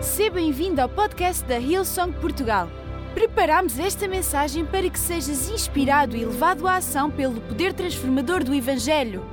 Seja 0.00 0.30
bem-vindo 0.30 0.80
ao 0.80 0.88
podcast 0.88 1.44
da 1.44 1.58
Hillsong 1.58 2.12
Portugal. 2.20 2.68
Preparamos 3.14 3.80
esta 3.80 4.06
mensagem 4.06 4.64
para 4.64 4.88
que 4.88 4.98
sejas 4.98 5.48
inspirado 5.48 6.16
e 6.16 6.24
levado 6.24 6.68
à 6.68 6.76
ação 6.76 7.10
pelo 7.10 7.40
poder 7.40 7.74
transformador 7.74 8.44
do 8.44 8.54
Evangelho. 8.54 9.24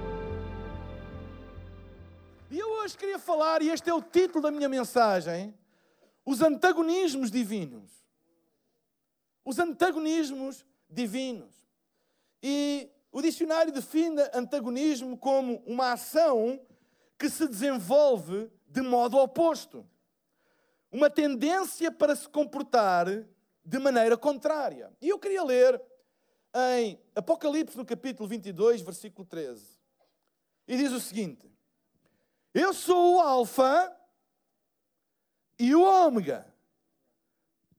E 2.49 2.57
eu 2.57 2.67
hoje 2.79 2.97
queria 2.97 3.19
falar, 3.19 3.61
e 3.61 3.69
este 3.69 3.91
é 3.91 3.93
o 3.93 4.01
título 4.01 4.41
da 4.41 4.49
minha 4.49 4.67
mensagem: 4.67 5.53
os 6.25 6.41
antagonismos 6.41 7.29
divinos. 7.29 7.91
Os 9.45 9.59
antagonismos 9.59 10.65
divinos. 10.89 11.53
E 12.41 12.89
o 13.11 13.21
dicionário 13.21 13.71
define 13.71 14.19
antagonismo 14.33 15.15
como 15.15 15.61
uma 15.67 15.93
ação 15.93 16.59
que 17.19 17.29
se 17.29 17.47
desenvolve 17.47 18.49
de 18.67 18.81
modo 18.81 19.17
oposto. 19.17 19.85
Uma 20.95 21.09
tendência 21.09 21.91
para 21.91 22.15
se 22.15 22.25
comportar 22.29 23.05
de 23.65 23.79
maneira 23.79 24.15
contrária. 24.15 24.95
E 25.01 25.09
eu 25.09 25.19
queria 25.19 25.43
ler 25.43 25.81
em 26.79 26.97
Apocalipse, 27.13 27.75
no 27.75 27.85
capítulo 27.85 28.29
22, 28.29 28.79
versículo 28.79 29.27
13. 29.27 29.77
E 30.65 30.77
diz 30.77 30.93
o 30.93 31.01
seguinte: 31.01 31.51
Eu 32.53 32.73
sou 32.73 33.15
o 33.15 33.19
Alfa 33.19 33.93
e 35.59 35.75
o 35.75 35.83
Ômega, 35.83 36.47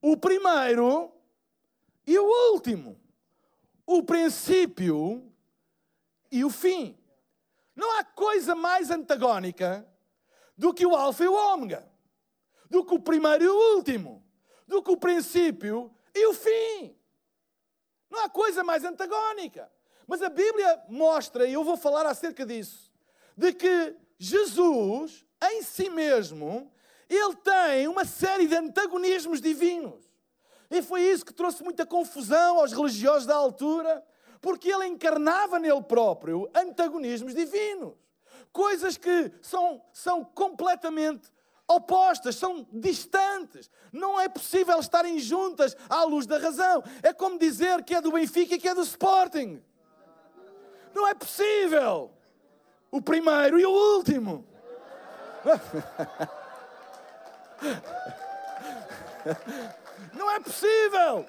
o 0.02 0.15
primeiro 0.19 1.10
e 2.07 2.19
o 2.19 2.52
último, 2.52 3.01
o 3.87 4.02
princípio 4.02 5.33
e 6.30 6.45
o 6.45 6.51
fim. 6.51 6.95
Não 7.74 7.98
há 7.98 8.05
coisa 8.05 8.55
mais 8.55 8.91
antagónica 8.91 9.88
do 10.55 10.74
que 10.74 10.85
o 10.85 10.95
Alfa 10.95 11.24
e 11.24 11.29
o 11.29 11.55
Ômega, 11.55 11.96
do 12.70 12.84
que 12.84 12.95
o 12.95 13.01
primeiro 13.01 13.45
e 13.45 13.48
o 13.48 13.77
último, 13.77 14.25
do 14.66 14.82
que 14.82 14.91
o 14.91 14.96
princípio 14.96 15.95
e 16.15 16.27
o 16.27 16.35
fim. 16.35 16.96
Não 18.10 18.24
há 18.24 18.29
coisa 18.29 18.65
mais 18.65 18.85
antagónica. 18.85 19.71
Mas 20.07 20.23
a 20.23 20.29
Bíblia 20.29 20.82
mostra, 20.88 21.46
e 21.46 21.52
eu 21.52 21.65
vou 21.65 21.76
falar 21.76 22.07
acerca 22.07 22.46
disso, 22.46 22.93
de 23.37 23.52
que 23.52 23.96
Jesus, 24.18 25.26
em 25.43 25.63
si 25.63 25.91
mesmo, 25.91 26.73
ele 27.09 27.35
tem 27.37 27.88
uma 27.88 28.04
série 28.04 28.46
de 28.46 28.54
antagonismos 28.54 29.41
divinos. 29.41 30.09
E 30.71 30.80
foi 30.82 31.02
isso 31.02 31.24
que 31.24 31.35
trouxe 31.35 31.63
muita 31.63 31.85
confusão 31.85 32.59
aos 32.59 32.73
religiosos 32.73 33.26
da 33.26 33.35
altura, 33.35 34.04
porque 34.41 34.69
ele 34.69 34.87
encarnava 34.87 35.59
nele 35.59 35.82
próprio 35.82 36.48
antagonismos 36.54 37.35
divinos. 37.35 37.95
Coisas 38.52 38.96
que 38.96 39.32
são, 39.43 39.82
são 39.93 40.24
completamente 40.24 41.30
opostas, 41.69 42.37
são 42.37 42.67
distantes. 42.73 43.71
Não 43.93 44.21
é 44.21 44.29
possível 44.29 44.79
estarem 44.79 45.19
juntas 45.19 45.77
à 45.89 46.05
luz 46.05 46.27
da 46.27 46.39
razão. 46.39 46.83
É 47.03 47.13
como 47.13 47.39
dizer 47.39 47.83
que 47.85 47.95
é 47.95 48.01
do 48.01 48.13
Benfica 48.13 48.55
e 48.55 48.59
que 48.59 48.69
é 48.69 48.75
do 48.75 48.83
Sporting. 48.83 49.63
Não 50.95 51.07
é 51.07 51.15
possível. 51.15 52.11
O 52.91 53.03
primeiro 53.03 53.59
e 53.59 53.67
o 53.67 53.71
último. 53.97 54.47
Não 60.15 60.31
é 60.31 60.41
possível. 60.41 61.27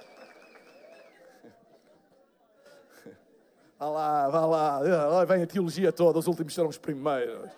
Vá 3.79 3.89
lá, 3.89 4.29
vá 4.29 4.45
lá. 4.45 5.25
Vem 5.25 5.43
a 5.43 5.47
teologia 5.47 5.91
toda, 5.91 6.19
os 6.19 6.27
últimos 6.27 6.53
serão 6.53 6.69
os 6.69 6.77
primeiros. 6.77 7.49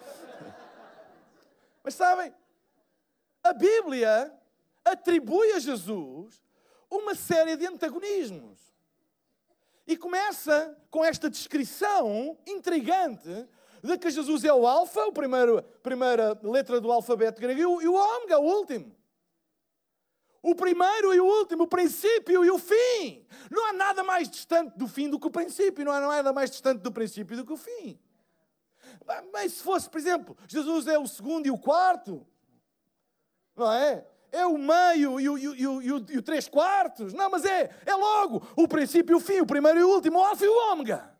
Mas 1.84 1.94
sabem, 1.94 2.34
a 3.44 3.54
Bíblia 3.54 4.34
atribui 4.84 5.52
a 5.54 5.60
Jesus 5.60 6.42
uma 6.90 7.16
série 7.16 7.56
de 7.56 7.68
antagonismos. 7.68 8.60
E 9.86 9.98
começa 9.98 10.78
com 10.90 11.04
esta 11.04 11.30
descrição 11.30 12.38
intrigante 12.46 13.48
de 13.82 13.98
que 13.98 14.12
Jesus 14.12 14.44
é 14.44 14.54
o 14.54 14.68
Alfa, 14.68 15.08
a 15.08 15.12
primeira, 15.12 15.64
primeira 15.82 16.40
letra 16.44 16.80
do 16.80 16.92
alfabeto 16.92 17.42
grego, 17.42 17.60
e 17.60 17.66
o, 17.66 17.82
e 17.82 17.88
o 17.88 17.94
Ômega, 17.94 18.40
o 18.40 18.46
último. 18.46 18.96
O 20.42 20.56
primeiro 20.56 21.14
e 21.14 21.20
o 21.20 21.26
último, 21.26 21.64
o 21.64 21.68
princípio 21.68 22.46
e 22.46 22.52
o 22.52 22.58
fim. 22.58 23.26
Não 23.50 23.68
há 23.68 23.74
nada 23.74 24.04
mais 24.04 24.30
distante 24.30 24.78
do 24.78 24.88
fim 24.88 25.10
do 25.10 25.20
que 25.20 25.28
o 25.28 25.32
princípio, 25.32 25.84
não 25.84 25.92
há 25.92 26.00
nada 26.00 26.32
mais 26.32 26.50
distante 26.50 26.82
do 26.82 26.92
princípio 26.92 27.36
do 27.36 27.46
que 27.46 27.54
o 27.54 27.58
fim. 27.58 28.00
Mas 29.34 29.54
se 29.54 29.64
fosse, 29.64 29.90
por 29.90 29.98
exemplo, 29.98 30.38
Jesus 30.48 30.88
é 30.88 30.98
o 30.98 31.08
segundo 31.08 31.48
e 31.48 31.52
o 31.52 31.58
quarto, 31.58 32.26
não 33.60 33.72
é? 33.72 34.06
É 34.32 34.46
o 34.46 34.58
meio 34.58 35.20
e 35.20 35.30
o, 35.30 35.38
e 35.38 35.48
o, 35.48 35.54
e 35.54 35.68
o, 35.68 36.06
e 36.12 36.18
o 36.18 36.22
três 36.22 36.48
quartos. 36.48 37.14
Não, 37.14 37.30
mas 37.30 37.46
é, 37.46 37.70
é 37.86 37.96
logo 37.96 38.48
o 38.56 38.68
princípio 38.68 39.14
e 39.14 39.18
o 39.18 39.20
fim, 39.20 39.42
o 39.42 39.46
primeiro 39.46 39.80
e 39.80 39.84
o 39.84 39.90
último, 39.90 40.20
o 40.20 40.24
alfa 40.24 40.46
e 40.46 40.48
o 40.48 40.72
ômega. 40.72 41.12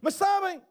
Mas 0.00 0.14
sabem, 0.14 0.62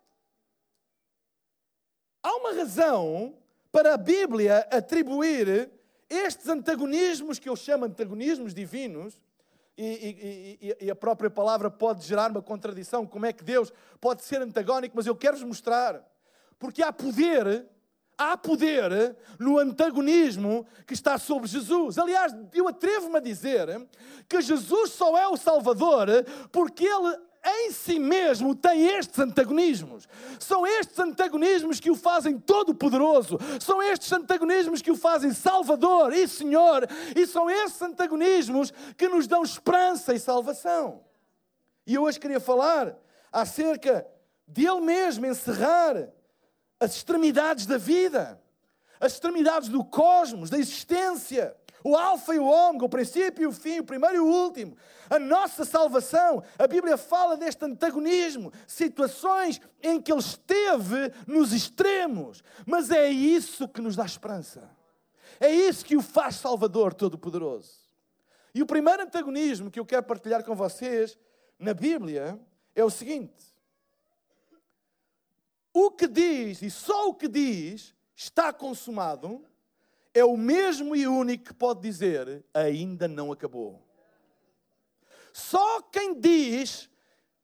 há 2.21 2.35
uma 2.35 2.53
razão 2.53 3.37
para 3.71 3.95
a 3.95 3.97
Bíblia 3.97 4.67
atribuir 4.71 5.71
estes 6.09 6.47
antagonismos, 6.47 7.39
que 7.39 7.49
eu 7.49 7.55
chamo 7.55 7.85
antagonismos 7.85 8.53
divinos, 8.53 9.19
e, 9.77 10.57
e, 10.61 10.85
e, 10.85 10.89
a 10.89 10.95
própria 10.95 11.29
palavra 11.29 11.69
pode 11.69 12.05
gerar 12.05 12.31
uma 12.31 12.41
contradição, 12.41 13.05
como 13.05 13.25
é 13.25 13.33
que 13.33 13.43
Deus 13.43 13.73
pode 13.99 14.23
ser 14.23 14.41
antagónico, 14.41 14.95
mas 14.95 15.05
eu 15.05 15.15
quero-vos 15.15 15.43
mostrar, 15.43 16.01
porque 16.57 16.81
há 16.81 16.93
poder, 16.93 17.67
há 18.17 18.37
poder 18.37 19.15
no 19.39 19.57
antagonismo 19.57 20.65
que 20.85 20.93
está 20.93 21.17
sobre 21.17 21.47
Jesus. 21.47 21.97
Aliás, 21.97 22.35
eu 22.53 22.67
atrevo-me 22.67 23.17
a 23.17 23.21
dizer 23.21 23.87
que 24.27 24.41
Jesus 24.41 24.91
só 24.91 25.17
é 25.17 25.27
o 25.27 25.37
Salvador 25.37 26.07
porque 26.51 26.85
Ele 26.85 27.17
em 27.47 27.71
si 27.71 27.99
mesmo 27.99 28.55
tem 28.55 28.87
estes 28.87 29.19
antagonismos. 29.19 30.07
São 30.39 30.65
estes 30.65 30.97
antagonismos 30.97 31.79
que 31.79 31.91
o 31.91 31.95
fazem 31.95 32.39
todo-poderoso. 32.39 33.37
São 33.59 33.83
estes 33.83 34.11
antagonismos 34.11 34.81
que 34.81 34.91
o 34.91 34.95
fazem 34.95 35.31
Salvador 35.31 36.11
e 36.11 36.27
Senhor. 36.27 36.87
E 37.15 37.27
são 37.27 37.49
estes 37.49 37.79
antagonismos 37.81 38.73
que 38.97 39.07
nos 39.07 39.27
dão 39.27 39.43
esperança 39.43 40.13
e 40.13 40.19
salvação. 40.19 41.03
E 41.85 41.93
eu 41.93 42.03
hoje 42.03 42.19
queria 42.19 42.39
falar 42.39 42.97
acerca 43.31 44.07
de 44.47 44.65
Ele 44.65 44.81
mesmo 44.81 45.25
encerrar 45.27 46.09
as 46.79 46.95
extremidades 46.95 47.65
da 47.65 47.77
vida, 47.77 48.41
as 48.99 49.13
extremidades 49.13 49.69
do 49.69 49.83
cosmos, 49.83 50.49
da 50.49 50.57
existência 50.57 51.55
o 51.85 51.95
Alfa 51.95 52.33
e 52.33 52.39
o 52.39 52.45
Ômega, 52.45 52.85
o 52.85 52.89
princípio 52.89 53.43
e 53.43 53.45
o 53.45 53.51
fim, 53.51 53.79
o 53.79 53.83
primeiro 53.83 54.15
e 54.15 54.19
o 54.19 54.25
último. 54.25 54.75
A 55.07 55.19
nossa 55.19 55.63
salvação, 55.63 56.43
a 56.57 56.65
Bíblia 56.65 56.97
fala 56.97 57.37
deste 57.37 57.63
antagonismo, 57.63 58.51
situações 58.65 59.61
em 59.83 60.01
que 60.01 60.11
ele 60.11 60.19
esteve 60.19 61.13
nos 61.27 61.53
extremos, 61.53 62.43
mas 62.65 62.89
é 62.89 63.07
isso 63.07 63.67
que 63.67 63.81
nos 63.81 63.95
dá 63.95 64.03
esperança. 64.03 64.67
É 65.39 65.47
isso 65.47 65.85
que 65.85 65.95
o 65.95 66.01
faz 66.01 66.37
Salvador 66.37 66.91
Todo-Poderoso. 66.91 67.85
E 68.51 68.63
o 68.63 68.65
primeiro 68.65 69.03
antagonismo 69.03 69.69
que 69.69 69.79
eu 69.79 69.85
quero 69.85 70.01
partilhar 70.01 70.43
com 70.43 70.55
vocês 70.55 71.15
na 71.59 71.75
Bíblia 71.75 72.39
é 72.73 72.83
o 72.83 72.89
seguinte: 72.89 73.54
o 75.77 75.91
que 75.91 76.07
diz, 76.07 76.61
e 76.61 76.71
só 76.71 77.09
o 77.09 77.13
que 77.13 77.27
diz, 77.27 77.93
está 78.15 78.53
consumado 78.53 79.43
é 80.13 80.23
o 80.23 80.37
mesmo 80.37 80.95
e 80.95 81.05
único 81.05 81.43
que 81.43 81.53
pode 81.53 81.81
dizer: 81.81 82.45
ainda 82.53 83.09
não 83.09 83.29
acabou. 83.29 83.85
Só 85.33 85.81
quem 85.81 86.17
diz 86.17 86.89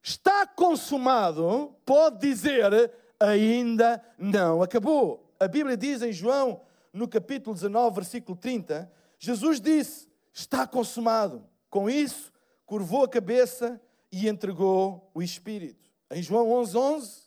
está 0.01 0.47
consumado 0.47 1.75
pode 1.85 2.19
dizer: 2.19 2.89
ainda 3.19 4.01
não 4.17 4.63
acabou. 4.63 5.29
A 5.37 5.49
Bíblia 5.49 5.75
diz 5.75 6.01
em 6.01 6.13
João, 6.13 6.61
no 6.93 7.09
capítulo 7.09 7.53
19, 7.53 7.95
versículo 7.95 8.37
30, 8.37 8.89
Jesus 9.19 9.59
disse: 9.59 10.07
está 10.31 10.65
consumado. 10.65 11.45
Com 11.69 11.89
isso, 11.89 12.31
curvou 12.65 13.03
a 13.03 13.09
cabeça 13.09 13.81
e 14.09 14.29
entregou 14.29 15.11
o 15.13 15.21
Espírito. 15.21 15.91
Em 16.09 16.23
João 16.23 16.49
11, 16.49 16.77
11, 16.77 17.20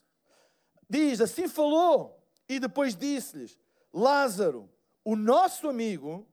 diz: 0.94 1.20
assim 1.20 1.48
falou, 1.48 2.22
e 2.48 2.60
depois 2.60 2.94
disse-lhes: 2.94 3.58
Lázaro, 3.92 4.70
o 5.04 5.16
nosso 5.16 5.68
amigo 5.68 6.26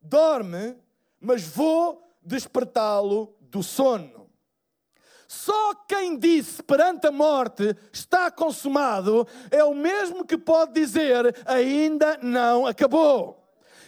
dorme, 0.00 0.76
mas 1.20 1.42
vou 1.42 2.02
despertá-lo 2.20 3.36
do 3.40 3.62
sono. 3.62 4.28
Só 5.28 5.74
quem 5.88 6.18
disse 6.18 6.62
perante 6.62 7.06
a 7.06 7.12
morte 7.12 7.74
está 7.90 8.30
consumado 8.30 9.26
é 9.50 9.64
o 9.64 9.74
mesmo 9.74 10.26
que 10.26 10.36
pode 10.36 10.72
dizer 10.74 11.34
ainda 11.46 12.18
não 12.22 12.66
acabou. 12.66 13.41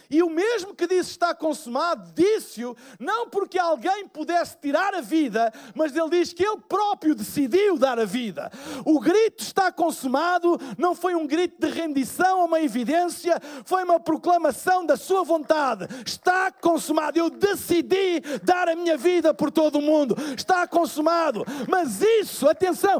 E 0.09 0.21
o 0.21 0.29
mesmo 0.29 0.75
que 0.75 0.87
disse 0.87 1.11
está 1.11 1.33
consumado, 1.33 2.11
disse-o 2.13 2.75
não 2.99 3.29
porque 3.29 3.57
alguém 3.57 4.07
pudesse 4.07 4.57
tirar 4.57 4.93
a 4.93 5.01
vida, 5.01 5.51
mas 5.73 5.95
ele 5.95 6.09
diz 6.09 6.33
que 6.33 6.45
ele 6.45 6.61
próprio 6.67 7.15
decidiu 7.15 7.77
dar 7.77 7.99
a 7.99 8.05
vida. 8.05 8.51
O 8.85 8.99
grito 8.99 9.43
está 9.43 9.71
consumado 9.71 10.59
não 10.77 10.95
foi 10.95 11.15
um 11.15 11.27
grito 11.27 11.59
de 11.59 11.71
rendição 11.71 12.39
ou 12.39 12.45
uma 12.45 12.61
evidência, 12.61 13.39
foi 13.63 13.83
uma 13.83 13.99
proclamação 13.99 14.85
da 14.85 14.97
sua 14.97 15.23
vontade. 15.23 15.87
Está 16.05 16.51
consumado. 16.51 17.17
Eu 17.17 17.29
decidi 17.29 18.21
dar 18.43 18.69
a 18.69 18.75
minha 18.75 18.97
vida 18.97 19.33
por 19.33 19.51
todo 19.51 19.79
o 19.79 19.81
mundo. 19.81 20.15
Está 20.37 20.67
consumado. 20.67 21.45
Mas 21.67 22.01
isso, 22.01 22.47
atenção, 22.47 22.99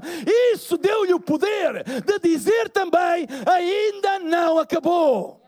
isso 0.54 0.78
deu-lhe 0.78 1.14
o 1.14 1.20
poder 1.20 1.84
de 1.84 2.20
dizer 2.20 2.70
também: 2.70 3.28
ainda 3.46 4.20
não 4.20 4.60
acabou 4.60 5.45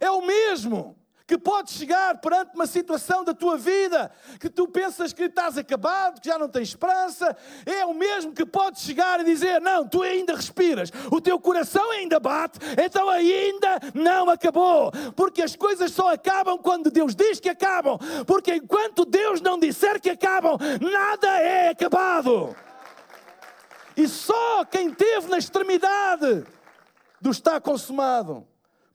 é 0.00 0.10
o 0.10 0.22
mesmo 0.22 0.98
que 1.28 1.36
pode 1.36 1.70
chegar 1.72 2.16
perante 2.22 2.54
uma 2.54 2.66
situação 2.66 3.22
da 3.22 3.34
tua 3.34 3.58
vida 3.58 4.10
que 4.40 4.48
tu 4.48 4.66
pensas 4.66 5.12
que 5.12 5.24
estás 5.24 5.58
acabado, 5.58 6.22
que 6.22 6.28
já 6.28 6.38
não 6.38 6.48
tens 6.48 6.68
esperança, 6.68 7.36
é 7.66 7.84
o 7.84 7.92
mesmo 7.92 8.32
que 8.32 8.46
pode 8.46 8.80
chegar 8.80 9.20
e 9.20 9.24
dizer: 9.24 9.60
Não, 9.60 9.86
tu 9.86 10.02
ainda 10.02 10.34
respiras, 10.34 10.90
o 11.12 11.20
teu 11.20 11.38
coração 11.38 11.90
ainda 11.90 12.18
bate, 12.18 12.58
então 12.82 13.10
ainda 13.10 13.78
não 13.92 14.30
acabou, 14.30 14.90
porque 15.14 15.42
as 15.42 15.54
coisas 15.54 15.92
só 15.92 16.14
acabam 16.14 16.56
quando 16.56 16.90
Deus 16.90 17.14
diz 17.14 17.38
que 17.38 17.50
acabam, 17.50 17.98
porque 18.26 18.54
enquanto 18.54 19.04
Deus 19.04 19.42
não 19.42 19.58
disser 19.58 20.00
que 20.00 20.08
acabam, 20.08 20.56
nada 20.80 21.28
é 21.40 21.68
acabado. 21.68 22.56
E 23.94 24.08
só 24.08 24.64
quem 24.64 24.94
teve 24.94 25.28
na 25.28 25.36
extremidade 25.36 26.46
do 27.20 27.30
está 27.30 27.60
consumado 27.60 28.46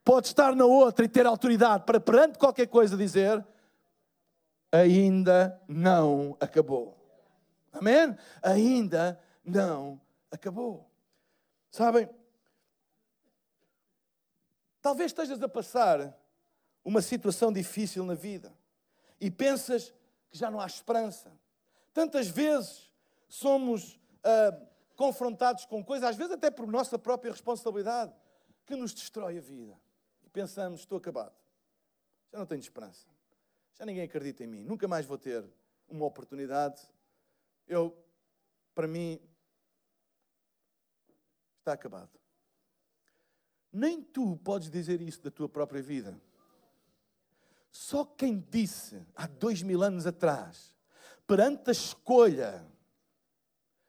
pode 0.03 0.27
estar 0.27 0.55
na 0.55 0.65
outra 0.65 1.05
e 1.05 1.09
ter 1.09 1.25
autoridade 1.25 1.85
para, 1.85 1.99
perante 1.99 2.37
qualquer 2.37 2.67
coisa, 2.67 2.97
dizer: 2.97 3.45
ainda 4.71 5.61
não 5.67 6.37
acabou. 6.39 6.97
Amém? 7.71 8.15
Ainda 8.41 9.19
não 9.43 9.99
acabou. 10.29 10.89
Sabem? 11.71 12.07
Talvez 14.81 15.11
estejas 15.11 15.41
a 15.41 15.47
passar 15.47 16.15
uma 16.83 17.01
situação 17.01 17.51
difícil 17.51 18.05
na 18.05 18.13
vida 18.13 18.53
e 19.19 19.31
pensas 19.31 19.93
que 20.29 20.37
já 20.37 20.51
não 20.51 20.59
há 20.59 20.65
esperança. 20.65 21.31
Tantas 21.93 22.27
vezes 22.27 22.91
somos 23.29 23.93
uh, 23.93 24.67
confrontados 24.95 25.65
com 25.65 25.83
coisas, 25.83 26.09
às 26.09 26.17
vezes 26.17 26.33
até 26.33 26.51
por 26.51 26.67
nossa 26.67 26.99
própria 26.99 27.31
responsabilidade, 27.31 28.13
que 28.65 28.75
nos 28.75 28.93
destrói 28.93 29.37
a 29.37 29.41
vida 29.41 29.82
pensamos: 30.33 30.81
estou 30.81 30.97
acabado, 30.97 31.35
já 32.31 32.39
não 32.39 32.45
tenho 32.45 32.59
esperança, 32.59 33.07
já 33.77 33.85
ninguém 33.85 34.03
acredita 34.03 34.43
em 34.43 34.47
mim, 34.47 34.63
nunca 34.63 34.87
mais 34.87 35.05
vou 35.05 35.17
ter 35.17 35.45
uma 35.87 36.05
oportunidade. 36.05 36.81
Eu, 37.67 37.95
para 38.75 38.87
mim, 38.87 39.21
está 41.59 41.73
acabado. 41.73 42.09
Nem 43.71 44.01
tu 44.01 44.35
podes 44.37 44.69
dizer 44.69 45.01
isso 45.01 45.21
da 45.21 45.31
tua 45.31 45.47
própria 45.47 45.81
vida. 45.81 46.19
Só 47.71 48.05
quem 48.05 48.39
disse 48.39 49.01
há 49.15 49.25
dois 49.25 49.63
mil 49.63 49.81
anos 49.81 50.05
atrás, 50.05 50.75
perante 51.25 51.69
a 51.69 51.71
escolha 51.71 52.67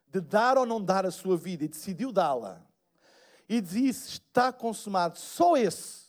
de 0.06 0.20
dar 0.20 0.56
ou 0.56 0.64
não 0.64 0.82
dar 0.82 1.04
a 1.04 1.10
sua 1.10 1.36
vida 1.36 1.64
e 1.64 1.68
decidiu 1.68 2.12
dá-la, 2.12 2.64
e 3.48 3.60
disse 3.60 4.12
está 4.12 4.52
consumado, 4.52 5.18
só 5.18 5.56
esse 5.56 6.03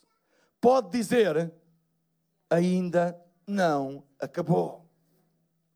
pode 0.65 0.89
dizer: 0.89 1.53
ainda 2.49 3.15
não 3.45 4.03
acabou. 4.19 4.89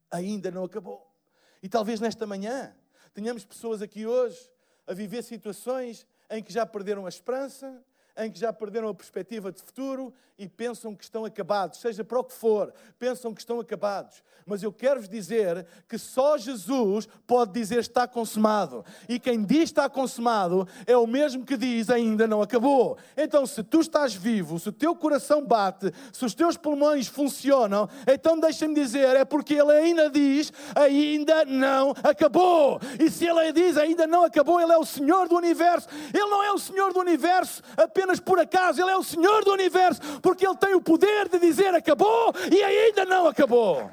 Ainda 0.09 0.49
não 0.49 0.63
acabou. 0.63 1.13
E 1.61 1.69
talvez 1.69 1.99
nesta 1.99 2.25
manhã 2.25 2.75
tenhamos 3.13 3.45
pessoas 3.45 3.83
aqui 3.83 4.07
hoje 4.07 4.49
a 4.87 4.93
viver 4.95 5.23
situações 5.23 6.07
em 6.27 6.41
que 6.41 6.51
já 6.51 6.65
perderam 6.65 7.05
a 7.05 7.09
esperança, 7.09 7.85
em 8.19 8.31
que 8.31 8.39
já 8.39 8.51
perderam 8.51 8.89
a 8.89 8.93
perspectiva 8.93 9.51
de 9.51 9.61
futuro 9.61 10.13
e 10.37 10.47
pensam 10.47 10.95
que 10.95 11.03
estão 11.03 11.25
acabados, 11.25 11.79
seja 11.79 12.03
para 12.03 12.17
o 12.17 12.23
que 12.23 12.33
for, 12.33 12.73
pensam 12.97 13.33
que 13.33 13.41
estão 13.41 13.59
acabados. 13.59 14.23
Mas 14.45 14.63
eu 14.63 14.71
quero-vos 14.71 15.07
dizer 15.07 15.67
que 15.87 15.97
só 15.97 16.37
Jesus 16.37 17.07
pode 17.27 17.51
dizer 17.51 17.79
está 17.79 18.07
consumado. 18.07 18.83
E 19.07 19.19
quem 19.19 19.43
diz 19.43 19.63
está 19.63 19.87
consumado 19.87 20.67
é 20.87 20.97
o 20.97 21.05
mesmo 21.05 21.45
que 21.45 21.55
diz 21.57 21.89
ainda 21.89 22.25
não 22.25 22.41
acabou. 22.41 22.97
Então, 23.15 23.45
se 23.45 23.61
tu 23.61 23.81
estás 23.81 24.15
vivo, 24.15 24.57
se 24.57 24.69
o 24.69 24.71
teu 24.73 24.95
coração 24.95 25.45
bate, 25.45 25.93
se 26.11 26.25
os 26.25 26.33
teus 26.33 26.57
pulmões 26.57 27.07
funcionam, 27.07 27.87
então 28.11 28.39
deixa-me 28.39 28.73
dizer, 28.73 29.15
é 29.17 29.25
porque 29.25 29.53
ele 29.53 29.71
ainda 29.71 30.09
diz 30.09 30.51
ainda 30.73 31.45
não 31.45 31.93
acabou. 32.01 32.79
E 32.97 33.09
se 33.11 33.27
ele 33.27 33.51
diz 33.51 33.77
ainda 33.77 34.07
não 34.07 34.23
acabou, 34.23 34.59
ele 34.59 34.71
é 34.71 34.77
o 34.77 34.85
Senhor 34.85 35.27
do 35.27 35.35
universo. 35.35 35.87
Ele 36.13 36.25
não 36.25 36.43
é 36.43 36.51
o 36.51 36.57
Senhor 36.57 36.91
do 36.93 36.99
universo 36.99 37.61
apenas 37.77 38.08
por 38.17 38.39
acaso, 38.39 38.81
ele 38.81 38.91
é 38.91 38.95
o 38.95 39.03
Senhor 39.03 39.43
do 39.43 39.51
universo 39.51 39.99
porque 40.21 40.47
Ele 40.47 40.55
tem 40.55 40.73
o 40.73 40.81
poder 40.81 41.27
de 41.27 41.37
dizer 41.37 41.75
acabou 41.75 42.33
e 42.49 42.63
ainda 42.63 43.03
não 43.03 43.27
acabou. 43.27 43.91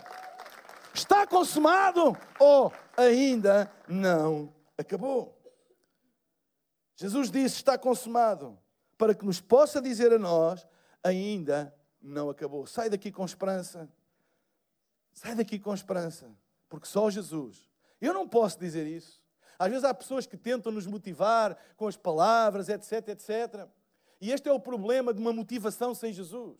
Está 0.94 1.26
consumado 1.26 2.16
ou 2.38 2.72
ainda 2.96 3.70
não 3.88 4.54
acabou. 4.78 5.36
Jesus 6.94 7.30
disse: 7.30 7.56
Está 7.56 7.76
consumado, 7.76 8.56
para 8.96 9.14
que 9.14 9.24
nos 9.24 9.40
possa 9.40 9.82
dizer 9.82 10.12
a 10.12 10.18
nós: 10.18 10.66
ainda 11.02 11.74
não 12.00 12.30
acabou. 12.30 12.66
Sai 12.66 12.88
daqui 12.88 13.10
com 13.10 13.24
esperança. 13.24 13.88
Sai 15.12 15.34
daqui 15.34 15.58
com 15.58 15.74
esperança, 15.74 16.30
porque 16.68 16.86
só 16.86 17.10
Jesus. 17.10 17.68
Eu 18.00 18.12
não 18.12 18.28
posso 18.28 18.58
dizer 18.58 18.86
isso. 18.86 19.22
Às 19.58 19.70
vezes 19.70 19.84
há 19.84 19.94
pessoas 19.94 20.26
que 20.26 20.36
tentam 20.36 20.70
nos 20.70 20.86
motivar 20.86 21.56
com 21.76 21.88
as 21.88 21.96
palavras, 21.96 22.68
etc, 22.68 23.08
etc. 23.08 23.66
E 24.20 24.32
este 24.32 24.48
é 24.48 24.52
o 24.52 24.60
problema 24.60 25.12
de 25.12 25.20
uma 25.20 25.32
motivação 25.32 25.94
sem 25.94 26.12
Jesus. 26.12 26.58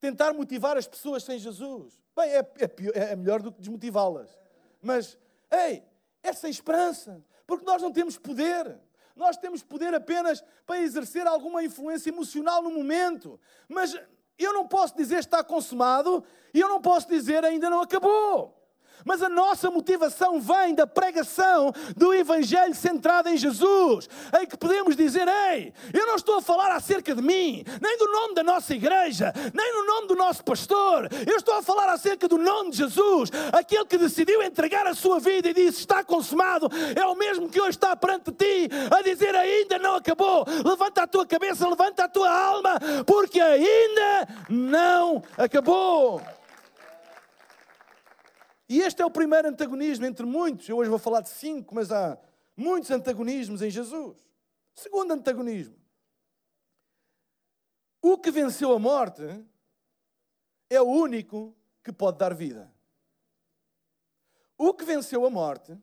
Tentar 0.00 0.32
motivar 0.32 0.76
as 0.76 0.86
pessoas 0.86 1.22
sem 1.22 1.38
Jesus. 1.38 2.00
Bem, 2.16 2.30
é, 2.30 2.38
é, 2.40 3.12
é 3.12 3.16
melhor 3.16 3.42
do 3.42 3.52
que 3.52 3.60
desmotivá-las. 3.60 4.36
Mas, 4.80 5.18
ei, 5.50 5.82
é 6.22 6.32
sem 6.32 6.50
esperança. 6.50 7.24
Porque 7.46 7.64
nós 7.64 7.80
não 7.82 7.92
temos 7.92 8.18
poder. 8.18 8.78
Nós 9.14 9.36
temos 9.36 9.62
poder 9.62 9.94
apenas 9.94 10.42
para 10.66 10.80
exercer 10.80 11.26
alguma 11.26 11.62
influência 11.62 12.10
emocional 12.10 12.62
no 12.62 12.70
momento. 12.70 13.38
Mas 13.68 13.94
eu 14.38 14.52
não 14.52 14.66
posso 14.66 14.96
dizer 14.96 15.18
está 15.18 15.44
consumado 15.44 16.24
e 16.52 16.60
eu 16.60 16.68
não 16.68 16.80
posso 16.80 17.08
dizer 17.08 17.44
ainda 17.44 17.68
não 17.68 17.80
acabou. 17.80 18.61
Mas 19.04 19.22
a 19.22 19.28
nossa 19.28 19.70
motivação 19.70 20.40
vem 20.40 20.74
da 20.74 20.86
pregação 20.86 21.72
do 21.96 22.12
Evangelho 22.14 22.74
centrado 22.74 23.28
em 23.28 23.36
Jesus, 23.36 24.08
em 24.40 24.46
que 24.46 24.56
podemos 24.56 24.96
dizer: 24.96 25.26
Ei, 25.28 25.72
eu 25.92 26.06
não 26.06 26.16
estou 26.16 26.38
a 26.38 26.42
falar 26.42 26.72
acerca 26.72 27.14
de 27.14 27.22
mim, 27.22 27.64
nem 27.80 27.98
do 27.98 28.10
nome 28.10 28.34
da 28.34 28.42
nossa 28.42 28.74
igreja, 28.74 29.32
nem 29.52 29.72
no 29.72 29.86
nome 29.86 30.08
do 30.08 30.16
nosso 30.16 30.44
pastor, 30.44 31.08
eu 31.26 31.36
estou 31.36 31.54
a 31.54 31.62
falar 31.62 31.88
acerca 31.88 32.28
do 32.28 32.38
nome 32.38 32.70
de 32.70 32.78
Jesus, 32.78 33.30
aquele 33.52 33.84
que 33.84 33.98
decidiu 33.98 34.42
entregar 34.42 34.86
a 34.86 34.94
sua 34.94 35.18
vida 35.18 35.48
e 35.48 35.54
disse: 35.54 35.80
Está 35.80 36.02
consumado, 36.04 36.68
é 36.94 37.04
o 37.06 37.14
mesmo 37.14 37.48
que 37.48 37.60
hoje 37.60 37.70
está 37.70 37.94
perante 37.96 38.32
ti, 38.32 38.68
a 38.90 39.02
dizer: 39.02 39.34
Ainda 39.34 39.78
não 39.78 39.96
acabou. 39.96 40.44
Levanta 40.64 41.02
a 41.02 41.06
tua 41.06 41.26
cabeça, 41.26 41.68
levanta 41.68 42.04
a 42.04 42.08
tua 42.08 42.30
alma, 42.30 42.78
porque 43.06 43.40
ainda 43.40 44.28
não 44.48 45.22
acabou. 45.36 46.20
E 48.68 48.80
este 48.80 49.02
é 49.02 49.04
o 49.04 49.10
primeiro 49.10 49.48
antagonismo 49.48 50.06
entre 50.06 50.24
muitos. 50.24 50.68
Eu 50.68 50.78
hoje 50.78 50.90
vou 50.90 50.98
falar 50.98 51.20
de 51.20 51.28
cinco, 51.28 51.74
mas 51.74 51.90
há 51.90 52.18
muitos 52.56 52.90
antagonismos 52.90 53.62
em 53.62 53.70
Jesus. 53.70 54.16
Segundo 54.74 55.12
antagonismo. 55.12 55.76
O 58.00 58.18
que 58.18 58.30
venceu 58.30 58.72
a 58.72 58.78
morte 58.78 59.22
é 60.68 60.80
o 60.80 60.86
único 60.86 61.54
que 61.84 61.92
pode 61.92 62.18
dar 62.18 62.34
vida. 62.34 62.72
O 64.56 64.72
que 64.72 64.84
venceu 64.84 65.24
a 65.26 65.30
morte 65.30 65.76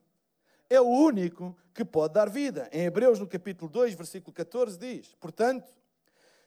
é 0.68 0.80
o 0.80 0.88
único 0.88 1.56
que 1.72 1.84
pode 1.84 2.14
dar 2.14 2.28
vida. 2.28 2.68
Em 2.72 2.84
Hebreus, 2.84 3.18
no 3.18 3.26
capítulo 3.26 3.70
2, 3.70 3.94
versículo 3.94 4.32
14, 4.32 4.78
diz: 4.78 5.14
Portanto, 5.14 5.72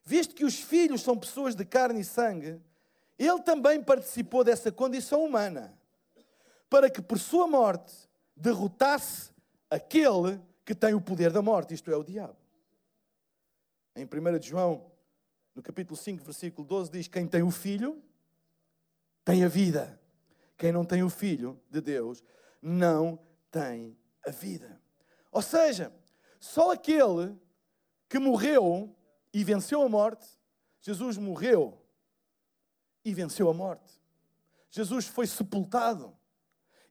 visto 0.03 0.35
que 0.35 0.45
os 0.45 0.59
filhos 0.59 1.01
são 1.01 1.17
pessoas 1.17 1.55
de 1.55 1.65
carne 1.65 2.01
e 2.01 2.05
sangue, 2.05 2.61
ele 3.17 3.41
também 3.41 3.81
participou 3.81 4.43
dessa 4.43 4.71
condição 4.71 5.23
humana 5.23 5.77
para 6.73 6.89
que 6.89 7.03
por 7.03 7.19
sua 7.19 7.45
morte 7.45 7.93
derrotasse 8.35 9.29
aquele 9.69 10.41
que 10.65 10.73
tem 10.73 10.95
o 10.95 10.99
poder 10.99 11.31
da 11.31 11.39
morte, 11.39 11.71
isto 11.71 11.91
é, 11.91 11.95
o 11.95 12.03
diabo. 12.03 12.35
Em 13.95 14.05
1 14.05 14.41
João, 14.41 14.91
no 15.53 15.61
capítulo 15.61 15.95
5, 15.95 16.23
versículo 16.23 16.67
12, 16.67 16.89
diz: 16.89 17.07
Quem 17.07 17.27
tem 17.27 17.43
o 17.43 17.51
filho 17.51 18.01
tem 19.23 19.43
a 19.43 19.47
vida. 19.47 20.01
Quem 20.57 20.71
não 20.71 20.83
tem 20.83 21.03
o 21.03 21.11
filho 21.11 21.61
de 21.69 21.79
Deus 21.79 22.23
não 22.59 23.19
tem 23.51 23.95
a 24.25 24.31
vida. 24.31 24.81
Ou 25.31 25.43
seja, 25.43 25.93
só 26.39 26.71
aquele 26.71 27.37
que 28.09 28.17
morreu 28.17 28.95
e 29.31 29.43
venceu 29.43 29.83
a 29.83 29.89
morte, 29.89 30.27
Jesus 30.81 31.19
morreu 31.19 31.79
e 33.05 33.13
venceu 33.13 33.47
a 33.47 33.53
morte. 33.53 34.01
Jesus 34.71 35.05
foi 35.05 35.27
sepultado. 35.27 36.17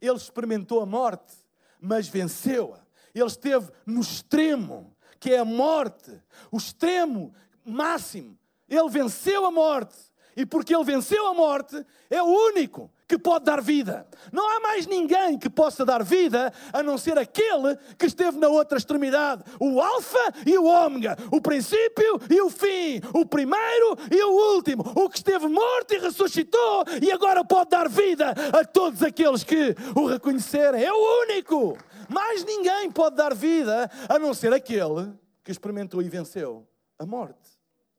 Ele 0.03 0.17
experimentou 0.17 0.81
a 0.81 0.87
morte, 0.87 1.33
mas 1.81 2.09
venceu-a. 2.09 2.85
Ele 3.15 3.25
esteve 3.25 3.71
no 3.87 4.01
extremo, 4.01 4.95
que 5.21 5.33
é 5.33 5.39
a 5.39 5.45
morte, 5.45 6.21
o 6.51 6.57
extremo 6.57 7.33
máximo. 7.65 8.37
Ele 8.69 8.91
venceu 8.91 9.47
a 9.47 9.51
morte. 9.51 9.95
E 10.37 10.47
porque 10.47 10.75
ele 10.75 10.85
venceu 10.85 11.27
a 11.27 11.35
morte, 11.35 11.85
é 12.09 12.23
o 12.23 12.27
único 12.27 12.91
que 13.07 13.19
pode 13.19 13.45
dar 13.45 13.61
vida. 13.61 14.07
Não 14.33 14.49
há 14.49 14.61
mais 14.61 14.87
ninguém 14.87 15.39
que 15.39 15.51
possa 15.51 15.85
dar 15.85 16.03
vida 16.03 16.51
a 16.73 16.83
não 16.83 16.97
ser 16.97 17.19
aquele 17.19 17.77
que 17.99 18.07
esteve 18.07 18.39
na 18.39 18.49
outra 18.49 18.79
extremidade. 18.79 19.45
O 19.61 19.81
Alfa 19.81 20.33
e 20.47 20.57
o 20.57 20.65
Ômega, 20.65 21.17
o 21.31 21.41
princípio 21.41 22.19
e 22.31 22.41
o 22.41 22.49
fim, 22.49 23.03
o 23.13 23.27
primeiro 23.27 23.99
e 24.11 24.23
o 24.23 24.55
último, 24.55 24.83
o 24.97 25.11
que 25.11 25.19
esteve 25.19 25.47
morto 25.47 25.93
e 25.93 25.99
ressuscitou 25.99 26.85
e 27.03 27.13
agora 27.13 27.45
pode 27.45 27.69
dar 27.69 27.89
vida 27.89 28.35
a 28.59 28.65
todos 28.65 29.03
aqueles 29.03 29.45
que 29.45 29.77
o 29.95 30.07
reconhecerem. 30.07 30.83
É 30.83 30.93
o 30.93 31.23
único. 31.25 31.77
Mais 32.09 32.45
ninguém 32.45 32.91
pode 32.91 33.17
dar 33.17 33.35
vida 33.35 33.91
a 34.09 34.19
não 34.19 34.33
ser 34.33 34.53
aquele 34.53 35.13
que 35.45 35.51
experimentou 35.51 36.01
e 36.01 36.09
venceu 36.09 36.67
a 36.99 37.05
morte. 37.05 37.42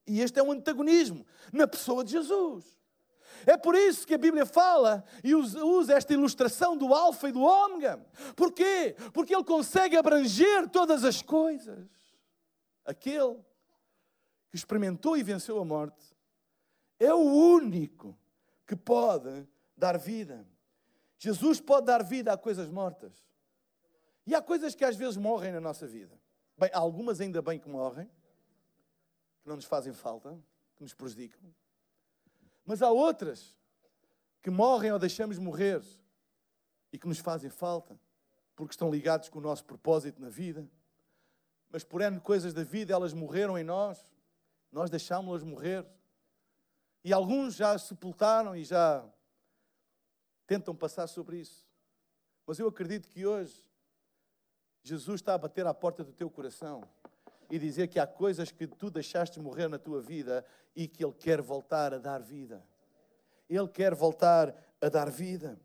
E 0.05 0.21
este 0.21 0.39
é 0.39 0.43
um 0.43 0.51
antagonismo 0.51 1.25
na 1.51 1.67
pessoa 1.67 2.03
de 2.03 2.11
Jesus. 2.11 2.77
É 3.45 3.57
por 3.57 3.75
isso 3.75 4.07
que 4.07 4.13
a 4.13 4.17
Bíblia 4.17 4.45
fala 4.45 5.03
e 5.23 5.33
usa 5.35 5.93
esta 5.93 6.13
ilustração 6.13 6.77
do 6.77 6.93
Alfa 6.93 7.29
e 7.29 7.31
do 7.31 7.41
Ômega. 7.41 8.05
Porquê? 8.35 8.95
Porque 9.13 9.35
ele 9.35 9.43
consegue 9.43 9.97
abranger 9.97 10.69
todas 10.69 11.03
as 11.03 11.21
coisas. 11.21 11.89
Aquele 12.85 13.35
que 14.49 14.55
experimentou 14.55 15.17
e 15.17 15.23
venceu 15.23 15.59
a 15.59 15.65
morte 15.65 16.15
é 16.99 17.13
o 17.13 17.19
único 17.21 18.17
que 18.65 18.75
pode 18.75 19.47
dar 19.75 19.97
vida. 19.97 20.47
Jesus 21.17 21.59
pode 21.59 21.85
dar 21.85 22.03
vida 22.03 22.31
a 22.31 22.37
coisas 22.37 22.69
mortas. 22.69 23.13
E 24.25 24.33
há 24.33 24.41
coisas 24.41 24.75
que 24.75 24.85
às 24.85 24.95
vezes 24.95 25.17
morrem 25.17 25.51
na 25.51 25.59
nossa 25.59 25.85
vida. 25.85 26.17
Bem, 26.57 26.69
algumas 26.73 27.19
ainda 27.19 27.41
bem 27.41 27.59
que 27.59 27.67
morrem, 27.67 28.09
que 29.43 29.49
não 29.49 29.57
nos 29.57 29.65
fazem 29.65 29.91
falta, 29.93 30.39
que 30.75 30.81
nos 30.81 30.93
prejudicam. 30.93 31.53
Mas 32.65 32.81
há 32.81 32.89
outras 32.89 33.53
que 34.41 34.49
morrem 34.49 34.91
ou 34.91 34.97
deixamos 34.97 35.37
morrer 35.37 35.83
e 36.91 36.97
que 36.97 37.07
nos 37.07 37.19
fazem 37.19 37.49
falta, 37.49 37.99
porque 38.55 38.71
estão 38.71 38.89
ligados 38.89 39.27
com 39.27 39.39
o 39.39 39.41
nosso 39.41 39.65
propósito 39.65 40.21
na 40.21 40.29
vida. 40.29 40.65
Mas 41.69 41.83
por 41.83 42.01
N 42.01 42.19
coisas 42.21 42.53
da 42.53 42.63
vida, 42.63 42.93
elas 42.93 43.13
morreram 43.13 43.57
em 43.57 43.63
nós, 43.63 43.99
nós 44.71 44.89
deixámos-las 44.89 45.43
morrer. 45.43 45.85
E 47.03 47.11
alguns 47.11 47.55
já 47.55 47.77
sepultaram 47.77 48.55
e 48.55 48.63
já 48.63 49.03
tentam 50.47 50.73
passar 50.73 51.07
sobre 51.07 51.39
isso. 51.39 51.65
Mas 52.45 52.59
eu 52.59 52.67
acredito 52.67 53.09
que 53.09 53.25
hoje 53.25 53.61
Jesus 54.83 55.19
está 55.19 55.33
a 55.33 55.37
bater 55.37 55.65
à 55.65 55.73
porta 55.73 56.03
do 56.03 56.13
teu 56.13 56.29
coração 56.29 56.87
e 57.49 57.59
dizer 57.59 57.87
que 57.87 57.99
há 57.99 58.07
coisas 58.07 58.51
que 58.51 58.67
tu 58.67 58.89
deixaste 58.89 59.39
morrer 59.39 59.67
na 59.67 59.77
tua 59.77 60.01
vida 60.01 60.45
e 60.75 60.87
que 60.87 61.03
Ele 61.03 61.13
quer 61.13 61.41
voltar 61.41 61.93
a 61.93 61.97
dar 61.97 62.21
vida. 62.21 62.63
Ele 63.49 63.67
quer 63.67 63.93
voltar 63.93 64.55
a 64.81 64.89
dar 64.89 65.09
vida. 65.09 65.59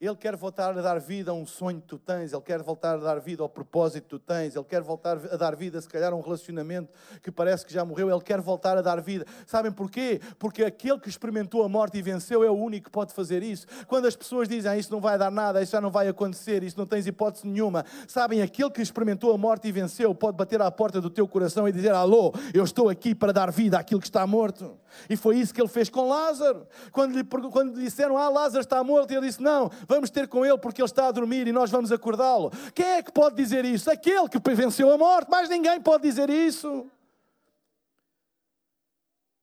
Ele 0.00 0.16
quer 0.16 0.34
voltar 0.34 0.70
a 0.78 0.80
dar 0.80 0.98
vida 0.98 1.30
a 1.30 1.34
um 1.34 1.44
sonho 1.44 1.78
que 1.78 1.86
tu 1.86 1.98
tens, 1.98 2.32
Ele 2.32 2.40
quer 2.40 2.62
voltar 2.62 2.94
a 2.94 2.96
dar 2.96 3.20
vida 3.20 3.42
ao 3.42 3.50
propósito 3.50 4.04
que 4.04 4.08
tu 4.08 4.18
tens, 4.18 4.56
Ele 4.56 4.64
quer 4.64 4.80
voltar 4.80 5.18
a 5.30 5.36
dar 5.36 5.54
vida, 5.54 5.78
se 5.78 5.86
calhar, 5.86 6.10
a 6.10 6.16
um 6.16 6.22
relacionamento 6.22 6.90
que 7.22 7.30
parece 7.30 7.66
que 7.66 7.74
já 7.74 7.84
morreu, 7.84 8.08
Ele 8.08 8.22
quer 8.22 8.40
voltar 8.40 8.78
a 8.78 8.80
dar 8.80 8.98
vida. 9.02 9.26
Sabem 9.46 9.70
porquê? 9.70 10.18
Porque 10.38 10.64
aquele 10.64 10.98
que 10.98 11.10
experimentou 11.10 11.62
a 11.62 11.68
morte 11.68 11.98
e 11.98 12.02
venceu 12.02 12.42
é 12.42 12.50
o 12.50 12.54
único 12.54 12.86
que 12.86 12.90
pode 12.90 13.12
fazer 13.12 13.42
isso. 13.42 13.66
Quando 13.86 14.06
as 14.06 14.16
pessoas 14.16 14.48
dizem, 14.48 14.70
ah, 14.72 14.78
isso 14.78 14.90
não 14.90 15.02
vai 15.02 15.18
dar 15.18 15.30
nada, 15.30 15.60
isso 15.60 15.72
já 15.72 15.82
não 15.82 15.90
vai 15.90 16.08
acontecer, 16.08 16.62
isso 16.62 16.78
não 16.78 16.86
tens 16.86 17.06
hipótese 17.06 17.46
nenhuma, 17.46 17.84
sabem, 18.08 18.40
aquele 18.40 18.70
que 18.70 18.80
experimentou 18.80 19.34
a 19.34 19.36
morte 19.36 19.68
e 19.68 19.72
venceu 19.72 20.14
pode 20.14 20.34
bater 20.34 20.62
à 20.62 20.70
porta 20.70 20.98
do 20.98 21.10
teu 21.10 21.28
coração 21.28 21.68
e 21.68 21.72
dizer, 21.72 21.92
alô, 21.92 22.32
eu 22.54 22.64
estou 22.64 22.88
aqui 22.88 23.14
para 23.14 23.34
dar 23.34 23.52
vida 23.52 23.78
àquilo 23.78 24.00
que 24.00 24.06
está 24.06 24.26
morto. 24.26 24.79
E 25.08 25.16
foi 25.16 25.38
isso 25.38 25.52
que 25.54 25.60
ele 25.60 25.68
fez 25.68 25.88
com 25.88 26.08
Lázaro. 26.08 26.66
Quando 26.92 27.16
lhe, 27.16 27.24
quando 27.24 27.76
lhe 27.76 27.84
disseram, 27.84 28.16
ah, 28.16 28.28
Lázaro 28.28 28.60
está 28.60 28.82
morto, 28.82 29.10
ele 29.10 29.26
disse, 29.26 29.42
não, 29.42 29.70
vamos 29.86 30.10
ter 30.10 30.28
com 30.28 30.44
ele 30.44 30.58
porque 30.58 30.80
ele 30.80 30.88
está 30.88 31.08
a 31.08 31.12
dormir 31.12 31.46
e 31.46 31.52
nós 31.52 31.70
vamos 31.70 31.92
acordá-lo. 31.92 32.50
Quem 32.74 32.86
é 32.86 33.02
que 33.02 33.12
pode 33.12 33.36
dizer 33.36 33.64
isso? 33.64 33.90
Aquele 33.90 34.28
que 34.28 34.38
venceu 34.54 34.90
a 34.92 34.98
morte, 34.98 35.28
mas 35.30 35.48
ninguém 35.48 35.80
pode 35.80 36.02
dizer 36.02 36.30
isso. 36.30 36.86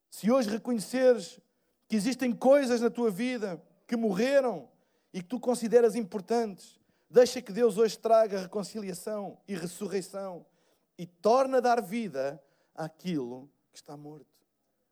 Se 0.09 0.31
hoje 0.31 0.49
reconheceres 0.49 1.39
que 1.87 1.95
existem 1.95 2.33
coisas 2.33 2.81
na 2.81 2.89
tua 2.89 3.11
vida 3.11 3.61
que 3.85 3.95
morreram 3.95 4.67
e 5.13 5.21
que 5.21 5.27
tu 5.27 5.39
consideras 5.39 5.95
importantes, 5.95 6.79
deixa 7.09 7.41
que 7.41 7.51
Deus 7.51 7.77
hoje 7.77 7.97
traga 7.97 8.41
reconciliação 8.41 9.37
e 9.47 9.55
ressurreição 9.55 10.45
e 10.97 11.05
torna 11.05 11.57
a 11.57 11.61
dar 11.61 11.81
vida 11.81 12.41
àquilo 12.75 13.49
que 13.71 13.77
está 13.77 13.95
morto. 13.95 14.36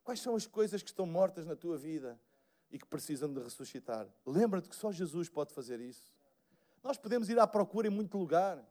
Quais 0.05 0.21
são 0.21 0.37
as 0.37 0.47
coisas 0.47 0.81
que 0.81 0.89
estão 0.89 1.05
mortas 1.05 1.45
na 1.45 1.57
tua 1.57 1.77
vida? 1.77 2.17
e 2.71 2.77
que 2.77 2.85
precisam 2.85 3.31
de 3.31 3.41
ressuscitar. 3.41 4.05
Lembra-te 4.25 4.67
que 4.67 4.75
só 4.75 4.91
Jesus 4.91 5.29
pode 5.29 5.53
fazer 5.53 5.79
isso. 5.79 6.11
Nós 6.83 6.97
podemos 6.97 7.29
ir 7.29 7.39
à 7.39 7.47
procura 7.47 7.87
em 7.87 7.89
muito 7.89 8.17
lugar. 8.17 8.61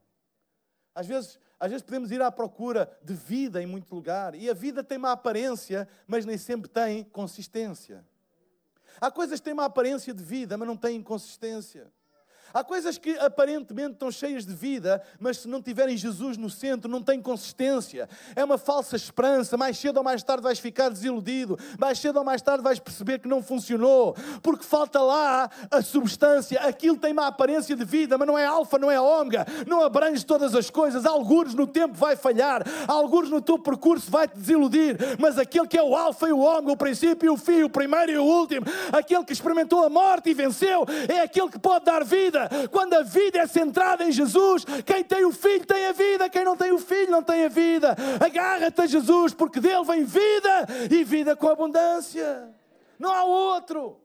Às 0.95 1.07
vezes, 1.07 1.39
às 1.59 1.71
vezes 1.71 1.83
podemos 1.83 2.11
ir 2.11 2.21
à 2.21 2.31
procura 2.31 2.95
de 3.03 3.15
vida 3.15 3.63
em 3.63 3.67
muito 3.67 3.93
lugar. 3.95 4.35
E 4.35 4.51
a 4.51 4.53
vida 4.53 4.85
tem 4.85 4.99
uma 4.99 5.13
aparência, 5.13 5.89
mas 6.07 6.27
nem 6.27 6.37
sempre 6.37 6.69
tem 6.69 7.03
consistência. 7.05 8.07
Há 9.01 9.11
coisas 9.11 9.41
que 9.41 9.45
têm 9.45 9.55
uma 9.55 9.65
aparência 9.65 10.13
de 10.13 10.23
vida, 10.23 10.59
mas 10.59 10.69
não 10.69 10.77
têm 10.77 11.03
consistência. 11.03 11.91
Há 12.53 12.63
coisas 12.63 12.99
que 12.99 13.17
aparentemente 13.19 13.93
estão 13.93 14.11
cheias 14.11 14.45
de 14.45 14.55
vida, 14.55 15.03
mas 15.19 15.39
se 15.39 15.49
não 15.49 15.63
tiverem 15.63 15.97
Jesus 15.97 16.37
no 16.37 16.51
centro, 16.51 16.91
não 16.91 17.03
têm 17.03 17.21
consistência. 17.21 18.09
É 18.37 18.45
uma 18.45 18.59
falsa 18.59 18.97
esperança. 18.97 19.57
Mais 19.57 19.79
cedo 19.79 19.97
ou 19.99 20.05
mais 20.05 20.23
tarde 20.23 20.43
vais 20.43 20.59
ficar 20.59 20.89
desiludido. 20.89 21.59
Mais 21.79 21.99
cedo 21.99 22.19
ou 22.19 22.25
mais 22.25 22.43
tarde 22.43 22.63
vais 22.63 22.79
perceber 22.79 23.19
que 23.19 23.29
não 23.29 23.43
funcionou, 23.43 24.17
porque 24.43 24.65
falta 24.65 25.01
lá 25.01 25.51
a 25.71 25.83
substância. 25.83 26.61
Aquilo 26.61 26.97
tem 26.97 27.13
uma 27.13 27.27
aparência 27.27 27.75
de 27.75 27.85
vida, 27.85 28.17
mas 28.19 28.27
não 28.27 28.39
é 28.39 28.45
alfa, 28.45 28.79
não 28.79 28.91
é 28.91 29.01
ômega, 29.01 29.47
não 29.67 29.83
abrange 29.83 30.25
todas 30.25 30.55
as 30.55 30.71
coisas. 30.71 31.07
Alguns 31.07 31.55
no 31.55 31.67
tempo 31.67 31.95
vai 31.95 32.17
falhar, 32.17 32.63
alguns 32.87 33.31
no 33.31 33.41
teu 33.41 33.59
percurso 33.59 34.11
vai 34.11 34.29
te 34.29 34.37
desiludir, 34.37 34.97
mas 35.19 35.39
aquele 35.39 35.67
que 35.67 35.79
é 35.79 35.83
o 35.83 35.97
alfa 35.97 36.29
e 36.29 36.33
o 36.33 36.39
ômega, 36.39 36.73
o 36.73 36.77
princípio 36.77 37.27
e 37.27 37.31
o 37.31 37.37
fim, 37.37 37.63
o 37.63 37.71
primeiro 37.71 38.13
e 38.13 38.19
o 38.19 38.25
último, 38.25 38.67
aquele 38.93 39.25
que 39.25 39.33
experimentou 39.33 39.85
a 39.85 39.89
morte 39.89 40.31
e 40.31 40.35
venceu, 40.35 40.85
é 41.09 41.21
aquele 41.21 41.49
que 41.49 41.59
pode 41.59 41.85
dar 41.85 42.05
vida 42.05 42.34
quando 42.71 42.95
a 42.95 43.03
vida 43.03 43.39
é 43.39 43.47
centrada 43.47 44.05
em 44.05 44.13
Jesus, 44.13 44.65
quem 44.85 45.03
tem 45.05 45.25
o 45.25 45.33
Filho 45.33 45.67
tem 45.67 45.87
a 45.87 45.93
vida, 45.93 46.29
quem 46.29 46.45
não 46.45 46.57
tem 46.57 46.73
o 46.73 46.79
Filho 46.79 47.11
não 47.11 47.23
tem 47.23 47.45
a 47.45 47.49
vida. 47.49 47.97
Agarra-te 48.25 48.81
a 48.81 48.87
Jesus, 48.87 49.35
porque 49.35 49.61
dele 49.61 49.85
vem 49.85 50.05
vida 50.05 50.67
e 50.91 51.05
vida 51.05 51.37
com 51.37 51.49
abundância. 51.49 52.49
Não 52.99 53.13
há 53.13 53.25
outro. 53.25 54.01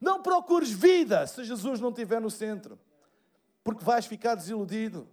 Não 0.00 0.22
procures 0.22 0.70
vida 0.70 1.26
se 1.26 1.44
Jesus 1.44 1.80
não 1.80 1.90
estiver 1.90 2.20
no 2.20 2.30
centro, 2.30 2.78
porque 3.62 3.84
vais 3.84 4.06
ficar 4.06 4.34
desiludido. 4.34 5.06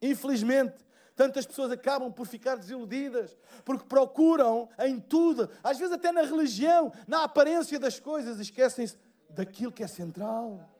Infelizmente, 0.00 0.84
tantas 1.14 1.46
pessoas 1.46 1.70
acabam 1.70 2.10
por 2.10 2.26
ficar 2.26 2.56
desiludidas, 2.56 3.36
porque 3.64 3.84
procuram 3.84 4.68
em 4.80 4.98
tudo, 4.98 5.48
às 5.62 5.78
vezes 5.78 5.92
até 5.92 6.10
na 6.10 6.22
religião, 6.22 6.92
na 7.06 7.22
aparência 7.22 7.78
das 7.78 8.00
coisas, 8.00 8.40
esquecem-se 8.40 8.96
daquilo 9.30 9.70
que 9.70 9.84
é 9.84 9.86
central 9.86 10.71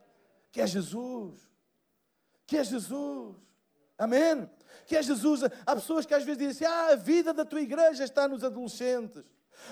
que 0.52 0.60
é 0.60 0.66
Jesus. 0.66 1.40
Que 2.46 2.58
é 2.58 2.64
Jesus. 2.64 3.34
Amém? 3.98 4.48
Que 4.86 4.96
é 4.96 5.02
Jesus. 5.02 5.42
Há 5.66 5.74
pessoas 5.74 6.04
que 6.04 6.14
às 6.14 6.22
vezes 6.22 6.38
dizem 6.38 6.68
assim: 6.68 6.76
ah, 6.76 6.92
a 6.92 6.96
vida 6.96 7.32
da 7.32 7.44
tua 7.44 7.62
igreja 7.62 8.04
está 8.04 8.28
nos 8.28 8.44
adolescentes. 8.44 9.24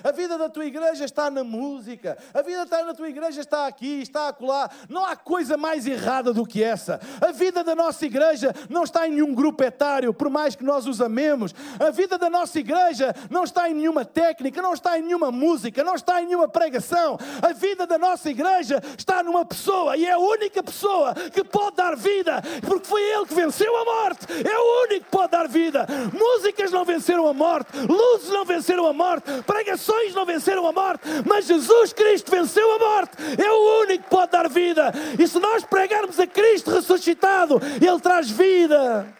A 0.03 0.11
vida 0.11 0.37
da 0.37 0.49
tua 0.49 0.65
igreja 0.65 1.05
está 1.05 1.29
na 1.29 1.43
música. 1.43 2.17
A 2.33 2.41
vida 2.41 2.65
da 2.65 2.93
tua 2.93 3.09
igreja 3.09 3.41
está 3.41 3.67
aqui, 3.67 4.01
está 4.01 4.29
acolá. 4.29 4.69
Não 4.89 5.05
há 5.05 5.15
coisa 5.15 5.57
mais 5.57 5.85
errada 5.85 6.33
do 6.33 6.45
que 6.45 6.63
essa. 6.63 6.99
A 7.21 7.31
vida 7.31 7.63
da 7.63 7.75
nossa 7.75 8.05
igreja 8.05 8.53
não 8.69 8.83
está 8.83 9.07
em 9.07 9.11
nenhum 9.11 9.33
grupo 9.33 9.63
etário, 9.63 10.13
por 10.13 10.29
mais 10.29 10.55
que 10.55 10.63
nós 10.63 10.87
os 10.87 11.01
amemos. 11.01 11.53
A 11.79 11.91
vida 11.91 12.17
da 12.17 12.29
nossa 12.29 12.59
igreja 12.59 13.13
não 13.29 13.43
está 13.43 13.69
em 13.69 13.75
nenhuma 13.75 14.03
técnica, 14.03 14.61
não 14.61 14.73
está 14.73 14.97
em 14.97 15.03
nenhuma 15.03 15.31
música, 15.31 15.83
não 15.83 15.95
está 15.95 16.21
em 16.21 16.25
nenhuma 16.25 16.47
pregação. 16.47 17.17
A 17.41 17.53
vida 17.53 17.85
da 17.85 17.97
nossa 17.97 18.29
igreja 18.29 18.81
está 18.97 19.21
numa 19.21 19.45
pessoa 19.45 19.95
e 19.97 20.05
é 20.05 20.13
a 20.13 20.19
única 20.19 20.63
pessoa 20.63 21.13
que 21.13 21.43
pode 21.43 21.75
dar 21.75 21.95
vida, 21.95 22.41
porque 22.67 22.87
foi 22.87 23.01
ele 23.01 23.25
que 23.25 23.35
venceu 23.35 23.75
a 23.77 23.85
morte. 23.85 24.25
É 24.31 24.57
o 24.57 24.83
único 24.85 25.05
que 25.05 25.11
pode 25.11 25.31
dar 25.31 25.47
vida. 25.47 25.85
Músicas 26.11 26.71
não 26.71 26.83
venceram 26.83 27.27
a 27.27 27.33
morte, 27.33 27.77
luzes 27.77 28.29
não 28.29 28.45
venceram 28.45 28.87
a 28.87 28.93
morte, 28.93 29.29
pregações 29.43 29.70
gerações 29.71 30.13
não 30.13 30.25
venceram 30.25 30.67
a 30.67 30.71
morte, 30.71 31.03
mas 31.27 31.45
Jesus 31.45 31.93
Cristo 31.93 32.29
venceu 32.29 32.71
a 32.75 32.79
morte. 32.79 33.17
É 33.41 33.51
o 33.51 33.81
único 33.81 34.03
que 34.03 34.09
pode 34.09 34.31
dar 34.31 34.49
vida. 34.49 34.91
E 35.19 35.27
se 35.27 35.39
nós 35.39 35.63
pregarmos 35.63 36.19
a 36.19 36.27
Cristo 36.27 36.71
ressuscitado, 36.71 37.59
Ele 37.81 37.99
traz 37.99 38.29
vida. 38.29 39.13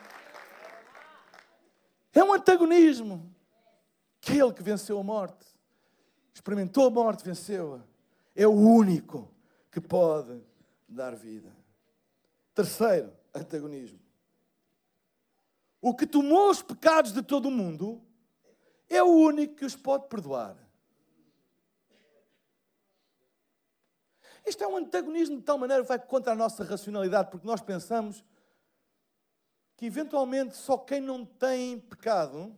É 2.13 2.23
um 2.23 2.33
antagonismo. 2.33 3.29
Que 4.19 4.37
Ele 4.37 4.53
que 4.53 4.61
venceu 4.61 4.99
a 4.99 5.03
morte 5.03 5.51
experimentou 6.33 6.87
a 6.87 6.89
morte, 6.89 7.23
venceu-a. 7.23 7.81
É 8.35 8.47
o 8.47 8.51
único 8.51 9.31
que 9.71 9.79
pode 9.79 10.41
dar 10.87 11.15
vida. 11.15 11.55
Terceiro, 12.53 13.11
antagonismo. 13.33 13.99
O 15.79 15.93
que 15.93 16.07
tomou 16.07 16.49
os 16.49 16.61
pecados 16.61 17.13
de 17.13 17.21
todo 17.21 17.47
o 17.47 17.51
mundo 17.51 18.01
é 18.95 19.03
o 19.03 19.07
único 19.07 19.55
que 19.55 19.65
os 19.65 19.75
pode 19.75 20.07
perdoar. 20.07 20.55
Isto 24.45 24.63
é 24.63 24.67
um 24.67 24.77
antagonismo 24.77 25.37
de 25.37 25.43
tal 25.43 25.57
maneira 25.57 25.83
que 25.83 25.89
vai 25.89 25.99
contra 25.99 26.33
a 26.33 26.35
nossa 26.35 26.63
racionalidade, 26.63 27.29
porque 27.29 27.45
nós 27.45 27.61
pensamos 27.61 28.23
que 29.77 29.85
eventualmente 29.85 30.55
só 30.55 30.77
quem 30.77 30.99
não 30.99 31.25
tem 31.25 31.79
pecado, 31.79 32.55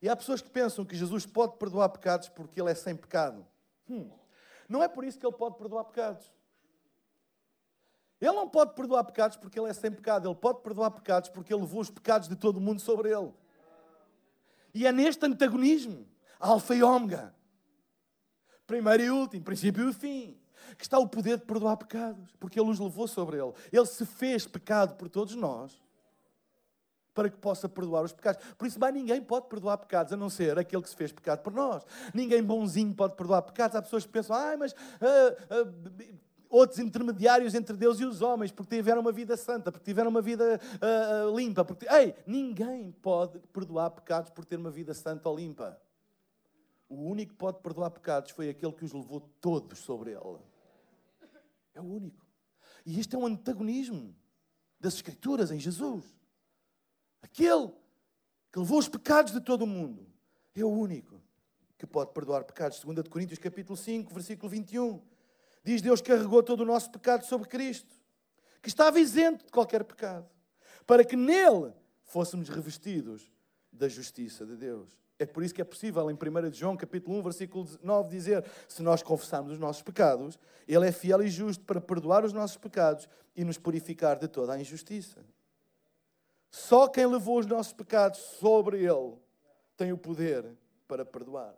e 0.00 0.08
há 0.08 0.14
pessoas 0.14 0.40
que 0.40 0.48
pensam 0.48 0.84
que 0.84 0.96
Jesus 0.96 1.26
pode 1.26 1.56
perdoar 1.56 1.88
pecados 1.88 2.28
porque 2.28 2.60
ele 2.60 2.70
é 2.70 2.74
sem 2.74 2.94
pecado. 2.94 3.46
Hum. 3.90 4.10
Não 4.68 4.82
é 4.82 4.88
por 4.88 5.04
isso 5.04 5.18
que 5.18 5.26
ele 5.26 5.36
pode 5.36 5.56
perdoar 5.56 5.84
pecados. 5.84 6.32
Ele 8.20 8.32
não 8.32 8.48
pode 8.48 8.74
perdoar 8.74 9.04
pecados 9.04 9.36
porque 9.36 9.58
ele 9.58 9.68
é 9.68 9.72
sem 9.72 9.90
pecado. 9.90 10.28
Ele 10.28 10.34
pode 10.36 10.60
perdoar 10.60 10.90
pecados 10.90 11.30
porque 11.30 11.52
ele 11.52 11.62
levou 11.62 11.80
os 11.80 11.90
pecados 11.90 12.28
de 12.28 12.36
todo 12.36 12.58
o 12.58 12.60
mundo 12.60 12.80
sobre 12.80 13.10
ele. 13.10 13.32
E 14.78 14.86
é 14.86 14.92
neste 14.92 15.26
antagonismo, 15.26 16.06
alfa 16.38 16.72
e 16.72 16.84
ômega, 16.84 17.34
primeiro 18.64 19.02
e 19.02 19.10
último, 19.10 19.42
princípio 19.42 19.90
e 19.90 19.92
fim, 19.92 20.38
que 20.76 20.84
está 20.84 21.00
o 21.00 21.08
poder 21.08 21.38
de 21.38 21.44
perdoar 21.44 21.76
pecados, 21.76 22.32
porque 22.38 22.60
ele 22.60 22.70
os 22.70 22.78
levou 22.78 23.08
sobre 23.08 23.38
ele. 23.38 23.52
Ele 23.72 23.86
se 23.86 24.06
fez 24.06 24.46
pecado 24.46 24.94
por 24.94 25.08
todos 25.08 25.34
nós 25.34 25.82
para 27.12 27.28
que 27.28 27.36
possa 27.38 27.68
perdoar 27.68 28.04
os 28.04 28.12
pecados. 28.12 28.40
Por 28.56 28.68
isso, 28.68 28.78
mais 28.78 28.94
ninguém 28.94 29.20
pode 29.20 29.48
perdoar 29.48 29.78
pecados, 29.78 30.12
a 30.12 30.16
não 30.16 30.30
ser 30.30 30.56
aquele 30.56 30.82
que 30.82 30.90
se 30.90 30.94
fez 30.94 31.10
pecado 31.10 31.40
por 31.40 31.52
nós. 31.52 31.84
Ninguém 32.14 32.40
bonzinho 32.40 32.94
pode 32.94 33.16
perdoar 33.16 33.42
pecados. 33.42 33.74
Há 33.74 33.82
pessoas 33.82 34.06
que 34.06 34.12
pensam, 34.12 34.36
ah, 34.36 34.56
mas 34.56 34.70
uh, 34.70 34.76
uh, 35.60 36.18
outros 36.48 36.78
intermediários 36.78 37.54
entre 37.54 37.76
Deus 37.76 38.00
e 38.00 38.04
os 38.04 38.22
homens, 38.22 38.50
porque 38.50 38.76
tiveram 38.76 39.00
uma 39.00 39.12
vida 39.12 39.36
santa, 39.36 39.70
porque 39.70 39.84
tiveram 39.84 40.10
uma 40.10 40.22
vida 40.22 40.60
uh, 40.76 41.36
limpa. 41.36 41.64
Porque... 41.64 41.86
Ei, 41.88 42.14
ninguém 42.26 42.90
pode 42.90 43.38
perdoar 43.52 43.90
pecados 43.90 44.30
por 44.30 44.44
ter 44.44 44.56
uma 44.56 44.70
vida 44.70 44.94
santa 44.94 45.28
ou 45.28 45.36
limpa. 45.36 45.80
O 46.88 46.96
único 46.96 47.32
que 47.32 47.38
pode 47.38 47.60
perdoar 47.60 47.90
pecados 47.90 48.30
foi 48.30 48.48
aquele 48.48 48.72
que 48.72 48.84
os 48.84 48.92
levou 48.92 49.20
todos 49.40 49.78
sobre 49.80 50.12
ele. 50.12 50.38
É 51.74 51.80
o 51.80 51.84
único. 51.84 52.26
E 52.84 52.98
este 52.98 53.14
é 53.14 53.18
um 53.18 53.26
antagonismo 53.26 54.16
das 54.80 54.94
Escrituras 54.94 55.50
em 55.50 55.60
Jesus. 55.60 56.04
Aquele 57.20 57.68
que 58.50 58.58
levou 58.58 58.78
os 58.78 58.88
pecados 58.88 59.32
de 59.32 59.40
todo 59.40 59.62
o 59.62 59.66
mundo 59.66 60.06
é 60.54 60.64
o 60.64 60.68
único 60.68 61.20
que 61.76 61.86
pode 61.86 62.12
perdoar 62.12 62.44
pecados. 62.44 62.80
2 62.80 63.06
Coríntios 63.08 63.38
capítulo 63.38 63.76
5, 63.76 64.12
versículo 64.12 64.48
21. 64.48 65.00
Diz 65.64 65.82
Deus 65.82 66.00
carregou 66.00 66.42
todo 66.42 66.60
o 66.60 66.64
nosso 66.64 66.90
pecado 66.90 67.24
sobre 67.24 67.48
Cristo, 67.48 67.94
que 68.62 68.68
estava 68.68 69.00
isento 69.00 69.44
de 69.46 69.52
qualquer 69.52 69.84
pecado, 69.84 70.28
para 70.86 71.04
que 71.04 71.16
nele 71.16 71.72
fôssemos 72.04 72.48
revestidos 72.48 73.30
da 73.72 73.88
justiça 73.88 74.46
de 74.46 74.56
Deus. 74.56 74.98
É 75.18 75.26
por 75.26 75.42
isso 75.42 75.52
que 75.52 75.60
é 75.60 75.64
possível, 75.64 76.08
em 76.10 76.14
1 76.14 76.52
João 76.52 76.76
capítulo 76.76 77.18
1, 77.18 77.22
versículo 77.22 77.68
9, 77.82 78.08
dizer: 78.08 78.44
se 78.68 78.82
nós 78.82 79.02
confessarmos 79.02 79.52
os 79.52 79.58
nossos 79.58 79.82
pecados, 79.82 80.38
Ele 80.66 80.86
é 80.86 80.92
fiel 80.92 81.22
e 81.22 81.28
justo 81.28 81.64
para 81.64 81.80
perdoar 81.80 82.24
os 82.24 82.32
nossos 82.32 82.56
pecados 82.56 83.08
e 83.34 83.44
nos 83.44 83.58
purificar 83.58 84.16
de 84.18 84.28
toda 84.28 84.52
a 84.52 84.60
injustiça. 84.60 85.24
Só 86.50 86.88
quem 86.88 87.06
levou 87.06 87.38
os 87.38 87.46
nossos 87.46 87.72
pecados 87.72 88.20
sobre 88.20 88.78
Ele 88.78 89.16
tem 89.76 89.92
o 89.92 89.98
poder 89.98 90.46
para 90.86 91.04
perdoar. 91.04 91.54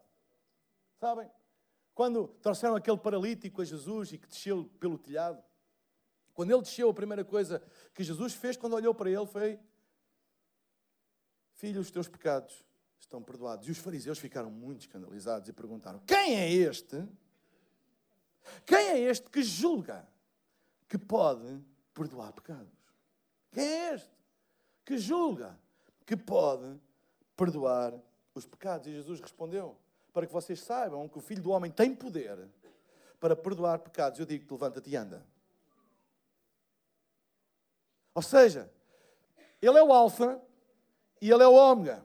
Sabem? 0.99 1.31
Quando 1.95 2.29
trouxeram 2.41 2.77
aquele 2.77 2.97
paralítico 2.97 3.61
a 3.61 3.65
Jesus 3.65 4.13
e 4.13 4.19
que 4.19 4.27
desceu 4.27 4.65
pelo 4.79 4.99
telhado, 4.99 5.43
quando 6.33 6.53
ele 6.53 6.63
desceu, 6.63 6.89
a 6.89 6.95
primeira 6.95 7.25
coisa 7.25 7.63
que 7.95 8.03
Jesus 8.03 8.33
fez 8.33 8.57
quando 8.57 8.75
olhou 8.75 8.95
para 8.95 9.11
ele 9.11 9.27
foi: 9.27 9.59
Filho, 11.55 11.81
os 11.81 11.91
teus 11.91 12.09
pecados 12.09 12.65
estão 12.99 13.23
perdoados. 13.23 13.69
E 13.69 13.71
os 13.71 13.79
fariseus 13.79 14.19
ficaram 14.19 14.51
muito 14.51 14.81
escandalizados 14.81 15.49
e 15.49 15.53
perguntaram: 15.53 16.01
Quem 16.07 16.39
é 16.39 16.51
este? 16.51 17.07
Quem 18.65 18.79
é 18.79 18.99
este 19.01 19.29
que 19.29 19.43
julga 19.43 20.09
que 20.89 20.97
pode 20.97 21.61
perdoar 21.93 22.33
pecados? 22.33 22.73
Quem 23.53 23.65
é 23.65 23.95
este 23.95 24.11
que 24.85 24.97
julga 24.97 25.59
que 26.07 26.17
pode 26.17 26.81
perdoar 27.37 27.93
os 28.35 28.47
pecados? 28.47 28.87
E 28.87 28.93
Jesus 28.93 29.21
respondeu: 29.21 29.77
para 30.13 30.27
que 30.27 30.33
vocês 30.33 30.61
saibam 30.61 31.09
que 31.09 31.19
o 31.19 31.21
Filho 31.21 31.43
do 31.43 31.51
Homem 31.51 31.71
tem 31.71 31.95
poder 31.95 32.39
para 33.19 33.37
perdoar 33.37 33.79
pecados, 33.79 34.19
eu 34.19 34.27
digo-te, 34.27 34.51
levanta-te 34.51 34.91
e 34.91 34.97
anda. 34.97 35.25
Ou 38.15 38.23
seja, 38.23 38.71
Ele 39.61 39.79
é 39.79 39.83
o 39.83 39.93
Alfa 39.93 40.41
e 41.21 41.31
Ele 41.31 41.43
é 41.43 41.47
o 41.47 41.53
Ômega. 41.53 42.05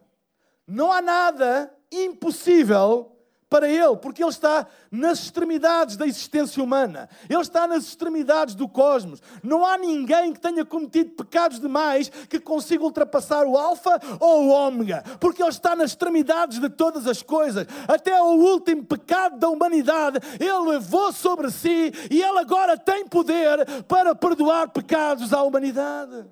Não 0.68 0.92
há 0.92 1.02
nada 1.02 1.74
impossível 1.92 3.15
para 3.56 3.70
Ele, 3.70 3.96
porque 3.96 4.22
Ele 4.22 4.30
está 4.30 4.68
nas 4.92 5.20
extremidades 5.20 5.96
da 5.96 6.06
existência 6.06 6.62
humana, 6.62 7.08
Ele 7.30 7.40
está 7.40 7.66
nas 7.66 7.86
extremidades 7.86 8.54
do 8.54 8.68
cosmos. 8.68 9.22
Não 9.42 9.66
há 9.66 9.78
ninguém 9.78 10.34
que 10.34 10.42
tenha 10.42 10.66
cometido 10.66 11.12
pecados 11.12 11.58
demais 11.58 12.10
que 12.10 12.38
consiga 12.38 12.84
ultrapassar 12.84 13.46
o 13.46 13.58
Alfa 13.58 13.98
ou 14.20 14.48
o 14.48 14.50
Ômega, 14.50 15.02
porque 15.22 15.42
Ele 15.42 15.52
está 15.52 15.74
nas 15.74 15.92
extremidades 15.92 16.60
de 16.60 16.70
todas 16.70 17.08
as 17.08 17.24
coisas. 17.24 17.66
Até 17.88 18.22
o 18.22 18.34
último 18.34 18.84
pecado 18.84 19.40
da 19.40 19.48
humanidade, 19.48 20.20
Ele 20.38 20.72
levou 20.72 21.14
sobre 21.14 21.50
si 21.50 21.94
e 22.12 22.22
Ele 22.22 22.40
agora 22.40 22.78
tem 22.78 23.08
poder 23.08 23.84
para 23.84 24.14
perdoar 24.14 24.68
pecados 24.68 25.32
à 25.32 25.42
humanidade. 25.42 26.26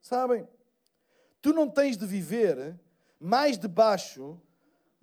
Sabem? 0.00 0.46
Tu 1.42 1.52
não 1.52 1.68
tens 1.68 1.96
de 1.96 2.06
viver 2.06 2.78
mais 3.18 3.58
debaixo 3.58 4.40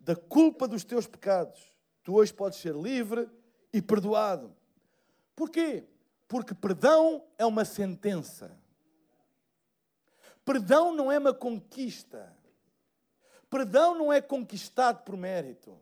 da 0.03 0.15
culpa 0.15 0.67
dos 0.67 0.83
teus 0.83 1.07
pecados. 1.07 1.71
Tu 2.03 2.13
hoje 2.13 2.33
podes 2.33 2.59
ser 2.59 2.75
livre 2.75 3.29
e 3.71 3.81
perdoado. 3.81 4.53
Porquê? 5.35 5.85
Porque 6.27 6.53
perdão 6.53 7.23
é 7.37 7.45
uma 7.45 7.63
sentença. 7.63 8.55
Perdão 10.43 10.93
não 10.93 11.11
é 11.11 11.17
uma 11.17 11.33
conquista. 11.33 12.35
Perdão 13.49 13.95
não 13.95 14.11
é 14.11 14.21
conquistado 14.21 15.03
por 15.03 15.15
mérito. 15.15 15.79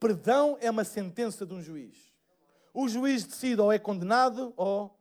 Perdão 0.00 0.58
é 0.60 0.70
uma 0.70 0.84
sentença 0.84 1.46
de 1.46 1.54
um 1.54 1.62
juiz. 1.62 2.12
O 2.74 2.88
juiz 2.88 3.24
decide 3.24 3.60
ou 3.60 3.72
é 3.72 3.78
condenado 3.78 4.52
ou 4.56 4.98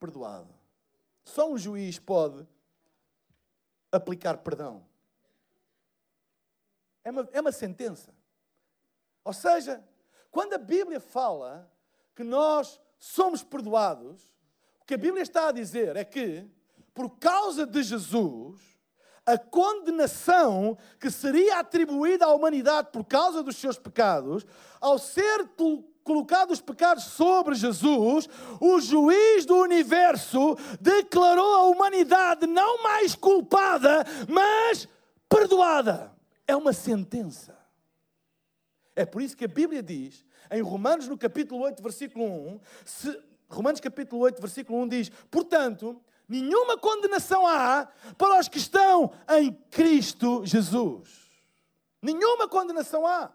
perdoado. 0.00 0.52
Só 1.24 1.50
um 1.50 1.58
juiz 1.58 1.98
pode 1.98 2.46
aplicar 3.92 4.38
perdão. 4.38 4.84
É 7.06 7.10
uma, 7.12 7.28
é 7.34 7.40
uma 7.40 7.52
sentença. 7.52 8.12
Ou 9.24 9.32
seja, 9.32 9.80
quando 10.28 10.54
a 10.54 10.58
Bíblia 10.58 10.98
fala 10.98 11.70
que 12.16 12.24
nós 12.24 12.80
somos 12.98 13.44
perdoados, 13.44 14.20
o 14.80 14.84
que 14.84 14.94
a 14.94 14.98
Bíblia 14.98 15.22
está 15.22 15.46
a 15.46 15.52
dizer 15.52 15.94
é 15.94 16.04
que, 16.04 16.44
por 16.92 17.10
causa 17.10 17.64
de 17.64 17.80
Jesus, 17.84 18.60
a 19.24 19.38
condenação 19.38 20.76
que 20.98 21.08
seria 21.08 21.60
atribuída 21.60 22.24
à 22.24 22.34
humanidade 22.34 22.88
por 22.92 23.04
causa 23.04 23.40
dos 23.40 23.54
seus 23.54 23.78
pecados, 23.78 24.44
ao 24.80 24.98
ser 24.98 25.48
colocados 26.02 26.58
os 26.58 26.60
pecados 26.60 27.04
sobre 27.04 27.54
Jesus, 27.54 28.28
o 28.60 28.80
juiz 28.80 29.46
do 29.46 29.54
universo 29.58 30.56
declarou 30.80 31.54
a 31.54 31.66
humanidade 31.66 32.48
não 32.48 32.82
mais 32.82 33.14
culpada, 33.14 34.04
mas 34.28 34.88
perdoada 35.28 36.15
é 36.46 36.54
uma 36.54 36.72
sentença. 36.72 37.56
É 38.94 39.04
por 39.04 39.20
isso 39.20 39.36
que 39.36 39.44
a 39.44 39.48
Bíblia 39.48 39.82
diz, 39.82 40.24
em 40.50 40.62
Romanos, 40.62 41.08
no 41.08 41.18
capítulo 41.18 41.62
8, 41.62 41.82
versículo 41.82 42.24
1, 42.24 42.60
se, 42.84 43.22
Romanos 43.48 43.80
capítulo 43.80 44.22
8, 44.22 44.40
versículo 44.40 44.80
1 44.82 44.88
diz: 44.88 45.08
Portanto, 45.30 46.00
nenhuma 46.28 46.78
condenação 46.78 47.46
há 47.46 47.88
para 48.16 48.40
os 48.40 48.48
que 48.48 48.58
estão 48.58 49.12
em 49.30 49.52
Cristo 49.70 50.44
Jesus. 50.44 51.26
Nenhuma 52.00 52.48
condenação 52.48 53.06
há. 53.06 53.30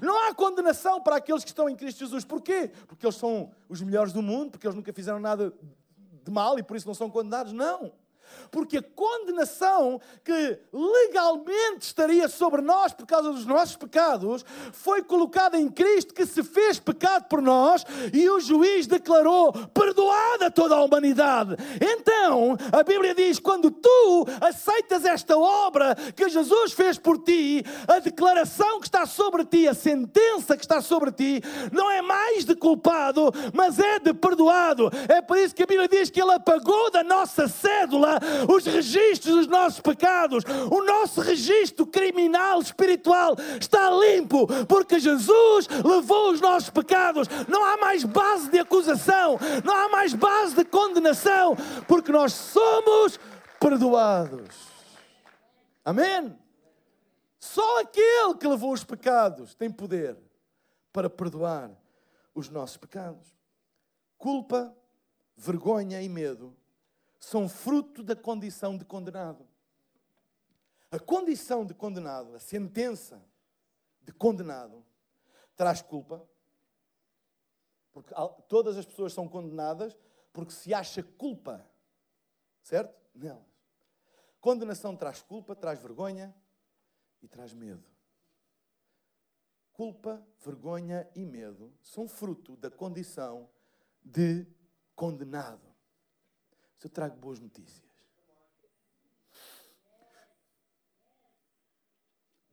Não 0.00 0.26
há 0.26 0.34
condenação 0.34 1.00
para 1.02 1.16
aqueles 1.16 1.44
que 1.44 1.50
estão 1.50 1.68
em 1.68 1.76
Cristo 1.76 1.98
Jesus. 1.98 2.24
Porquê? 2.24 2.70
Porque 2.86 3.04
eles 3.04 3.16
são 3.16 3.52
os 3.68 3.82
melhores 3.82 4.12
do 4.12 4.22
mundo, 4.22 4.52
porque 4.52 4.66
eles 4.66 4.74
nunca 4.74 4.92
fizeram 4.92 5.20
nada 5.20 5.52
de 6.22 6.30
mal 6.30 6.58
e 6.58 6.62
por 6.62 6.76
isso 6.76 6.86
não 6.86 6.94
são 6.94 7.10
condenados? 7.10 7.52
Não. 7.52 7.92
Porque 8.50 8.78
a 8.78 8.82
condenação 8.82 10.00
que 10.22 10.58
legalmente 10.72 11.86
estaria 11.86 12.28
sobre 12.28 12.62
nós 12.62 12.92
por 12.92 13.06
causa 13.06 13.32
dos 13.32 13.46
nossos 13.46 13.76
pecados 13.76 14.44
foi 14.72 15.02
colocada 15.02 15.58
em 15.58 15.68
Cristo 15.68 16.14
que 16.14 16.26
se 16.26 16.42
fez 16.42 16.78
pecado 16.78 17.24
por 17.24 17.42
nós 17.42 17.84
e 18.12 18.28
o 18.28 18.40
juiz 18.40 18.86
declarou 18.86 19.52
perdoada 19.52 20.50
toda 20.50 20.76
a 20.76 20.84
humanidade. 20.84 21.56
Então, 21.80 22.56
a 22.72 22.82
Bíblia 22.82 23.14
diz: 23.14 23.38
quando 23.38 23.70
tu 23.70 24.26
aceitas 24.40 25.04
esta 25.04 25.36
obra 25.36 25.94
que 26.14 26.28
Jesus 26.28 26.72
fez 26.72 26.98
por 26.98 27.18
ti, 27.18 27.64
a 27.86 27.98
declaração 27.98 28.80
que 28.80 28.86
está 28.86 29.06
sobre 29.06 29.44
ti, 29.44 29.66
a 29.68 29.74
sentença 29.74 30.56
que 30.56 30.64
está 30.64 30.80
sobre 30.80 31.12
ti, 31.12 31.42
não 31.72 31.90
é 31.90 32.02
mais 32.02 32.44
de 32.44 32.54
culpado, 32.54 33.32
mas 33.52 33.78
é 33.78 33.98
de 33.98 34.14
perdoado. 34.14 34.90
É 35.08 35.20
por 35.20 35.36
isso 35.36 35.54
que 35.54 35.62
a 35.62 35.66
Bíblia 35.66 35.88
diz 35.88 36.10
que 36.10 36.20
Ele 36.20 36.32
apagou 36.32 36.90
da 36.90 37.02
nossa 37.02 37.48
cédula 37.48 38.13
os 38.48 38.64
registros 38.64 39.34
dos 39.34 39.46
nossos 39.46 39.80
pecados, 39.80 40.44
o 40.70 40.82
nosso 40.84 41.20
registro 41.20 41.86
criminal 41.86 42.60
espiritual 42.60 43.36
está 43.60 43.90
limpo, 43.90 44.46
porque 44.66 44.98
Jesus 44.98 45.68
levou 45.84 46.32
os 46.32 46.40
nossos 46.40 46.70
pecados. 46.70 47.28
Não 47.48 47.64
há 47.64 47.76
mais 47.76 48.04
base 48.04 48.50
de 48.50 48.58
acusação, 48.58 49.38
não 49.64 49.74
há 49.74 49.88
mais 49.88 50.14
base 50.14 50.54
de 50.54 50.64
condenação, 50.64 51.56
porque 51.86 52.12
nós 52.12 52.32
somos 52.32 53.18
perdoados. 53.60 54.56
Amém? 55.84 56.36
Só 57.38 57.80
aquele 57.82 58.34
que 58.40 58.48
levou 58.48 58.72
os 58.72 58.84
pecados 58.84 59.54
tem 59.54 59.70
poder 59.70 60.16
para 60.92 61.10
perdoar 61.10 61.70
os 62.34 62.48
nossos 62.48 62.76
pecados. 62.76 63.34
Culpa, 64.16 64.74
vergonha 65.36 66.00
e 66.00 66.08
medo 66.08 66.56
são 67.24 67.48
fruto 67.48 68.02
da 68.02 68.14
condição 68.14 68.76
de 68.76 68.84
condenado. 68.84 69.48
A 70.90 70.98
condição 70.98 71.64
de 71.64 71.72
condenado, 71.74 72.34
a 72.34 72.38
sentença 72.38 73.20
de 74.02 74.12
condenado, 74.12 74.84
traz 75.56 75.80
culpa, 75.80 76.22
porque 77.92 78.14
todas 78.48 78.76
as 78.76 78.84
pessoas 78.84 79.12
são 79.12 79.26
condenadas 79.26 79.96
porque 80.32 80.52
se 80.52 80.74
acha 80.74 81.02
culpa, 81.02 81.66
certo? 82.62 82.94
Nelas. 83.14 83.42
Condenação 84.40 84.94
traz 84.94 85.22
culpa, 85.22 85.56
traz 85.56 85.80
vergonha 85.80 86.34
e 87.22 87.28
traz 87.28 87.54
medo. 87.54 87.88
Culpa, 89.72 90.22
vergonha 90.44 91.08
e 91.14 91.24
medo 91.24 91.72
são 91.80 92.06
fruto 92.06 92.56
da 92.56 92.70
condição 92.70 93.48
de 94.04 94.46
condenado 94.94 95.73
eu 96.84 96.90
trago 96.90 97.16
boas 97.16 97.40
notícias. 97.40 97.82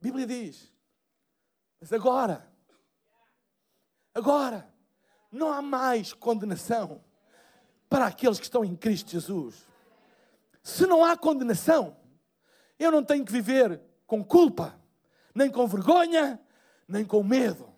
Bíblia 0.00 0.26
diz, 0.26 0.72
mas 1.78 1.92
agora, 1.92 2.50
agora, 4.14 4.72
não 5.30 5.52
há 5.52 5.60
mais 5.60 6.12
condenação 6.12 7.04
para 7.88 8.06
aqueles 8.06 8.38
que 8.38 8.44
estão 8.44 8.64
em 8.64 8.74
Cristo 8.74 9.10
Jesus. 9.10 9.66
Se 10.62 10.86
não 10.86 11.04
há 11.04 11.16
condenação, 11.16 11.96
eu 12.78 12.90
não 12.90 13.04
tenho 13.04 13.24
que 13.24 13.32
viver 13.32 13.80
com 14.06 14.24
culpa, 14.24 14.80
nem 15.34 15.50
com 15.50 15.66
vergonha, 15.66 16.40
nem 16.88 17.04
com 17.04 17.22
medo, 17.22 17.72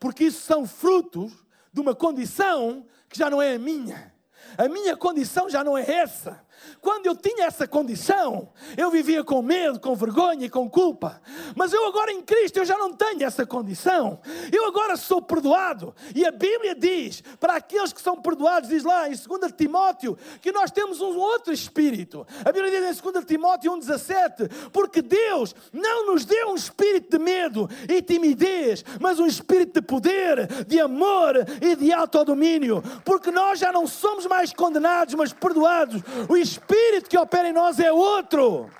porque 0.00 0.24
isso 0.24 0.40
são 0.40 0.66
frutos 0.66 1.44
de 1.72 1.80
uma 1.80 1.94
condição 1.94 2.86
que 3.08 3.18
já 3.18 3.28
não 3.28 3.40
é 3.40 3.54
a 3.54 3.58
minha. 3.58 4.13
A 4.56 4.68
minha 4.68 4.96
condição 4.96 5.48
já 5.48 5.64
não 5.64 5.76
é 5.76 5.88
essa. 5.88 6.43
Quando 6.80 7.06
eu 7.06 7.16
tinha 7.16 7.46
essa 7.46 7.66
condição, 7.66 8.48
eu 8.76 8.90
vivia 8.90 9.24
com 9.24 9.40
medo, 9.40 9.80
com 9.80 9.94
vergonha 9.94 10.46
e 10.46 10.50
com 10.50 10.68
culpa. 10.68 11.20
Mas 11.56 11.72
eu 11.72 11.86
agora 11.86 12.12
em 12.12 12.22
Cristo 12.22 12.58
eu 12.58 12.64
já 12.64 12.76
não 12.76 12.92
tenho 12.92 13.24
essa 13.24 13.46
condição. 13.46 14.20
Eu 14.52 14.66
agora 14.66 14.96
sou 14.96 15.22
perdoado. 15.22 15.94
E 16.14 16.26
a 16.26 16.30
Bíblia 16.30 16.74
diz, 16.74 17.22
para 17.40 17.56
aqueles 17.56 17.92
que 17.92 18.00
são 18.00 18.20
perdoados, 18.20 18.68
diz 18.68 18.84
lá 18.84 19.08
em 19.08 19.12
2 19.12 19.52
Timóteo, 19.56 20.18
que 20.40 20.52
nós 20.52 20.70
temos 20.70 21.00
um 21.00 21.16
outro 21.16 21.52
espírito. 21.52 22.26
A 22.44 22.52
Bíblia 22.52 22.70
diz 22.70 22.98
em 22.98 23.10
2 23.12 23.24
Timóteo 23.24 23.72
1,17, 23.72 24.70
porque 24.70 25.00
Deus 25.00 25.54
não 25.72 26.06
nos 26.06 26.24
deu 26.24 26.50
um 26.50 26.54
espírito 26.54 27.16
de 27.16 27.24
medo 27.24 27.68
e 27.88 28.02
timidez, 28.02 28.84
mas 29.00 29.18
um 29.18 29.26
espírito 29.26 29.80
de 29.80 29.86
poder, 29.86 30.64
de 30.66 30.80
amor 30.80 31.34
e 31.60 31.76
de 31.76 31.92
autodomínio. 31.92 32.82
Porque 33.04 33.30
nós 33.30 33.58
já 33.58 33.72
não 33.72 33.86
somos 33.86 34.26
mais 34.26 34.52
condenados, 34.52 35.14
mas 35.14 35.32
perdoados. 35.32 36.02
O 36.28 36.36
espírito 36.44 37.08
que 37.08 37.18
opera 37.18 37.48
em 37.48 37.52
nós 37.52 37.80
é 37.80 37.92
outro. 37.92 38.70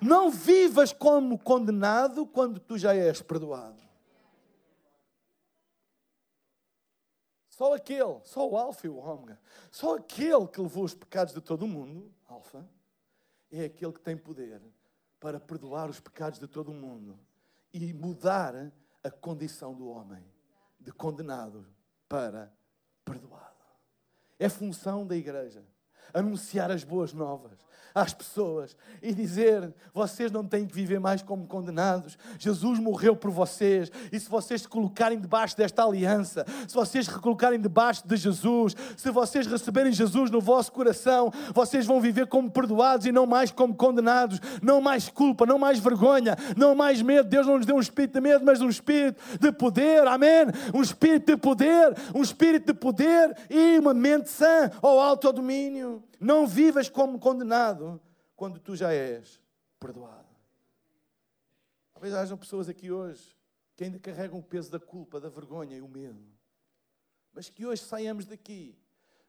Não 0.00 0.30
vivas 0.30 0.92
como 0.92 1.38
condenado 1.38 2.26
quando 2.26 2.60
tu 2.60 2.76
já 2.76 2.94
és 2.94 3.22
perdoado. 3.22 3.82
Só 7.48 7.74
aquele, 7.74 8.20
só 8.24 8.48
o 8.48 8.56
Alfa 8.56 8.86
e 8.86 8.90
o 8.90 8.96
Ômega, 8.96 9.38
só 9.70 9.96
aquele 9.96 10.46
que 10.48 10.60
levou 10.60 10.84
os 10.84 10.94
pecados 10.94 11.32
de 11.32 11.40
todo 11.40 11.62
o 11.62 11.68
mundo, 11.68 12.12
Alfa, 12.28 12.66
é 13.50 13.64
aquele 13.64 13.92
que 13.92 14.00
tem 14.00 14.16
poder 14.16 14.60
para 15.20 15.38
perdoar 15.38 15.88
os 15.88 16.00
pecados 16.00 16.40
de 16.40 16.48
todo 16.48 16.72
o 16.72 16.74
mundo 16.74 17.18
e 17.72 17.92
mudar 17.92 18.72
a 19.04 19.10
condição 19.10 19.74
do 19.74 19.86
homem 19.88 20.24
de 20.80 20.90
condenado 20.90 21.66
para 22.08 22.52
perdoado. 23.04 23.52
É 24.38 24.48
função 24.48 25.06
da 25.06 25.14
igreja 25.14 25.64
anunciar 26.14 26.70
as 26.70 26.84
boas 26.84 27.12
novas 27.12 27.58
às 27.94 28.14
pessoas 28.14 28.76
e 29.02 29.12
dizer: 29.14 29.72
vocês 29.92 30.30
não 30.30 30.44
têm 30.44 30.66
que 30.66 30.74
viver 30.74 31.00
mais 31.00 31.22
como 31.22 31.46
condenados. 31.46 32.16
Jesus 32.38 32.78
morreu 32.78 33.16
por 33.16 33.30
vocês. 33.30 33.90
E 34.10 34.18
se 34.18 34.28
vocês 34.28 34.62
se 34.62 34.68
colocarem 34.68 35.18
debaixo 35.18 35.56
desta 35.56 35.84
aliança, 35.84 36.44
se 36.66 36.74
vocês 36.74 37.06
se 37.06 37.18
colocarem 37.18 37.60
debaixo 37.60 38.06
de 38.06 38.16
Jesus, 38.16 38.74
se 38.96 39.10
vocês 39.10 39.46
receberem 39.46 39.92
Jesus 39.92 40.30
no 40.30 40.40
vosso 40.40 40.72
coração, 40.72 41.32
vocês 41.54 41.86
vão 41.86 42.00
viver 42.00 42.26
como 42.26 42.50
perdoados 42.50 43.06
e 43.06 43.12
não 43.12 43.26
mais 43.26 43.50
como 43.50 43.74
condenados. 43.74 44.40
Não 44.62 44.80
mais 44.80 45.08
culpa, 45.08 45.46
não 45.46 45.58
mais 45.58 45.78
vergonha, 45.78 46.36
não 46.56 46.74
mais 46.74 47.02
medo. 47.02 47.28
Deus 47.28 47.46
não 47.46 47.56
nos 47.56 47.66
deu 47.66 47.76
um 47.76 47.80
espírito 47.80 48.14
de 48.14 48.20
medo, 48.20 48.44
mas 48.44 48.60
um 48.60 48.68
espírito 48.68 49.20
de 49.38 49.52
poder. 49.52 50.06
Amém? 50.06 50.46
Um 50.74 50.82
espírito 50.82 51.26
de 51.26 51.36
poder, 51.36 51.94
um 52.14 52.22
espírito 52.22 52.66
de 52.66 52.74
poder 52.74 53.36
e 53.50 53.78
uma 53.78 53.94
mente 53.94 54.30
sã 54.30 54.70
ao 54.80 55.00
alto 55.00 55.32
domínio. 55.32 56.02
Não 56.22 56.46
vivas 56.46 56.88
como 56.88 57.18
condenado 57.18 58.00
quando 58.36 58.60
tu 58.60 58.76
já 58.76 58.92
és 58.92 59.40
perdoado. 59.80 60.28
Talvez 61.92 62.14
hajam 62.14 62.38
pessoas 62.38 62.68
aqui 62.68 62.92
hoje 62.92 63.36
que 63.74 63.82
ainda 63.82 63.98
carregam 63.98 64.38
o 64.38 64.42
peso 64.42 64.70
da 64.70 64.78
culpa, 64.78 65.18
da 65.18 65.28
vergonha 65.28 65.76
e 65.76 65.80
o 65.80 65.88
medo. 65.88 66.24
Mas 67.32 67.50
que 67.50 67.66
hoje 67.66 67.82
saiamos 67.82 68.24
daqui 68.24 68.78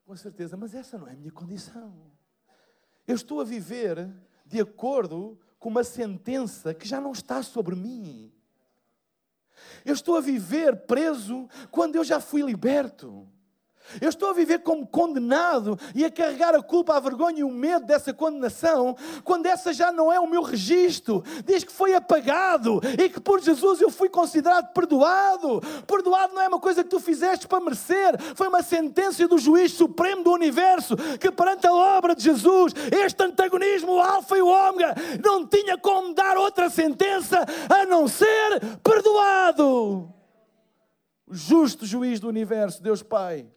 com 0.06 0.15
certeza, 0.15 0.56
mas 0.56 0.75
essa 0.75 0.97
não 0.97 1.08
é 1.08 1.13
a 1.13 1.15
minha 1.15 1.32
condição. 1.32 2.12
Eu 3.08 3.15
estou 3.15 3.41
a 3.41 3.43
viver 3.43 4.13
de 4.45 4.60
acordo 4.60 5.39
com 5.58 5.69
uma 5.69 5.84
sentença 5.84 6.73
que 6.73 6.88
já 6.88 6.99
não 6.99 7.12
está 7.12 7.41
sobre 7.41 7.75
mim. 7.75 8.32
Eu 9.86 9.93
estou 9.93 10.15
a 10.17 10.21
viver 10.21 10.86
preso 10.86 11.47
quando 11.71 11.95
eu 11.95 12.03
já 12.03 12.19
fui 12.19 12.41
liberto. 12.41 13.27
Eu 14.02 14.10
estou 14.10 14.30
a 14.30 14.34
viver 14.34 14.60
como 14.60 14.88
condenado 14.88 15.78
e 15.93 16.04
a 16.04 16.12
carregar 16.12 16.56
a 16.56 16.62
culpa, 16.62 16.96
a 16.96 17.00
vergonha 17.00 17.39
e 17.39 17.43
o 17.43 17.50
medo 17.50 17.86
dessa 17.86 18.13
condenação, 18.13 18.96
quando 19.24 19.46
essa 19.46 19.74
já 19.74 19.91
não 19.91 20.12
é 20.12 20.19
o 20.19 20.28
meu 20.28 20.41
registro. 20.41 21.24
Diz 21.46 21.63
que 21.63 21.72
foi 21.72 21.93
apagado 21.93 22.82
e 22.98 23.10
que 23.10 23.19
por 23.19 23.41
Jesus 23.41 23.82
eu 23.82 23.89
fui 23.89 24.10
considerado 24.10 24.74
perdoado. 24.74 25.62
Perdoado 25.86 26.34
não 26.34 26.41
é 26.41 26.48
uma 26.48 26.60
coisa 26.60 26.84
que 26.84 26.89
tu 26.89 27.00
fizeste 27.00 27.48
para 27.48 27.63
merecer, 27.63 28.19
foi 28.36 28.48
uma 28.48 28.63
sentença 28.63 29.28
do 29.28 29.38
juiz 29.38 29.74
supremo 29.74 30.24
do 30.24 30.32
universo 30.32 30.96
que, 31.19 31.32
perante 31.32 31.67
a 31.67 31.74
obra 31.74 32.15
de 32.15 32.24
Jesus, 32.24 32.74
este 32.91 33.24
antagonismo, 33.24 33.93
o 33.93 34.02
Alfa 34.02 34.38
e 34.38 34.41
o 34.41 34.48
Ômega, 34.48 34.96
não 35.24 35.46
tinha 35.46 35.78
como 35.78 36.13
dar 36.13 36.38
outra 36.38 36.69
sentença 36.69 37.46
a 37.69 37.86
não 37.86 38.08
ser 38.08 38.60
perdoado. 38.84 40.12
Justo 41.30 41.86
juiz 41.86 42.19
do 42.19 42.28
universo, 42.28 42.82
Deus 42.82 43.02
Pai 43.02 43.48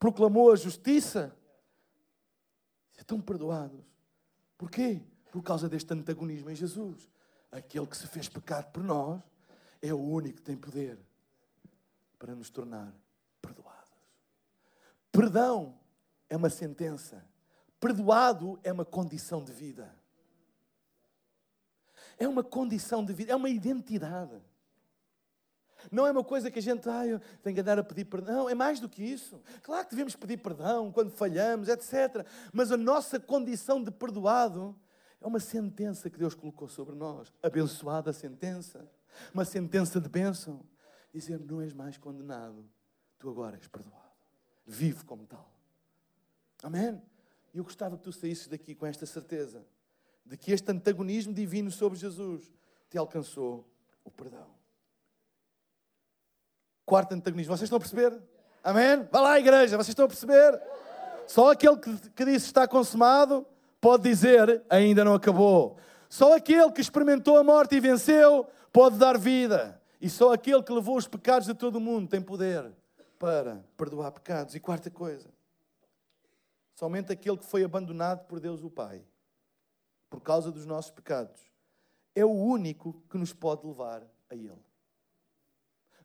proclamou 0.00 0.50
a 0.50 0.56
justiça, 0.56 1.36
estão 2.98 3.20
perdoados. 3.20 3.84
Porquê? 4.56 5.02
Por 5.30 5.42
causa 5.42 5.68
deste 5.68 5.92
antagonismo 5.92 6.50
em 6.50 6.56
Jesus. 6.56 7.08
Aquele 7.52 7.86
que 7.86 7.96
se 7.96 8.06
fez 8.06 8.28
pecado 8.28 8.72
por 8.72 8.82
nós 8.82 9.20
é 9.82 9.92
o 9.92 10.00
único 10.00 10.38
que 10.38 10.42
tem 10.42 10.56
poder 10.56 10.98
para 12.18 12.34
nos 12.34 12.48
tornar 12.48 12.92
perdoados. 13.42 13.78
Perdão 15.12 15.78
é 16.30 16.36
uma 16.36 16.50
sentença. 16.50 17.22
Perdoado 17.78 18.58
é 18.62 18.72
uma 18.72 18.84
condição 18.84 19.44
de 19.44 19.52
vida. 19.52 19.94
É 22.18 22.26
uma 22.26 22.42
condição 22.42 23.04
de 23.04 23.12
vida, 23.12 23.32
é 23.32 23.36
uma 23.36 23.50
identidade. 23.50 24.40
Não 25.90 26.06
é 26.06 26.10
uma 26.10 26.24
coisa 26.24 26.50
que 26.50 26.58
a 26.58 26.62
gente, 26.62 26.88
ah, 26.88 27.20
que 27.42 27.60
andar 27.60 27.78
a 27.78 27.84
pedir 27.84 28.04
perdão. 28.04 28.48
É 28.48 28.54
mais 28.54 28.80
do 28.80 28.88
que 28.88 29.02
isso. 29.02 29.40
Claro 29.62 29.84
que 29.84 29.90
devemos 29.90 30.16
pedir 30.16 30.38
perdão 30.38 30.90
quando 30.92 31.10
falhamos, 31.10 31.68
etc. 31.68 32.26
Mas 32.52 32.72
a 32.72 32.76
nossa 32.76 33.20
condição 33.20 33.82
de 33.82 33.90
perdoado 33.90 34.76
é 35.20 35.26
uma 35.26 35.40
sentença 35.40 36.08
que 36.08 36.18
Deus 36.18 36.34
colocou 36.34 36.68
sobre 36.68 36.94
nós. 36.94 37.32
Abençoada 37.42 38.12
sentença. 38.12 38.90
Uma 39.34 39.44
sentença 39.44 40.00
de 40.00 40.08
bênção. 40.08 40.60
Dizer, 41.12 41.38
não 41.40 41.60
és 41.60 41.72
mais 41.72 41.98
condenado. 41.98 42.64
Tu 43.18 43.28
agora 43.28 43.56
és 43.56 43.68
perdoado. 43.68 44.00
Vive 44.66 45.04
como 45.04 45.26
tal. 45.26 45.50
Amém? 46.62 47.00
E 47.52 47.58
eu 47.58 47.64
gostava 47.64 47.96
que 47.96 48.02
tu 48.02 48.12
saísses 48.12 48.46
daqui 48.46 48.74
com 48.74 48.86
esta 48.86 49.04
certeza 49.04 49.64
de 50.24 50.36
que 50.36 50.52
este 50.52 50.70
antagonismo 50.70 51.34
divino 51.34 51.70
sobre 51.70 51.98
Jesus 51.98 52.50
te 52.88 52.96
alcançou 52.96 53.68
o 54.04 54.10
perdão. 54.10 54.59
Quarto 56.90 57.12
antagonismo. 57.12 57.56
Vocês 57.56 57.68
estão 57.68 57.76
a 57.76 57.80
perceber? 57.80 58.20
Amém? 58.64 59.06
Vá 59.12 59.20
lá, 59.20 59.38
igreja, 59.38 59.76
vocês 59.76 59.90
estão 59.90 60.06
a 60.06 60.08
perceber? 60.08 60.60
Só 61.24 61.52
aquele 61.52 61.76
que, 61.76 62.10
que 62.10 62.24
disse 62.24 62.46
está 62.46 62.66
consumado 62.66 63.46
pode 63.80 64.02
dizer 64.02 64.60
ainda 64.68 65.04
não 65.04 65.14
acabou. 65.14 65.76
Só 66.08 66.34
aquele 66.34 66.72
que 66.72 66.80
experimentou 66.80 67.36
a 67.36 67.44
morte 67.44 67.76
e 67.76 67.80
venceu 67.80 68.44
pode 68.72 68.98
dar 68.98 69.16
vida. 69.16 69.80
E 70.00 70.10
só 70.10 70.32
aquele 70.32 70.64
que 70.64 70.72
levou 70.72 70.96
os 70.96 71.06
pecados 71.06 71.46
de 71.46 71.54
todo 71.54 71.76
o 71.76 71.80
mundo 71.80 72.08
tem 72.08 72.20
poder 72.20 72.72
para 73.20 73.64
perdoar 73.76 74.10
pecados. 74.10 74.56
E 74.56 74.58
quarta 74.58 74.90
coisa, 74.90 75.28
somente 76.74 77.12
aquele 77.12 77.36
que 77.36 77.46
foi 77.46 77.62
abandonado 77.62 78.26
por 78.26 78.40
Deus 78.40 78.64
o 78.64 78.68
Pai, 78.68 79.00
por 80.10 80.20
causa 80.20 80.50
dos 80.50 80.66
nossos 80.66 80.90
pecados, 80.90 81.40
é 82.16 82.24
o 82.24 82.32
único 82.32 83.00
que 83.08 83.16
nos 83.16 83.32
pode 83.32 83.64
levar 83.64 84.02
a 84.28 84.34
Ele. 84.34 84.69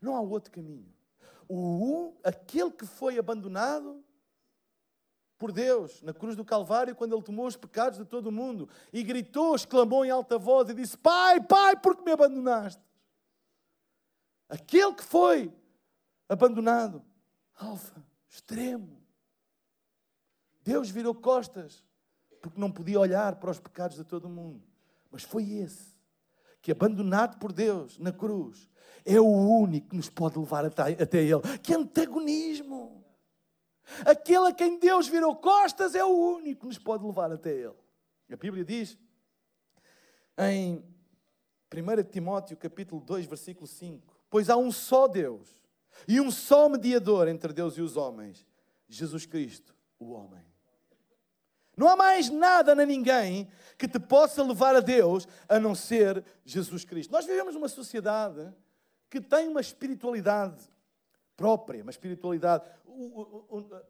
Não 0.05 0.15
há 0.15 0.21
outro 0.21 0.51
caminho. 0.51 0.93
O, 1.49 2.13
aquele 2.23 2.69
que 2.69 2.85
foi 2.85 3.17
abandonado 3.17 4.03
por 5.35 5.51
Deus 5.51 5.99
na 6.03 6.13
cruz 6.13 6.35
do 6.35 6.45
Calvário, 6.45 6.95
quando 6.95 7.15
Ele 7.15 7.23
tomou 7.23 7.47
os 7.47 7.57
pecados 7.57 7.97
de 7.97 8.05
todo 8.05 8.27
o 8.27 8.31
mundo 8.31 8.69
e 8.93 9.01
gritou, 9.01 9.55
exclamou 9.55 10.05
em 10.05 10.11
alta 10.11 10.37
voz 10.37 10.69
e 10.69 10.75
disse: 10.75 10.95
Pai, 10.95 11.41
Pai, 11.41 11.75
por 11.75 11.97
que 11.97 12.03
me 12.03 12.11
abandonaste? 12.11 12.81
Aquele 14.47 14.93
que 14.93 15.03
foi 15.03 15.51
abandonado, 16.29 17.03
alfa, 17.55 18.05
extremo. 18.29 19.01
Deus 20.61 20.89
virou 20.91 21.15
costas 21.15 21.83
porque 22.41 22.59
não 22.59 22.71
podia 22.71 22.99
olhar 22.99 23.37
para 23.37 23.49
os 23.49 23.59
pecados 23.59 23.97
de 23.97 24.03
todo 24.03 24.25
o 24.25 24.29
mundo. 24.29 24.63
Mas 25.09 25.23
foi 25.23 25.49
esse 25.49 25.94
que, 26.65 26.71
abandonado 26.71 27.37
por 27.37 27.53
Deus 27.53 27.99
na 27.99 28.11
cruz, 28.11 28.67
é 29.05 29.21
o 29.21 29.27
único 29.27 29.89
que 29.89 29.95
nos 29.95 30.09
pode 30.09 30.39
levar 30.39 30.65
até, 30.65 31.21
Ele. 31.21 31.59
Que 31.61 31.75
antagonismo! 31.75 33.05
Aquele 34.03 34.47
a 34.47 34.51
quem 34.51 34.79
Deus 34.79 35.07
virou 35.07 35.35
costas 35.35 35.93
é 35.93 36.03
o 36.03 36.07
único 36.07 36.61
que 36.61 36.65
nos 36.65 36.79
pode 36.79 37.05
levar 37.05 37.31
até 37.31 37.51
Ele. 37.51 37.75
A 38.31 38.35
Bíblia 38.35 38.65
diz 38.65 38.97
em 40.39 40.83
1 41.71 42.03
Timóteo 42.09 42.57
capítulo 42.57 42.99
2, 42.99 43.27
versículo 43.27 43.67
5: 43.67 44.19
Pois 44.27 44.49
há 44.49 44.57
um 44.57 44.71
só 44.71 45.07
Deus 45.07 45.47
e 46.07 46.19
um 46.19 46.31
só 46.31 46.67
mediador 46.67 47.27
entre 47.27 47.53
Deus 47.53 47.77
e 47.77 47.81
os 47.81 47.95
homens, 47.95 48.43
Jesus 48.89 49.27
Cristo, 49.27 49.75
o 49.99 50.13
homem. 50.13 50.43
Não 51.75 51.87
há 51.87 51.95
mais 51.95 52.29
nada 52.29 52.73
nem 52.73 52.85
ninguém 52.85 53.49
que 53.77 53.87
te 53.87 53.99
possa 53.99 54.43
levar 54.43 54.75
a 54.75 54.79
Deus 54.79 55.27
a 55.47 55.59
não 55.59 55.75
ser 55.75 56.23
Jesus 56.45 56.85
Cristo. 56.85 57.11
Nós 57.11 57.25
vivemos 57.25 57.53
numa 57.53 57.67
sociedade 57.67 58.53
que 59.09 59.19
tem 59.21 59.47
uma 59.47 59.61
espiritualidade 59.61 60.63
própria, 61.35 61.81
uma 61.81 61.91
espiritualidade. 61.91 62.63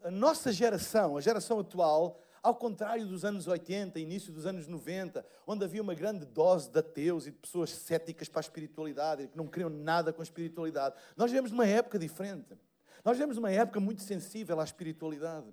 a 0.03 0.11
nossa 0.11 0.51
geração, 0.51 1.17
a 1.17 1.21
geração 1.21 1.59
atual, 1.59 2.19
ao 2.41 2.55
contrário 2.55 3.07
dos 3.07 3.25
anos 3.25 3.47
80, 3.47 3.99
início 3.99 4.31
dos 4.31 4.45
anos 4.45 4.67
90, 4.67 5.25
onde 5.47 5.65
havia 5.65 5.81
uma 5.81 5.95
grande 5.95 6.25
dose 6.25 6.69
de 6.69 6.77
ateus 6.77 7.25
e 7.25 7.31
de 7.31 7.37
pessoas 7.37 7.71
céticas 7.71 8.29
para 8.29 8.39
a 8.39 8.41
espiritualidade 8.41 9.23
e 9.23 9.27
que 9.27 9.37
não 9.37 9.47
queriam 9.47 9.69
nada 9.69 10.13
com 10.13 10.21
a 10.21 10.23
espiritualidade, 10.23 10.95
nós 11.17 11.31
vivemos 11.31 11.51
numa 11.51 11.65
época 11.65 11.97
diferente. 11.97 12.55
Nós 13.03 13.17
vivemos 13.17 13.35
numa 13.37 13.51
época 13.51 13.79
muito 13.79 14.01
sensível 14.01 14.59
à 14.59 14.63
espiritualidade 14.63 15.47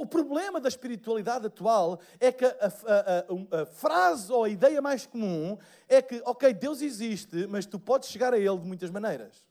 o 0.00 0.06
problema 0.06 0.60
da 0.60 0.68
espiritualidade 0.68 1.46
atual 1.46 1.98
é 2.20 2.30
que 2.30 2.44
a, 2.44 2.50
a, 2.50 3.58
a, 3.58 3.62
a, 3.62 3.66
frase 3.66 4.32
ou 4.32 4.44
a 4.44 4.48
ideia 4.48 4.80
mais 4.82 5.06
comum 5.06 5.58
é 5.88 6.00
que, 6.02 6.22
ok, 6.24 6.52
Deus 6.52 6.82
existe, 6.82 7.46
mas 7.46 7.66
tu 7.66 7.78
podes 7.78 8.08
chegar 8.08 8.32
a 8.34 8.38
Ele 8.38 8.58
de 8.58 8.66
muitas 8.66 8.90
maneiras. 8.90 9.44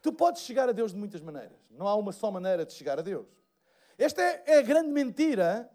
Tu 0.00 0.12
podes 0.12 0.42
chegar 0.42 0.68
a 0.68 0.72
Deus 0.72 0.92
de 0.92 0.98
muitas 0.98 1.20
maneiras. 1.20 1.58
Não 1.70 1.86
há 1.86 1.94
uma 1.96 2.12
só 2.12 2.30
maneira 2.30 2.64
de 2.64 2.72
chegar 2.72 2.98
a 2.98 3.02
Deus. 3.02 3.26
Esta 3.98 4.22
é, 4.22 4.44
é 4.46 4.58
a 4.58 4.62
grande 4.62 4.90
mentira 4.90 5.68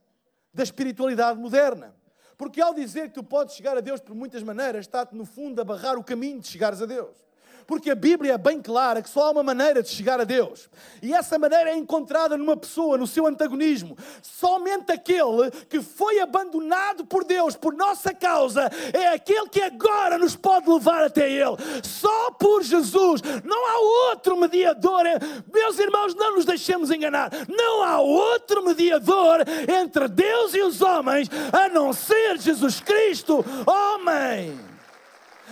da 0.53 0.63
espiritualidade 0.63 1.37
moderna. 1.39 1.95
Porque 2.37 2.61
ao 2.61 2.73
dizer 2.73 3.09
que 3.09 3.15
tu 3.15 3.23
podes 3.23 3.55
chegar 3.55 3.77
a 3.77 3.81
Deus 3.81 3.99
por 3.99 4.15
muitas 4.15 4.43
maneiras, 4.43 4.85
está-te 4.85 5.15
no 5.15 5.25
fundo 5.25 5.59
a 5.61 5.63
barrar 5.63 5.97
o 5.97 6.03
caminho 6.03 6.39
de 6.39 6.47
chegares 6.47 6.81
a 6.81 6.85
Deus. 6.85 7.17
Porque 7.65 7.91
a 7.91 7.95
Bíblia 7.95 8.33
é 8.33 8.37
bem 8.37 8.61
clara 8.61 9.01
que 9.01 9.09
só 9.09 9.27
há 9.27 9.31
uma 9.31 9.43
maneira 9.43 9.81
de 9.81 9.89
chegar 9.89 10.19
a 10.19 10.23
Deus. 10.23 10.69
E 11.01 11.13
essa 11.13 11.37
maneira 11.37 11.69
é 11.71 11.75
encontrada 11.75 12.37
numa 12.37 12.57
pessoa, 12.57 12.97
no 12.97 13.07
seu 13.07 13.25
antagonismo. 13.25 13.97
Somente 14.21 14.91
aquele 14.91 15.51
que 15.69 15.81
foi 15.81 16.19
abandonado 16.19 17.05
por 17.05 17.23
Deus 17.23 17.55
por 17.55 17.73
nossa 17.73 18.13
causa 18.13 18.69
é 18.93 19.07
aquele 19.07 19.49
que 19.49 19.61
agora 19.61 20.17
nos 20.17 20.35
pode 20.35 20.69
levar 20.69 21.03
até 21.03 21.29
Ele. 21.29 21.57
Só 21.83 22.31
por 22.31 22.63
Jesus. 22.63 23.21
Não 23.43 23.67
há 23.67 24.09
outro 24.09 24.37
mediador. 24.37 25.03
Meus 25.51 25.79
irmãos, 25.79 26.15
não 26.15 26.35
nos 26.35 26.45
deixemos 26.45 26.91
enganar. 26.91 27.29
Não 27.47 27.83
há 27.83 27.99
outro 27.99 28.63
mediador 28.63 29.39
entre 29.67 30.07
Deus 30.07 30.53
e 30.53 30.61
os 30.61 30.81
homens 30.81 31.29
a 31.51 31.69
não 31.69 31.93
ser 31.93 32.37
Jesus 32.39 32.79
Cristo, 32.79 33.43
homem. 33.65 34.59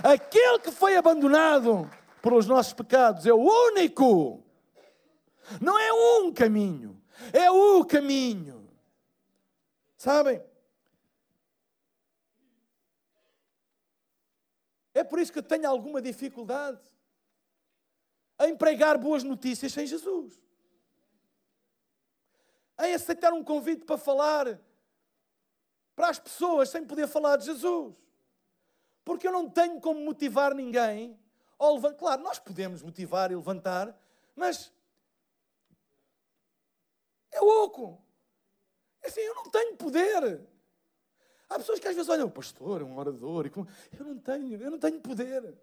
Aquele 0.03 0.59
que 0.59 0.71
foi 0.71 0.95
abandonado 0.95 1.89
pelos 2.21 2.45
nossos 2.45 2.73
pecados, 2.73 3.25
é 3.25 3.33
o 3.33 3.39
único. 3.39 4.43
Não 5.59 5.77
é 5.77 5.91
um 5.91 6.31
caminho, 6.31 7.01
é 7.33 7.49
o 7.49 7.83
caminho. 7.83 8.69
Sabem? 9.97 10.41
É 14.93 15.03
por 15.03 15.19
isso 15.19 15.31
que 15.31 15.39
eu 15.39 15.43
tenho 15.43 15.67
alguma 15.69 16.01
dificuldade 16.01 16.81
em 18.41 18.55
pregar 18.55 18.97
boas 18.97 19.23
notícias 19.23 19.71
sem 19.71 19.85
Jesus. 19.85 20.39
Em 22.79 22.93
aceitar 22.93 23.31
um 23.33 23.43
convite 23.43 23.85
para 23.85 23.97
falar 23.97 24.59
para 25.95 26.09
as 26.09 26.19
pessoas 26.19 26.69
sem 26.69 26.85
poder 26.85 27.07
falar 27.07 27.37
de 27.37 27.45
Jesus. 27.45 27.95
Porque 29.05 29.27
eu 29.27 29.31
não 29.31 29.49
tenho 29.49 29.79
como 29.79 29.99
motivar 30.01 30.53
ninguém 30.53 31.19
ou 31.61 31.75
levantar. 31.75 31.97
Claro, 31.97 32.23
nós 32.23 32.39
podemos 32.39 32.81
motivar 32.81 33.31
e 33.31 33.35
levantar, 33.35 33.95
mas 34.35 34.71
é 37.31 37.39
louco. 37.39 38.01
É 39.03 39.07
assim, 39.07 39.21
eu 39.21 39.35
não 39.35 39.43
tenho 39.43 39.77
poder. 39.77 40.41
Há 41.47 41.59
pessoas 41.59 41.79
que 41.79 41.87
às 41.87 41.95
vezes 41.95 42.09
olham, 42.09 42.25
o 42.27 42.31
pastor, 42.31 42.81
um 42.81 42.97
orador, 42.97 43.45
eu 43.45 44.05
não 44.05 44.17
tenho, 44.17 44.59
eu 44.59 44.71
não 44.71 44.79
tenho 44.79 44.99
poder. 44.99 45.55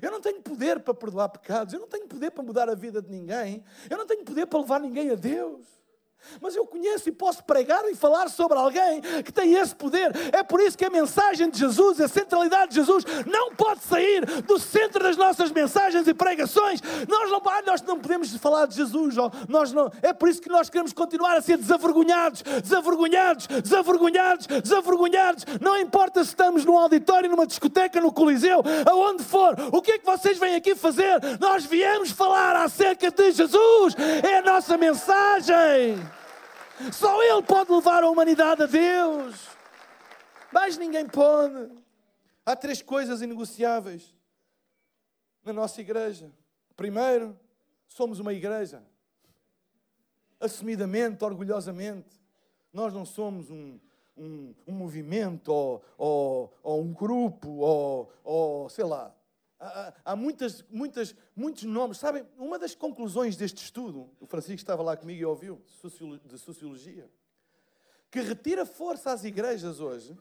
Eu 0.00 0.10
não 0.10 0.20
tenho 0.20 0.40
poder 0.42 0.80
para 0.80 0.94
perdoar 0.94 1.28
pecados, 1.28 1.74
eu 1.74 1.80
não 1.80 1.88
tenho 1.88 2.06
poder 2.06 2.30
para 2.30 2.42
mudar 2.42 2.68
a 2.68 2.74
vida 2.74 3.02
de 3.02 3.10
ninguém, 3.10 3.64
eu 3.90 3.96
não 3.96 4.06
tenho 4.06 4.24
poder 4.24 4.46
para 4.46 4.60
levar 4.60 4.80
ninguém 4.80 5.10
a 5.10 5.14
Deus 5.14 5.66
mas 6.40 6.54
eu 6.56 6.66
conheço 6.66 7.08
e 7.08 7.12
posso 7.12 7.42
pregar 7.44 7.84
e 7.86 7.94
falar 7.94 8.28
sobre 8.28 8.58
alguém 8.58 9.00
que 9.24 9.32
tem 9.32 9.54
esse 9.54 9.74
poder. 9.74 10.12
É 10.32 10.42
por 10.42 10.60
isso 10.60 10.76
que 10.76 10.84
a 10.84 10.90
mensagem 10.90 11.50
de 11.50 11.58
Jesus, 11.58 12.00
a 12.00 12.08
centralidade 12.08 12.70
de 12.70 12.76
Jesus, 12.76 13.04
não 13.26 13.52
pode 13.54 13.82
sair 13.82 14.24
do 14.42 14.58
centro 14.58 15.02
das 15.02 15.16
nossas 15.16 15.50
mensagens 15.50 16.06
e 16.06 16.14
pregações. 16.14 16.80
Nós 17.08 17.30
não, 17.30 17.42
nós 17.66 17.82
não 17.82 17.98
podemos 17.98 18.34
falar 18.36 18.66
de 18.66 18.76
Jesus. 18.76 19.14
Nós 19.48 19.72
não, 19.72 19.90
é 20.02 20.12
por 20.12 20.28
isso 20.28 20.40
que 20.40 20.48
nós 20.48 20.68
queremos 20.68 20.92
continuar 20.92 21.36
a 21.36 21.42
ser 21.42 21.58
desavergonhados, 21.58 22.42
desavergonhados, 22.62 23.46
desavergonhados, 23.46 24.46
desavergonhados. 24.46 25.44
Não 25.60 25.78
importa 25.78 26.22
se 26.22 26.30
estamos 26.30 26.64
num 26.64 26.78
auditório, 26.78 27.30
numa 27.30 27.46
discoteca, 27.46 28.00
no 28.00 28.12
Coliseu, 28.12 28.62
aonde 28.86 29.22
for. 29.22 29.54
O 29.72 29.80
que 29.80 29.92
é 29.92 29.98
que 29.98 30.06
vocês 30.06 30.38
vêm 30.38 30.54
aqui 30.54 30.74
fazer? 30.74 31.20
Nós 31.40 31.64
viemos 31.64 32.10
falar 32.10 32.56
acerca 32.56 33.10
de 33.10 33.32
Jesus. 33.32 33.94
É 34.22 34.38
a 34.38 34.42
nossa 34.42 34.76
mensagem. 34.76 36.13
Só 36.92 37.22
Ele 37.22 37.42
pode 37.42 37.70
levar 37.70 38.02
a 38.02 38.10
humanidade 38.10 38.62
a 38.62 38.66
Deus. 38.66 39.48
Mais 40.52 40.76
ninguém 40.76 41.06
pode. 41.06 41.70
Há 42.44 42.54
três 42.56 42.82
coisas 42.82 43.22
inegociáveis 43.22 44.14
na 45.44 45.52
nossa 45.52 45.80
igreja. 45.80 46.30
Primeiro, 46.76 47.38
somos 47.86 48.18
uma 48.18 48.32
igreja. 48.32 48.82
Assumidamente, 50.40 51.24
orgulhosamente. 51.24 52.20
Nós 52.72 52.92
não 52.92 53.06
somos 53.06 53.50
um, 53.50 53.78
um, 54.16 54.54
um 54.66 54.72
movimento 54.72 55.52
ou, 55.52 55.84
ou, 55.96 56.58
ou, 56.62 56.82
um 56.82 56.92
grupo 56.92 57.48
ou, 57.58 58.12
ou, 58.24 58.68
sei 58.68 58.84
lá. 58.84 59.13
Há, 60.04 60.16
muitas, 60.16 60.64
muitas, 60.70 61.14
muitos 61.34 61.64
nomes. 61.64 61.98
Sabem, 61.98 62.26
uma 62.36 62.58
das 62.58 62.74
conclusões 62.74 63.36
deste 63.36 63.64
estudo, 63.64 64.10
o 64.20 64.26
Francisco 64.26 64.56
estava 64.56 64.82
lá 64.82 64.96
comigo 64.96 65.20
e 65.20 65.24
ouviu, 65.24 65.62
de 66.24 66.38
sociologia, 66.38 67.10
que 68.10 68.20
retira 68.20 68.66
força 68.66 69.12
às 69.12 69.24
igrejas 69.24 69.80
hoje, 69.80 70.16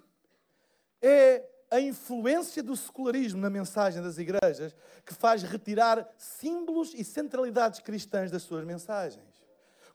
é 1.02 1.48
a 1.70 1.80
influência 1.80 2.62
do 2.62 2.76
secularismo 2.76 3.42
na 3.42 3.50
mensagem 3.50 4.02
das 4.02 4.18
igrejas 4.18 4.76
que 5.06 5.14
faz 5.14 5.44
retirar 5.44 6.08
símbolos 6.18 6.94
e 6.94 7.04
centralidades 7.04 7.80
cristãs 7.80 8.32
das 8.32 8.44
suas 8.44 8.64
mensagens. 8.64 9.44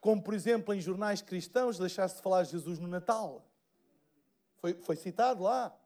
Como, 0.01 0.23
por 0.23 0.35
exemplo, 0.35 0.75
em 0.75 0.81
jornais 0.81 1.23
cristãos, 1.23 1.79
deixar-se 1.79 2.17
de 2.17 2.23
falar 2.23 2.43
de 2.43 2.51
Jesus 2.51 2.79
no 2.79 2.89
Natal. 2.89 3.45
Foi, 4.57 4.75
foi 4.75 4.97
citado 4.97 5.45
lá. 5.45 5.77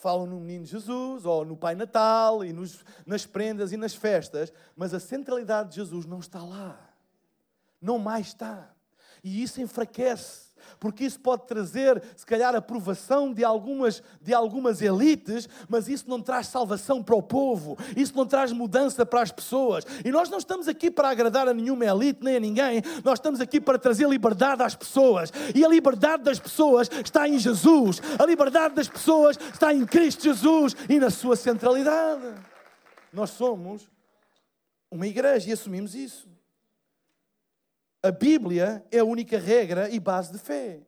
Falam 0.00 0.26
no 0.26 0.40
menino 0.40 0.64
Jesus, 0.64 1.24
ou 1.26 1.44
no 1.44 1.56
Pai 1.56 1.74
Natal, 1.74 2.42
e 2.44 2.52
nos, 2.52 2.84
nas 3.06 3.26
prendas 3.26 3.70
e 3.70 3.76
nas 3.76 3.94
festas, 3.94 4.52
mas 4.74 4.94
a 4.94 5.00
centralidade 5.00 5.70
de 5.70 5.76
Jesus 5.76 6.06
não 6.06 6.20
está 6.20 6.42
lá. 6.42 6.90
Não 7.80 7.98
mais 7.98 8.28
está. 8.28 8.70
E 9.22 9.42
isso 9.42 9.60
enfraquece 9.60 10.49
porque 10.78 11.04
isso 11.04 11.20
pode 11.20 11.46
trazer, 11.46 12.02
se 12.16 12.24
calhar, 12.24 12.54
aprovação 12.54 13.32
de 13.32 13.44
algumas, 13.44 14.02
de 14.20 14.32
algumas 14.32 14.80
elites, 14.82 15.48
mas 15.68 15.88
isso 15.88 16.08
não 16.08 16.20
traz 16.20 16.46
salvação 16.46 17.02
para 17.02 17.14
o 17.14 17.22
povo, 17.22 17.76
isso 17.96 18.16
não 18.16 18.26
traz 18.26 18.52
mudança 18.52 19.04
para 19.04 19.22
as 19.22 19.30
pessoas. 19.30 19.84
E 20.04 20.10
nós 20.10 20.28
não 20.28 20.38
estamos 20.38 20.68
aqui 20.68 20.90
para 20.90 21.10
agradar 21.10 21.48
a 21.48 21.54
nenhuma 21.54 21.84
elite 21.84 22.20
nem 22.22 22.36
a 22.36 22.40
ninguém, 22.40 22.82
nós 23.04 23.18
estamos 23.18 23.40
aqui 23.40 23.60
para 23.60 23.78
trazer 23.78 24.08
liberdade 24.08 24.62
às 24.62 24.74
pessoas. 24.74 25.32
E 25.54 25.64
a 25.64 25.68
liberdade 25.68 26.22
das 26.22 26.38
pessoas 26.38 26.88
está 27.04 27.28
em 27.28 27.38
Jesus, 27.38 28.00
a 28.18 28.24
liberdade 28.24 28.74
das 28.74 28.88
pessoas 28.88 29.38
está 29.52 29.72
em 29.74 29.84
Cristo 29.84 30.22
Jesus 30.22 30.76
e 30.88 30.98
na 30.98 31.10
sua 31.10 31.36
centralidade. 31.36 32.34
Nós 33.12 33.30
somos 33.30 33.90
uma 34.90 35.06
igreja 35.06 35.50
e 35.50 35.52
assumimos 35.52 35.94
isso. 35.94 36.29
A 38.02 38.10
Bíblia 38.10 38.84
é 38.90 38.98
a 38.98 39.04
única 39.04 39.38
regra 39.38 39.88
e 39.90 40.00
base 40.00 40.32
de 40.32 40.38
fé. 40.38 40.80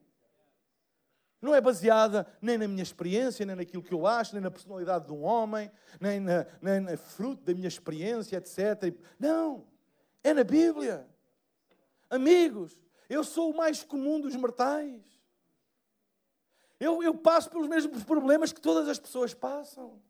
Não 1.43 1.55
é 1.55 1.61
baseada 1.61 2.27
nem 2.41 2.57
na 2.57 2.69
minha 2.69 2.83
experiência, 2.83 3.45
nem 3.45 3.57
naquilo 3.57 3.83
que 3.83 3.93
eu 3.93 4.07
acho, 4.07 4.33
nem 4.33 4.43
na 4.43 4.51
personalidade 4.51 5.07
de 5.07 5.13
um 5.13 5.25
homem, 5.25 5.71
nem 6.01 6.21
na, 6.21 6.47
nem 6.63 6.81
na 6.81 6.97
fruto 6.97 7.43
da 7.43 7.53
minha 7.53 7.69
experiência, 7.69 8.37
etc. 8.37 8.97
Não. 9.19 9.67
É 10.23 10.33
na 10.33 10.45
Bíblia. 10.45 11.07
Amigos, 12.09 12.79
eu 13.11 13.25
sou 13.25 13.51
o 13.51 13.57
mais 13.57 13.83
comum 13.83 14.21
dos 14.21 14.37
mortais. 14.37 15.03
Eu, 16.79 17.03
eu 17.03 17.15
passo 17.15 17.51
pelos 17.51 17.69
mesmos 17.69 18.05
problemas 18.05 18.53
que 18.53 18.61
todas 18.61 18.89
as 18.89 18.99
pessoas 18.99 19.35
passam. 19.35 20.01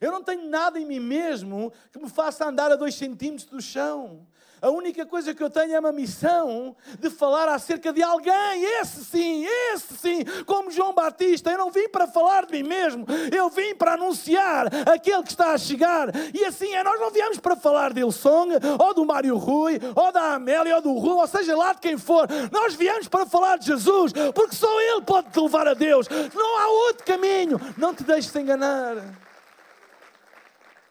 Eu 0.00 0.10
não 0.10 0.22
tenho 0.22 0.48
nada 0.48 0.78
em 0.80 0.86
mim 0.86 0.98
mesmo 0.98 1.72
que 1.92 1.98
me 1.98 2.08
faça 2.08 2.46
andar 2.46 2.72
a 2.72 2.76
dois 2.76 2.94
centímetros 2.94 3.48
do 3.48 3.60
chão. 3.60 4.26
A 4.62 4.70
única 4.70 5.04
coisa 5.04 5.34
que 5.34 5.42
eu 5.42 5.50
tenho 5.50 5.74
é 5.74 5.80
uma 5.80 5.90
missão 5.90 6.76
de 7.00 7.10
falar 7.10 7.48
acerca 7.48 7.92
de 7.92 8.00
alguém, 8.00 8.64
esse 8.80 9.04
sim, 9.04 9.44
esse 9.44 9.94
sim, 9.96 10.24
como 10.46 10.70
João 10.70 10.94
Batista. 10.94 11.50
Eu 11.50 11.58
não 11.58 11.72
vim 11.72 11.88
para 11.88 12.06
falar 12.06 12.46
de 12.46 12.52
mim 12.52 12.68
mesmo, 12.68 13.04
eu 13.36 13.50
vim 13.50 13.74
para 13.74 13.94
anunciar 13.94 14.68
aquele 14.88 15.24
que 15.24 15.30
está 15.30 15.52
a 15.52 15.58
chegar. 15.58 16.10
E 16.32 16.44
assim 16.44 16.72
é, 16.74 16.84
nós 16.84 17.00
não 17.00 17.10
viemos 17.10 17.40
para 17.40 17.56
falar 17.56 17.92
de 17.92 18.02
Ilsong, 18.02 18.52
ou 18.78 18.94
do 18.94 19.04
Mário 19.04 19.36
Rui, 19.36 19.80
ou 19.96 20.12
da 20.12 20.34
Amélia, 20.34 20.76
ou 20.76 20.82
do 20.82 20.92
Rui, 20.92 21.14
ou 21.20 21.26
seja 21.26 21.56
lá 21.56 21.72
de 21.72 21.80
quem 21.80 21.98
for. 21.98 22.28
Nós 22.52 22.74
viemos 22.74 23.08
para 23.08 23.26
falar 23.26 23.58
de 23.58 23.66
Jesus, 23.66 24.12
porque 24.32 24.54
só 24.54 24.80
Ele 24.80 25.02
pode 25.02 25.30
te 25.30 25.40
levar 25.40 25.66
a 25.66 25.74
Deus. 25.74 26.06
Não 26.32 26.58
há 26.58 26.68
outro 26.68 27.04
caminho. 27.04 27.60
Não 27.76 27.92
te 27.92 28.04
deixes 28.04 28.34
enganar. 28.36 28.96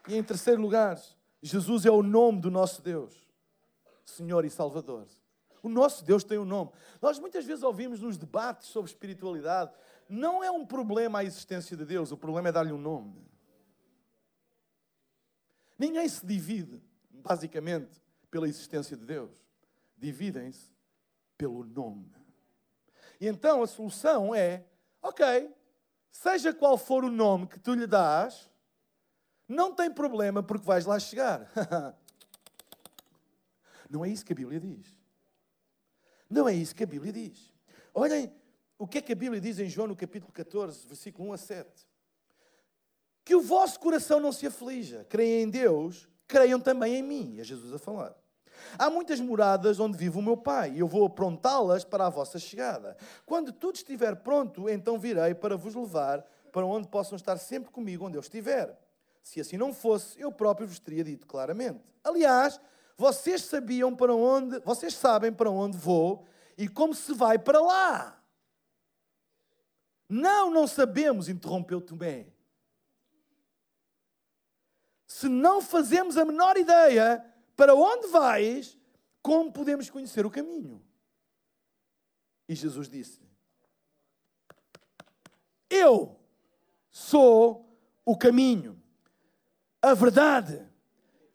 E 0.07 0.17
em 0.17 0.23
terceiro 0.23 0.61
lugar, 0.61 0.99
Jesus 1.41 1.85
é 1.85 1.91
o 1.91 2.03
nome 2.03 2.41
do 2.41 2.51
nosso 2.51 2.81
Deus. 2.81 3.30
Senhor 4.11 4.45
e 4.45 4.49
Salvador. 4.49 5.07
O 5.63 5.69
nosso 5.69 6.03
Deus 6.03 6.23
tem 6.23 6.37
um 6.37 6.45
nome. 6.45 6.71
Nós 7.01 7.19
muitas 7.19 7.45
vezes 7.45 7.63
ouvimos 7.63 8.01
nos 8.01 8.17
debates 8.17 8.67
sobre 8.69 8.89
espiritualidade, 8.89 9.71
não 10.09 10.43
é 10.43 10.49
um 10.49 10.65
problema 10.65 11.19
a 11.19 11.23
existência 11.23 11.77
de 11.77 11.85
Deus, 11.85 12.11
o 12.11 12.17
problema 12.17 12.49
é 12.49 12.51
dar-lhe 12.51 12.73
um 12.73 12.77
nome. 12.77 13.15
Ninguém 15.77 16.07
se 16.07 16.25
divide, 16.25 16.81
basicamente, 17.09 18.01
pela 18.29 18.47
existência 18.47 18.95
de 18.95 19.05
Deus. 19.05 19.31
Dividem-se 19.97 20.71
pelo 21.37 21.63
nome. 21.63 22.11
E 23.19 23.27
então 23.27 23.61
a 23.61 23.67
solução 23.67 24.33
é: 24.33 24.65
ok, 25.01 25.53
seja 26.11 26.53
qual 26.53 26.77
for 26.77 27.03
o 27.03 27.11
nome 27.11 27.47
que 27.47 27.59
tu 27.59 27.73
lhe 27.73 27.87
dás, 27.87 28.49
não 29.47 29.73
tem 29.73 29.91
problema 29.91 30.41
porque 30.41 30.65
vais 30.65 30.85
lá 30.85 30.99
chegar. 30.99 31.51
Não 33.91 34.05
é 34.05 34.09
isso 34.09 34.25
que 34.25 34.31
a 34.31 34.35
Bíblia 34.35 34.59
diz. 34.59 34.87
Não 36.29 36.47
é 36.47 36.53
isso 36.53 36.73
que 36.73 36.83
a 36.83 36.87
Bíblia 36.87 37.11
diz. 37.11 37.53
Olhem 37.93 38.33
o 38.79 38.87
que 38.87 38.99
é 38.99 39.01
que 39.01 39.11
a 39.11 39.15
Bíblia 39.15 39.41
diz 39.41 39.59
em 39.59 39.67
João 39.67 39.87
no 39.87 39.95
capítulo 39.97 40.31
14, 40.31 40.87
versículo 40.87 41.27
1 41.29 41.33
a 41.33 41.37
7. 41.37 41.87
Que 43.25 43.35
o 43.35 43.41
vosso 43.41 43.77
coração 43.81 44.21
não 44.21 44.31
se 44.31 44.47
aflija. 44.47 45.05
Creem 45.09 45.43
em 45.43 45.49
Deus, 45.49 46.07
creiam 46.25 46.59
também 46.59 46.95
em 46.95 47.03
mim. 47.03 47.37
É 47.37 47.43
Jesus 47.43 47.73
a 47.73 47.77
falar. 47.77 48.15
Há 48.79 48.89
muitas 48.89 49.19
moradas 49.19 49.77
onde 49.77 49.97
vive 49.97 50.17
o 50.17 50.21
meu 50.21 50.37
Pai, 50.37 50.71
e 50.71 50.79
eu 50.79 50.87
vou 50.87 51.05
aprontá-las 51.05 51.83
para 51.83 52.05
a 52.05 52.09
vossa 52.09 52.39
chegada. 52.39 52.95
Quando 53.25 53.51
tudo 53.51 53.75
estiver 53.75 54.15
pronto, 54.17 54.69
então 54.69 54.97
virei 54.97 55.35
para 55.35 55.57
vos 55.57 55.75
levar 55.75 56.25
para 56.51 56.65
onde 56.65 56.87
possam 56.87 57.15
estar 57.17 57.37
sempre 57.37 57.71
comigo, 57.71 58.05
onde 58.05 58.17
eu 58.17 58.21
estiver. 58.21 58.79
Se 59.21 59.41
assim 59.41 59.57
não 59.57 59.73
fosse, 59.73 60.19
eu 60.19 60.31
próprio 60.31 60.67
vos 60.67 60.79
teria 60.79 61.03
dito 61.03 61.27
claramente. 61.27 61.81
Aliás, 62.03 62.59
vocês 62.97 63.43
sabiam 63.43 63.95
para 63.95 64.13
onde, 64.13 64.59
vocês 64.59 64.93
sabem 64.93 65.33
para 65.33 65.49
onde 65.49 65.77
vou 65.77 66.27
e 66.57 66.67
como 66.67 66.93
se 66.93 67.13
vai 67.13 67.39
para 67.39 67.59
lá. 67.59 68.23
Não, 70.07 70.51
não 70.51 70.67
sabemos, 70.67 71.29
interrompeu 71.29 71.81
Tomé. 71.81 72.27
Se 75.07 75.27
não 75.27 75.61
fazemos 75.61 76.17
a 76.17 76.25
menor 76.25 76.57
ideia 76.57 77.25
para 77.55 77.75
onde 77.75 78.07
vais, 78.07 78.77
como 79.21 79.51
podemos 79.51 79.89
conhecer 79.89 80.25
o 80.25 80.31
caminho? 80.31 80.83
E 82.47 82.55
Jesus 82.55 82.89
disse: 82.89 83.21
Eu 85.69 86.19
sou 86.89 87.77
o 88.03 88.17
caminho, 88.17 88.81
a 89.81 89.93
verdade 89.93 90.67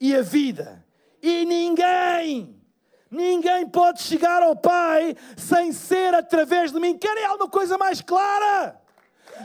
e 0.01 0.15
a 0.15 0.23
vida. 0.23 0.86
E 1.23 1.45
ninguém, 1.45 2.61
ninguém 3.11 3.69
pode 3.69 4.03
chegar 4.03 4.43
ao 4.43 4.57
Pai 4.57 5.17
sem 5.37 5.73
ser 5.73 6.15
através 6.15 6.73
de 6.73 6.81
mim. 6.81 6.97
Querem 6.97 7.25
alguma 7.25 7.49
coisa 7.49 7.77
mais 7.79 8.01
clara? 8.01 8.81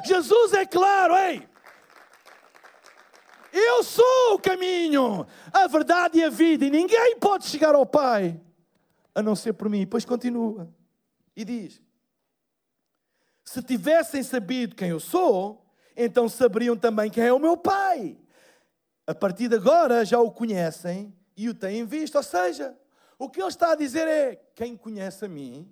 Jesus 0.06 0.54
é 0.54 0.66
claro, 0.66 1.16
ei! 1.16 1.50
Eu 3.54 3.84
sou 3.84 4.36
o 4.36 4.40
caminho, 4.40 5.28
a 5.52 5.68
verdade 5.68 6.20
e 6.20 6.24
a 6.24 6.30
vida, 6.30 6.66
e 6.66 6.70
ninguém 6.70 7.18
pode 7.20 7.46
chegar 7.48 7.76
ao 7.76 7.86
Pai 7.86 8.40
a 9.14 9.22
não 9.22 9.36
ser 9.36 9.54
por 9.54 9.70
mim. 9.70 9.86
Pois 9.86 10.06
continua 10.06 10.70
e 11.36 11.44
diz: 11.44 11.82
Se 13.44 13.62
tivessem 13.62 14.24
sabido 14.24 14.76
quem 14.76 14.90
eu 14.90 15.00
sou, 15.00 15.66
então 15.96 16.30
saberiam 16.30 16.78
também 16.78 17.10
quem 17.10 17.26
é 17.26 17.34
o 17.34 17.40
meu 17.40 17.58
Pai. 17.58 18.18
A 19.06 19.14
partir 19.14 19.50
de 19.50 19.56
agora 19.56 20.06
já 20.06 20.20
o 20.20 20.32
conhecem 20.32 21.14
e 21.36 21.50
o 21.50 21.54
têm 21.54 21.86
visto. 21.86 22.16
Ou 22.16 22.24
seja, 22.24 22.78
o 23.18 23.30
que 23.30 23.40
ele 23.42 23.50
está 23.50 23.72
a 23.72 23.76
dizer 23.76 24.08
é: 24.08 24.36
quem 24.56 24.76
conhece 24.76 25.26
a 25.26 25.28
mim, 25.28 25.72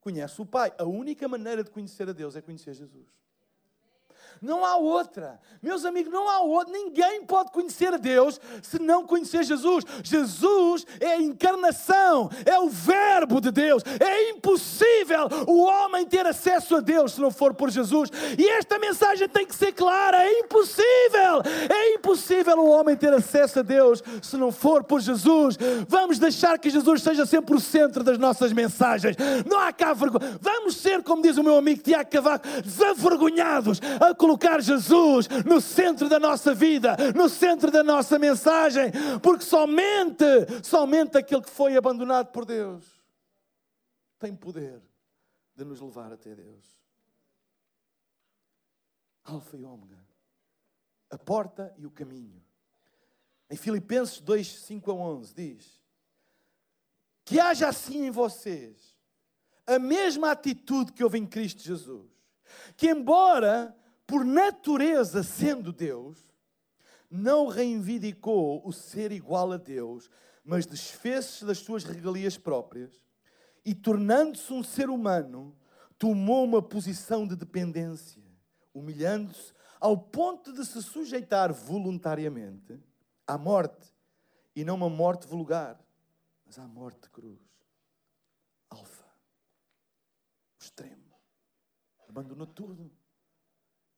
conhece 0.00 0.40
o 0.40 0.46
Pai. 0.46 0.72
A 0.78 0.84
única 0.84 1.28
maneira 1.28 1.62
de 1.62 1.70
conhecer 1.70 2.08
a 2.08 2.12
Deus 2.12 2.36
é 2.36 2.42
conhecer 2.42 2.74
Jesus. 2.74 3.06
Não 4.40 4.64
há 4.64 4.76
outra. 4.76 5.40
Meus 5.62 5.84
amigos, 5.84 6.12
não 6.12 6.28
há 6.28 6.40
outra. 6.40 6.72
Ninguém 6.72 7.24
pode 7.24 7.50
conhecer 7.50 7.98
Deus 7.98 8.40
se 8.62 8.80
não 8.80 9.06
conhecer 9.06 9.42
Jesus. 9.44 9.84
Jesus 10.02 10.86
é 11.00 11.14
a 11.14 11.20
encarnação, 11.20 12.30
é 12.46 12.58
o 12.58 12.68
Verbo 12.68 13.40
de 13.40 13.50
Deus. 13.50 13.82
É 14.00 14.30
impossível 14.30 15.28
o 15.46 15.62
homem 15.64 16.06
ter 16.06 16.26
acesso 16.26 16.76
a 16.76 16.80
Deus 16.80 17.12
se 17.12 17.20
não 17.20 17.30
for 17.30 17.54
por 17.54 17.70
Jesus. 17.70 18.10
E 18.38 18.48
esta 18.50 18.78
mensagem 18.78 19.28
tem 19.28 19.46
que 19.46 19.54
ser 19.54 19.72
clara: 19.72 20.24
é 20.24 20.40
impossível. 20.40 21.42
É 21.68 21.94
impossível 21.94 22.58
o 22.58 22.70
homem 22.70 22.96
ter 22.96 23.12
acesso 23.12 23.60
a 23.60 23.62
Deus 23.62 24.02
se 24.22 24.36
não 24.36 24.52
for 24.52 24.84
por 24.84 25.00
Jesus. 25.00 25.56
Vamos 25.88 26.18
deixar 26.18 26.58
que 26.58 26.70
Jesus 26.70 27.02
seja 27.02 27.26
sempre 27.26 27.54
o 27.54 27.60
centro 27.60 28.02
das 28.04 28.18
nossas 28.18 28.52
mensagens. 28.52 29.16
Não 29.46 29.58
há 29.58 29.72
cá 29.72 29.92
vergonha. 29.92 30.38
Vamos 30.40 30.76
ser, 30.76 31.02
como 31.02 31.22
diz 31.22 31.36
o 31.36 31.42
meu 31.42 31.56
amigo 31.56 31.82
Tiago 31.82 32.10
Cavaco, 32.10 32.46
desavergonhados 32.62 33.80
a 34.00 34.14
colocar 34.28 34.60
Jesus 34.60 35.26
no 35.46 35.58
centro 35.58 36.06
da 36.06 36.20
nossa 36.20 36.54
vida, 36.54 36.94
no 37.14 37.30
centro 37.30 37.70
da 37.70 37.82
nossa 37.82 38.18
mensagem, 38.18 38.92
porque 39.22 39.42
somente, 39.42 40.24
somente 40.62 41.16
aquele 41.16 41.40
que 41.40 41.50
foi 41.50 41.76
abandonado 41.76 42.30
por 42.30 42.44
Deus 42.44 42.84
tem 44.18 44.34
poder 44.36 44.82
de 45.56 45.64
nos 45.64 45.80
levar 45.80 46.12
até 46.12 46.34
Deus. 46.34 46.78
Alfa 49.24 49.56
e 49.56 49.64
Ômega, 49.64 49.98
a 51.10 51.16
porta 51.16 51.72
e 51.78 51.86
o 51.86 51.90
caminho, 51.90 52.42
Em 53.50 53.56
Filipenses 53.56 54.20
2, 54.20 54.46
5 54.46 54.90
a 54.90 54.94
11, 54.94 55.34
diz: 55.34 55.82
Que 57.24 57.40
haja 57.40 57.68
assim 57.68 58.06
em 58.06 58.10
vocês 58.10 58.94
a 59.66 59.78
mesma 59.78 60.30
atitude 60.32 60.92
que 60.92 61.02
houve 61.02 61.18
em 61.18 61.26
Cristo 61.26 61.62
Jesus, 61.62 62.10
que, 62.76 62.90
embora 62.90 63.74
por 64.08 64.24
natureza 64.24 65.22
sendo 65.22 65.70
Deus, 65.70 66.32
não 67.10 67.46
reivindicou 67.46 68.66
o 68.66 68.72
ser 68.72 69.12
igual 69.12 69.52
a 69.52 69.58
Deus, 69.58 70.10
mas 70.42 70.64
desfez-se 70.64 71.44
das 71.44 71.58
suas 71.58 71.84
regalias 71.84 72.38
próprias 72.38 73.04
e, 73.66 73.74
tornando-se 73.74 74.50
um 74.50 74.64
ser 74.64 74.88
humano, 74.88 75.54
tomou 75.98 76.42
uma 76.42 76.62
posição 76.62 77.26
de 77.26 77.36
dependência, 77.36 78.22
humilhando-se 78.72 79.52
ao 79.78 79.96
ponto 79.98 80.54
de 80.54 80.64
se 80.64 80.82
sujeitar 80.82 81.52
voluntariamente 81.52 82.80
à 83.26 83.36
morte, 83.36 83.94
e 84.56 84.64
não 84.64 84.76
uma 84.76 84.88
morte 84.88 85.26
vulgar, 85.26 85.78
mas 86.46 86.58
à 86.58 86.66
morte 86.66 87.02
de 87.02 87.10
cruz. 87.10 87.40
Alfa, 88.70 89.04
extremo. 90.58 91.14
Abandonou 92.08 92.46
tudo 92.46 92.90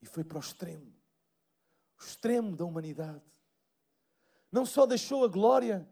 e 0.01 0.07
foi 0.07 0.25
para 0.25 0.39
o 0.39 0.41
extremo 0.41 1.01
o 2.01 2.05
extremo 2.05 2.57
da 2.57 2.65
humanidade. 2.65 3.23
Não 4.51 4.65
só 4.65 4.87
deixou 4.87 5.25
a 5.25 5.29
glória 5.29 5.89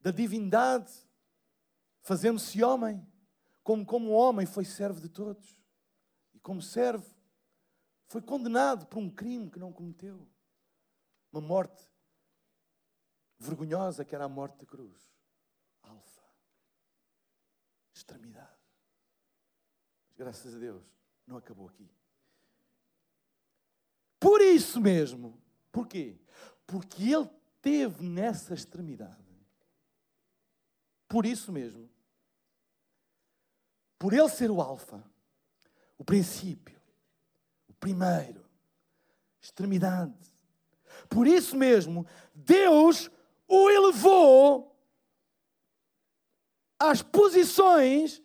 da 0.00 0.10
divindade, 0.10 0.92
fazendo-se 2.00 2.62
homem, 2.62 3.06
como 3.62 3.84
como 3.84 4.10
homem 4.10 4.46
foi 4.46 4.64
servo 4.64 5.00
de 5.00 5.08
todos. 5.08 5.62
E 6.32 6.40
como 6.40 6.62
servo, 6.62 7.14
foi 8.08 8.22
condenado 8.22 8.86
por 8.86 8.98
um 8.98 9.10
crime 9.10 9.50
que 9.50 9.58
não 9.58 9.72
cometeu. 9.72 10.26
Uma 11.30 11.42
morte 11.42 11.86
vergonhosa 13.38 14.04
que 14.04 14.14
era 14.14 14.24
a 14.24 14.28
morte 14.28 14.60
de 14.60 14.66
cruz. 14.66 15.14
Alfa. 15.82 16.22
Extremidade. 17.94 18.58
Mas 20.08 20.16
graças 20.16 20.54
a 20.54 20.58
Deus, 20.58 20.84
não 21.26 21.36
acabou 21.36 21.68
aqui. 21.68 21.90
Isso 24.56 24.80
mesmo. 24.80 25.38
Porquê? 25.70 26.16
Porque 26.66 27.12
ele 27.12 27.28
teve 27.60 28.02
nessa 28.02 28.54
extremidade. 28.54 29.14
Por 31.06 31.26
isso 31.26 31.52
mesmo. 31.52 31.90
Por 33.98 34.14
ele 34.14 34.28
ser 34.30 34.50
o 34.50 34.60
alfa, 34.60 35.02
o 35.98 36.04
princípio, 36.04 36.80
o 37.68 37.74
primeiro, 37.74 38.44
extremidade. 39.40 40.14
Por 41.08 41.26
isso 41.26 41.54
mesmo, 41.56 42.06
Deus 42.34 43.10
o 43.46 43.70
elevou 43.70 44.74
às 46.78 47.02
posições 47.02 48.22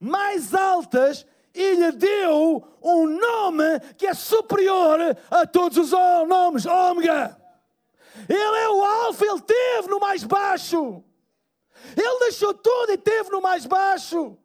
mais 0.00 0.54
altas 0.54 1.26
e 1.54 1.74
lhe 1.74 1.92
deu 1.92 2.66
um 2.82 3.06
nome 3.06 3.78
que 3.96 4.06
é 4.06 4.12
superior 4.14 4.98
a 5.30 5.46
todos 5.46 5.78
os 5.78 5.92
nomes, 6.26 6.66
Ômega. 6.66 7.40
Ele 8.28 8.56
é 8.58 8.68
o 8.68 8.84
Alfa, 8.84 9.24
ele 9.24 9.40
teve 9.40 9.88
no 9.88 10.00
mais 10.00 10.24
baixo. 10.24 11.02
Ele 11.96 12.18
deixou 12.20 12.52
tudo 12.52 12.92
e 12.92 12.98
teve 12.98 13.30
no 13.30 13.40
mais 13.40 13.66
baixo. 13.66 14.36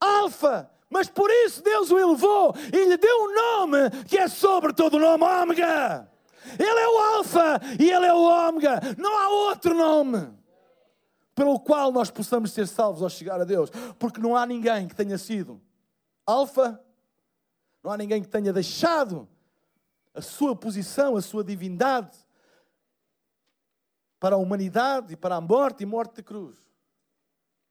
Alfa, 0.00 0.70
mas 0.90 1.08
por 1.08 1.30
isso 1.30 1.62
Deus 1.62 1.90
o 1.90 1.98
elevou 1.98 2.54
e 2.72 2.84
lhe 2.84 2.96
deu 2.96 3.22
um 3.22 3.34
nome 3.34 3.90
que 4.08 4.18
é 4.18 4.26
sobre 4.26 4.72
todo 4.72 4.94
o 4.94 5.00
nome, 5.00 5.24
Ômega. 5.24 6.10
Ele 6.58 6.80
é 6.80 6.88
o 6.88 6.98
Alfa 6.98 7.60
e 7.78 7.90
ele 7.90 8.06
é 8.06 8.12
o 8.12 8.48
Ômega. 8.48 8.80
Não 8.98 9.16
há 9.16 9.28
outro 9.28 9.74
nome 9.74 10.28
pelo 11.34 11.60
qual 11.60 11.92
nós 11.92 12.10
possamos 12.10 12.52
ser 12.52 12.66
salvos 12.66 13.02
ao 13.02 13.10
chegar 13.10 13.40
a 13.40 13.44
Deus, 13.44 13.70
porque 13.98 14.20
não 14.20 14.34
há 14.34 14.46
ninguém 14.46 14.88
que 14.88 14.94
tenha 14.94 15.18
sido 15.18 15.60
Alfa, 16.26 16.84
não 17.82 17.92
há 17.92 17.96
ninguém 17.96 18.20
que 18.20 18.28
tenha 18.28 18.52
deixado 18.52 19.28
a 20.12 20.20
sua 20.20 20.56
posição, 20.56 21.16
a 21.16 21.22
sua 21.22 21.44
divindade 21.44 22.18
para 24.18 24.34
a 24.34 24.38
humanidade 24.38 25.12
e 25.12 25.16
para 25.16 25.36
a 25.36 25.40
morte 25.40 25.82
e 25.82 25.86
morte 25.86 26.16
de 26.16 26.22
cruz. 26.22 26.56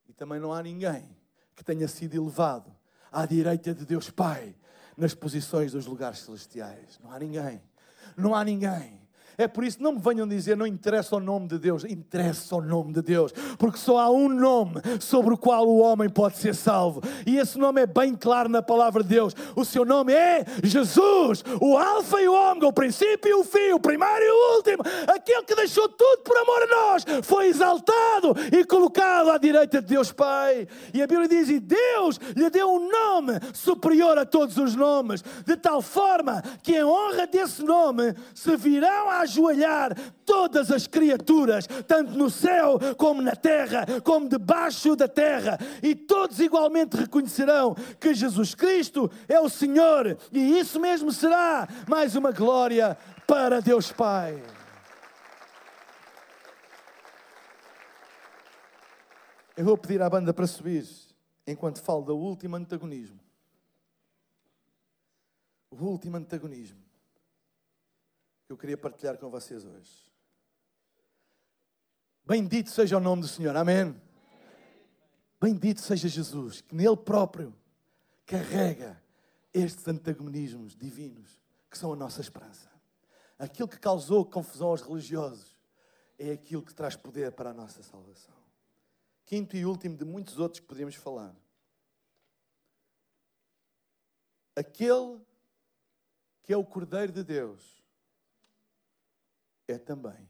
E 0.07 0.13
também 0.13 0.39
não 0.39 0.53
há 0.53 0.63
ninguém 0.63 1.15
que 1.55 1.63
tenha 1.63 1.87
sido 1.87 2.15
elevado 2.15 2.73
à 3.11 3.25
direita 3.25 3.73
de 3.73 3.85
Deus 3.85 4.09
Pai 4.09 4.55
nas 4.95 5.13
posições 5.13 5.73
dos 5.73 5.85
lugares 5.85 6.19
celestiais. 6.19 6.99
Não 7.03 7.11
há 7.11 7.19
ninguém. 7.19 7.61
Não 8.15 8.35
há 8.35 8.43
ninguém. 8.43 9.04
É 9.37 9.47
por 9.47 9.63
isso, 9.63 9.81
não 9.81 9.93
me 9.93 9.99
venham 9.99 10.27
dizer, 10.27 10.55
não 10.55 10.67
interessa 10.67 11.15
o 11.15 11.19
nome 11.19 11.47
de 11.47 11.59
Deus, 11.59 11.83
interessa 11.83 12.55
o 12.55 12.61
nome 12.61 12.93
de 12.93 13.01
Deus, 13.01 13.33
porque 13.57 13.77
só 13.77 13.99
há 13.99 14.09
um 14.09 14.29
nome 14.29 14.81
sobre 14.99 15.33
o 15.33 15.37
qual 15.37 15.67
o 15.67 15.79
homem 15.79 16.09
pode 16.09 16.37
ser 16.37 16.55
salvo, 16.55 17.01
e 17.25 17.37
esse 17.37 17.57
nome 17.57 17.81
é 17.81 17.87
bem 17.87 18.15
claro 18.15 18.49
na 18.49 18.61
palavra 18.61 19.03
de 19.03 19.09
Deus. 19.09 19.33
O 19.55 19.65
seu 19.65 19.85
nome 19.85 20.13
é 20.13 20.45
Jesus, 20.63 21.43
o 21.61 21.77
Alfa 21.77 22.21
e 22.21 22.27
o 22.27 22.33
Ômega, 22.33 22.67
o 22.67 22.73
princípio 22.73 23.29
e 23.29 23.33
o 23.33 23.43
fim, 23.43 23.71
o 23.73 23.79
primeiro 23.79 24.23
e 24.23 24.29
o 24.29 24.55
último, 24.57 24.83
aquele 25.07 25.43
que 25.43 25.55
deixou 25.55 25.87
tudo 25.89 26.23
por 26.23 26.37
amor 26.37 26.63
a 26.63 26.67
nós, 26.67 27.05
foi 27.23 27.47
exaltado 27.47 28.35
e 28.51 28.63
colocado 28.65 29.31
à 29.31 29.37
direita 29.37 29.81
de 29.81 29.87
Deus 29.87 30.11
Pai. 30.11 30.67
E 30.93 31.01
a 31.01 31.07
Bíblia 31.07 31.27
diz: 31.27 31.49
e 31.49 31.59
Deus 31.59 32.19
lhe 32.35 32.49
deu 32.49 32.69
um 32.69 32.89
nome 32.89 33.33
superior 33.53 34.17
a 34.17 34.25
todos 34.25 34.57
os 34.57 34.75
nomes, 34.75 35.23
de 35.45 35.55
tal 35.55 35.81
forma 35.81 36.41
que 36.63 36.77
em 36.77 36.83
honra 36.83 37.27
desse 37.27 37.63
nome 37.63 38.13
se 38.33 38.55
virão 38.57 39.09
a 39.09 39.24
ajoelhar 39.25 39.93
todas 40.25 40.71
as 40.71 40.87
criaturas, 40.87 41.67
tanto 41.87 42.11
no 42.13 42.29
céu 42.29 42.79
como 42.97 43.21
na 43.21 43.35
terra, 43.35 43.85
como 44.03 44.29
debaixo 44.29 44.95
da 44.95 45.07
terra, 45.07 45.59
e 45.83 45.93
todos 45.93 46.39
igualmente 46.39 46.95
reconhecerão 46.95 47.75
que 47.99 48.13
Jesus 48.13 48.55
Cristo 48.55 49.11
é 49.27 49.39
o 49.39 49.49
Senhor, 49.49 50.17
e 50.31 50.59
isso 50.59 50.79
mesmo 50.79 51.11
será 51.11 51.67
mais 51.87 52.15
uma 52.15 52.31
glória 52.31 52.97
para 53.27 53.61
Deus 53.61 53.91
Pai. 53.91 54.41
Eu 59.57 59.65
vou 59.65 59.77
pedir 59.77 60.01
à 60.01 60.09
banda 60.09 60.33
para 60.33 60.47
subir 60.47 60.85
enquanto 61.47 61.81
falo 61.81 62.01
do 62.01 62.17
último 62.17 62.57
antagonismo. 62.57 63.19
O 65.71 65.77
último 65.77 66.17
antagonismo 66.17 66.84
que 68.45 68.53
eu 68.53 68.57
queria 68.57 68.77
partilhar 68.77 69.17
com 69.17 69.29
vocês 69.29 69.65
hoje. 69.65 70.11
Bendito 72.23 72.69
seja 72.69 72.97
o 72.97 72.99
nome 72.99 73.23
do 73.23 73.27
Senhor, 73.27 73.55
amém? 73.55 73.99
Bendito 75.41 75.81
seja 75.81 76.07
Jesus, 76.07 76.61
que 76.61 76.73
nele 76.75 76.97
próprio 76.97 77.55
carrega 78.25 79.01
estes 79.53 79.87
antagonismos 79.87 80.75
divinos 80.75 81.39
que 81.69 81.77
são 81.77 81.93
a 81.93 81.95
nossa 81.95 82.21
esperança. 82.21 82.69
Aquilo 83.37 83.67
que 83.67 83.79
causou 83.79 84.25
confusão 84.25 84.69
aos 84.69 84.81
religiosos 84.81 85.55
é 86.17 86.31
aquilo 86.31 86.63
que 86.63 86.73
traz 86.73 86.95
poder 86.95 87.31
para 87.31 87.49
a 87.49 87.53
nossa 87.53 87.83
salvação. 87.83 88.33
Quinto 89.25 89.57
e 89.57 89.65
último 89.65 89.97
de 89.97 90.05
muitos 90.05 90.39
outros 90.39 90.59
que 90.59 90.67
podemos 90.67 90.95
falar. 90.95 91.35
Aquele 94.55 95.19
que 96.43 96.53
é 96.53 96.57
o 96.57 96.63
Cordeiro 96.63 97.11
de 97.11 97.23
Deus 97.23 97.84
é 99.67 99.77
também 99.77 100.29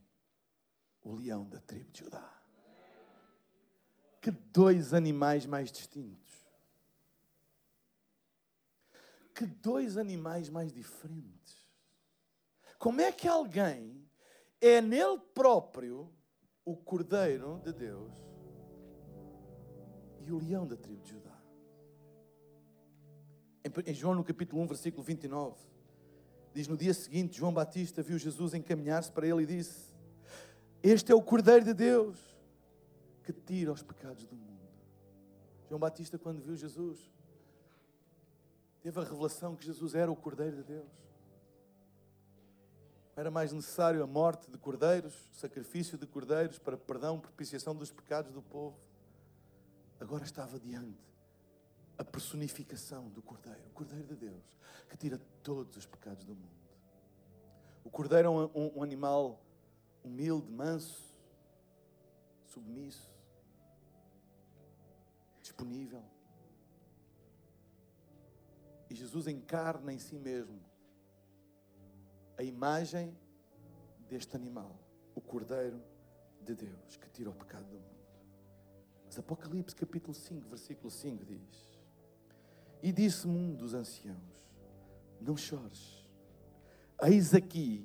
o 1.03 1.13
leão 1.13 1.47
da 1.47 1.59
tribo 1.59 1.91
de 1.91 1.99
Judá. 1.99 2.31
Que 4.21 4.31
dois 4.31 4.93
animais 4.93 5.45
mais 5.45 5.71
distintos. 5.71 6.33
Que 9.33 9.45
dois 9.45 9.97
animais 9.97 10.49
mais 10.49 10.71
diferentes. 10.73 11.69
Como 12.79 13.01
é 13.01 13.11
que 13.11 13.27
alguém 13.27 14.09
é 14.61 14.81
nele 14.81 15.19
próprio 15.33 16.11
o 16.63 16.75
Cordeiro 16.75 17.61
de 17.63 17.73
Deus 17.73 18.13
e 20.21 20.31
o 20.31 20.39
leão 20.39 20.65
da 20.65 20.75
tribo 20.75 21.03
de 21.03 21.11
Judá? 21.11 21.35
Em 23.85 23.93
João, 23.93 24.15
no 24.15 24.23
capítulo 24.23 24.61
1, 24.61 24.67
versículo 24.67 25.03
29, 25.03 25.74
Diz 26.55 26.69
no 26.69 26.77
dia 26.77 26.93
seguinte, 26.93 27.37
João 27.37 27.53
Batista 27.53 28.01
viu 28.01 28.17
Jesus 28.17 28.53
encaminhar-se 28.53 29.11
para 29.11 29.27
ele 29.27 29.43
e 29.43 29.45
disse: 29.45 29.93
Este 30.81 31.11
é 31.11 31.15
o 31.15 31.21
Cordeiro 31.21 31.65
de 31.65 31.73
Deus 31.73 32.17
que 33.25 33.33
tira 33.33 33.73
os 33.73 33.83
pecados 33.83 34.23
do 34.23 34.37
mundo. 34.37 34.69
João 35.67 35.77
Batista, 35.77 36.17
quando 36.17 36.41
viu 36.41 36.55
Jesus, 36.55 37.11
teve 38.81 38.97
a 38.97 39.03
revelação 39.03 39.53
que 39.53 39.65
Jesus 39.65 39.95
era 39.95 40.09
o 40.09 40.15
Cordeiro 40.15 40.55
de 40.55 40.63
Deus. 40.63 40.87
Era 43.17 43.29
mais 43.29 43.51
necessário 43.51 44.01
a 44.01 44.07
morte 44.07 44.49
de 44.49 44.57
cordeiros, 44.57 45.13
sacrifício 45.33 45.97
de 45.97 46.07
cordeiros 46.07 46.57
para 46.57 46.77
perdão, 46.77 47.19
propiciação 47.19 47.75
dos 47.75 47.91
pecados 47.91 48.31
do 48.31 48.41
povo. 48.41 48.79
Agora 49.99 50.23
estava 50.23 50.57
diante 50.57 51.14
a 51.97 52.03
personificação 52.03 53.09
do 53.09 53.21
Cordeiro, 53.21 53.67
o 53.67 53.71
Cordeiro 53.71 54.05
de 54.07 54.15
Deus, 54.15 54.57
que 54.89 54.97
tira 54.97 55.19
todos 55.41 55.77
os 55.77 55.85
pecados 55.85 56.25
do 56.25 56.35
mundo. 56.35 56.65
O 57.83 57.89
Cordeiro 57.89 58.27
é 58.27 58.31
um, 58.31 58.43
um, 58.43 58.79
um 58.79 58.83
animal 58.83 59.41
humilde, 60.03 60.51
manso, 60.51 61.03
submisso, 62.47 63.09
disponível. 65.41 66.03
E 68.89 68.95
Jesus 68.95 69.27
encarna 69.27 69.93
em 69.93 69.99
si 69.99 70.17
mesmo 70.17 70.59
a 72.37 72.43
imagem 72.43 73.15
deste 74.09 74.35
animal, 74.35 74.77
o 75.15 75.21
Cordeiro 75.21 75.81
de 76.41 76.53
Deus 76.53 76.97
que 76.97 77.09
tira 77.09 77.29
o 77.29 77.33
pecado 77.33 77.65
do 77.65 77.77
mundo. 77.77 77.95
Mas 79.05 79.17
Apocalipse 79.17 79.75
capítulo 79.75 80.13
5, 80.13 80.47
versículo 80.49 80.91
5 80.91 81.25
diz: 81.25 81.74
E 82.85 82.91
disse-me 82.91 83.35
um 83.35 83.55
dos 83.55 83.73
anciãos: 83.73 84.45
Não 85.19 85.35
chores, 85.35 86.05
eis 87.01 87.33
aqui 87.33 87.83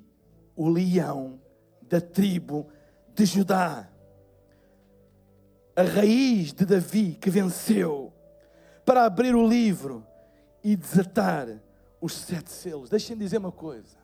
o 0.55 0.69
leão 0.69 1.41
da 1.81 1.99
tribo 1.99 2.69
de 3.15 3.25
Judá, 3.25 3.89
a 5.75 5.81
raiz 5.81 6.53
de 6.53 6.67
Davi 6.67 7.17
que 7.19 7.31
venceu, 7.31 8.13
para 8.85 9.03
abrir 9.03 9.33
o 9.33 9.47
livro 9.47 10.05
e 10.63 10.75
desatar 10.75 11.47
os 11.99 12.13
sete 12.13 12.51
selos. 12.51 12.91
Deixem 12.91 13.17
dizer 13.17 13.39
uma 13.39 13.51
coisa: 13.51 13.97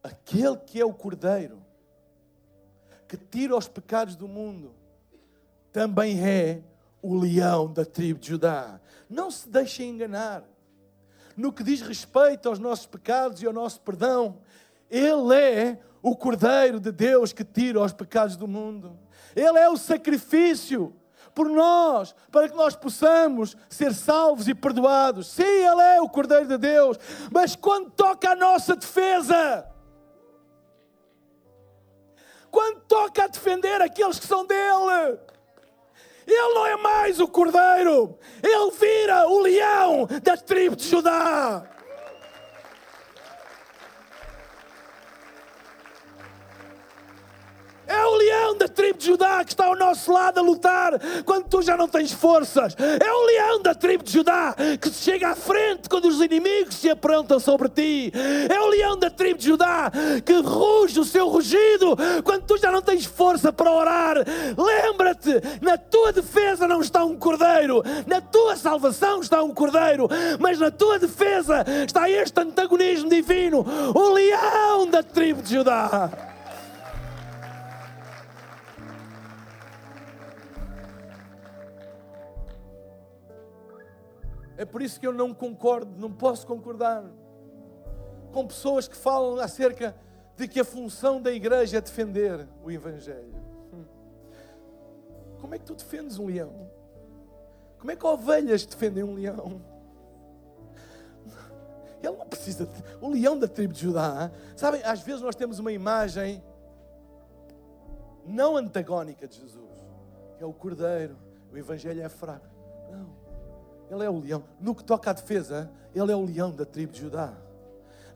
aquele 0.00 0.58
que 0.58 0.80
é 0.80 0.84
o 0.84 0.94
Cordeiro, 0.94 1.60
que 3.08 3.16
tira 3.16 3.56
os 3.56 3.66
pecados 3.66 4.14
do 4.14 4.28
mundo, 4.28 4.72
também 5.72 6.24
é 6.24 6.62
o 7.02 7.16
leão 7.16 7.70
da 7.72 7.84
tribo 7.84 8.20
de 8.20 8.28
Judá. 8.28 8.80
Não 9.12 9.30
se 9.30 9.48
deixem 9.48 9.90
enganar. 9.90 10.42
No 11.36 11.52
que 11.52 11.62
diz 11.62 11.82
respeito 11.82 12.48
aos 12.48 12.58
nossos 12.58 12.86
pecados 12.86 13.42
e 13.42 13.46
ao 13.46 13.52
nosso 13.52 13.80
perdão, 13.80 14.38
Ele 14.90 15.34
é 15.34 15.78
o 16.02 16.16
Cordeiro 16.16 16.80
de 16.80 16.90
Deus 16.90 17.32
que 17.32 17.44
tira 17.44 17.80
os 17.80 17.92
pecados 17.92 18.36
do 18.36 18.48
mundo. 18.48 18.98
Ele 19.36 19.58
é 19.58 19.68
o 19.68 19.76
sacrifício 19.76 20.94
por 21.34 21.48
nós, 21.48 22.14
para 22.30 22.48
que 22.48 22.56
nós 22.56 22.74
possamos 22.74 23.56
ser 23.68 23.94
salvos 23.94 24.48
e 24.48 24.54
perdoados. 24.54 25.28
Sim, 25.28 25.42
Ele 25.42 25.82
é 25.82 26.00
o 26.00 26.08
Cordeiro 26.08 26.46
de 26.46 26.58
Deus, 26.58 26.98
mas 27.30 27.54
quando 27.54 27.90
toca 27.90 28.30
a 28.30 28.36
nossa 28.36 28.74
defesa, 28.74 29.66
quando 32.50 32.80
toca 32.80 33.24
a 33.24 33.28
defender 33.28 33.80
aqueles 33.80 34.18
que 34.18 34.26
são 34.26 34.46
dele. 34.46 35.18
Ele 36.26 36.54
não 36.54 36.66
é 36.66 36.76
mais 36.76 37.20
o 37.20 37.26
cordeiro, 37.26 38.16
ele 38.42 38.70
vira 38.72 39.28
o 39.28 39.40
leão 39.40 40.08
da 40.22 40.36
tribo 40.36 40.76
de 40.76 40.88
Judá. 40.88 41.64
É 47.92 48.06
o 48.06 48.14
leão 48.14 48.56
da 48.56 48.66
tribo 48.68 48.98
de 48.98 49.04
Judá 49.04 49.44
que 49.44 49.52
está 49.52 49.66
ao 49.66 49.76
nosso 49.76 50.10
lado 50.10 50.38
a 50.38 50.42
lutar 50.42 50.98
quando 51.26 51.44
tu 51.44 51.60
já 51.60 51.76
não 51.76 51.86
tens 51.86 52.10
forças. 52.10 52.74
É 52.78 53.12
o 53.12 53.26
leão 53.26 53.60
da 53.60 53.74
tribo 53.74 54.02
de 54.02 54.10
Judá 54.10 54.56
que 54.80 54.88
chega 54.88 55.28
à 55.28 55.34
frente 55.34 55.90
quando 55.90 56.06
os 56.06 56.18
inimigos 56.22 56.76
se 56.76 56.88
aprontam 56.88 57.38
sobre 57.38 57.68
ti. 57.68 58.10
É 58.48 58.58
o 58.58 58.68
leão 58.68 58.98
da 58.98 59.10
tribo 59.10 59.38
de 59.38 59.46
Judá 59.46 59.92
que 60.24 60.32
ruge 60.40 60.98
o 60.98 61.04
seu 61.04 61.28
rugido 61.28 61.94
quando 62.24 62.46
tu 62.46 62.56
já 62.56 62.72
não 62.72 62.80
tens 62.80 63.04
força 63.04 63.52
para 63.52 63.70
orar. 63.70 64.16
Lembra-te, 64.56 65.42
na 65.60 65.76
tua 65.76 66.12
defesa 66.12 66.66
não 66.66 66.80
está 66.80 67.04
um 67.04 67.16
cordeiro, 67.16 67.82
na 68.06 68.22
tua 68.22 68.56
salvação 68.56 69.20
está 69.20 69.42
um 69.42 69.52
cordeiro, 69.52 70.08
mas 70.40 70.58
na 70.58 70.70
tua 70.70 70.98
defesa 70.98 71.62
está 71.86 72.08
este 72.08 72.40
antagonismo 72.40 73.10
divino, 73.10 73.66
o 73.94 74.12
leão 74.14 74.86
da 74.86 75.02
tribo 75.02 75.42
de 75.42 75.56
Judá. 75.56 76.31
É 84.62 84.64
por 84.64 84.80
isso 84.80 85.00
que 85.00 85.06
eu 85.06 85.12
não 85.12 85.34
concordo, 85.34 86.00
não 86.00 86.12
posso 86.12 86.46
concordar 86.46 87.04
com 88.30 88.46
pessoas 88.46 88.86
que 88.86 88.96
falam 88.96 89.40
acerca 89.40 89.92
de 90.36 90.46
que 90.46 90.60
a 90.60 90.64
função 90.64 91.20
da 91.20 91.32
igreja 91.32 91.78
é 91.78 91.80
defender 91.80 92.48
o 92.62 92.70
Evangelho. 92.70 93.34
Como 95.40 95.52
é 95.52 95.58
que 95.58 95.64
tu 95.64 95.74
defendes 95.74 96.16
um 96.16 96.26
leão? 96.26 96.70
Como 97.76 97.90
é 97.90 97.96
que 97.96 98.06
ovelhas 98.06 98.64
defendem 98.64 99.02
um 99.02 99.14
leão? 99.14 99.60
Ele 102.00 102.16
não 102.16 102.28
precisa. 102.28 102.64
De... 102.64 102.84
O 103.00 103.08
leão 103.08 103.36
da 103.36 103.48
tribo 103.48 103.72
de 103.74 103.80
Judá. 103.80 104.30
Sabem, 104.54 104.80
às 104.84 105.00
vezes 105.00 105.22
nós 105.22 105.34
temos 105.34 105.58
uma 105.58 105.72
imagem 105.72 106.40
não 108.24 108.56
antagónica 108.56 109.26
de 109.26 109.40
Jesus, 109.40 109.84
que 110.38 110.44
é 110.44 110.46
o 110.46 110.52
cordeiro. 110.52 111.16
O 111.52 111.58
Evangelho 111.58 112.00
é 112.00 112.08
fraco. 112.08 112.46
Não. 112.92 113.21
Ele 113.92 114.04
é 114.04 114.08
o 114.08 114.18
leão. 114.18 114.42
No 114.58 114.74
que 114.74 114.82
toca 114.82 115.10
à 115.10 115.12
defesa, 115.12 115.70
ele 115.94 116.10
é 116.10 116.16
o 116.16 116.24
leão 116.24 116.50
da 116.50 116.64
tribo 116.64 116.94
de 116.94 117.00
Judá. 117.02 117.30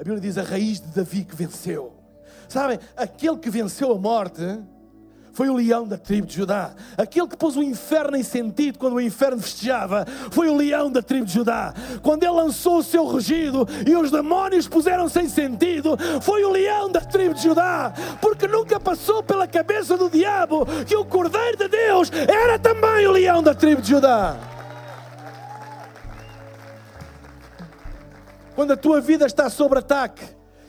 A 0.01 0.03
Bíblia 0.03 0.21
diz 0.21 0.39
a 0.39 0.43
raiz 0.43 0.81
de 0.81 0.87
Davi 0.89 1.23
que 1.23 1.37
venceu. 1.37 1.93
Sabem, 2.49 2.79
aquele 2.97 3.37
que 3.37 3.51
venceu 3.51 3.93
a 3.93 3.99
morte 3.99 4.41
foi 5.35 5.51
o 5.51 5.55
leão 5.55 5.87
da 5.87 5.99
tribo 5.99 6.27
de 6.27 6.35
Judá. 6.35 6.75
Aquele 6.97 7.29
que 7.29 7.37
pôs 7.37 7.59
o 7.59 7.63
inferno 7.63 8.17
em 8.17 8.23
sentido 8.23 8.79
quando 8.79 8.95
o 8.95 9.01
inferno 9.03 9.39
festejava 9.39 10.07
foi 10.31 10.49
o 10.49 10.57
leão 10.57 10.91
da 10.91 11.03
tribo 11.03 11.27
de 11.27 11.35
Judá. 11.35 11.75
Quando 12.03 12.23
ele 12.23 12.33
lançou 12.33 12.79
o 12.79 12.83
seu 12.83 13.05
rugido 13.05 13.69
e 13.87 13.95
os 13.95 14.11
demónios 14.11 14.67
puseram-se 14.67 15.21
em 15.21 15.29
sentido, 15.29 15.95
foi 16.23 16.43
o 16.43 16.53
leão 16.53 16.91
da 16.91 17.03
tribo 17.03 17.35
de 17.35 17.43
Judá. 17.43 17.93
Porque 18.19 18.49
nunca 18.49 18.81
passou 18.81 19.23
pela 19.23 19.47
cabeça 19.47 19.95
do 19.95 20.09
diabo 20.09 20.65
que 20.87 20.97
o 20.97 21.05
Cordeiro 21.05 21.59
de 21.59 21.69
Deus 21.69 22.11
era 22.11 22.59
também 22.59 23.07
o 23.07 23.13
leão 23.13 23.43
da 23.43 23.55
tribo 23.55 23.83
de 23.83 23.91
Judá. 23.91 24.56
Quando 28.57 28.73
a 28.73 28.77
tua 28.77 29.03
vida 29.03 29.27
está 29.27 29.51
sob 29.51 29.79
ataque, 29.79 30.25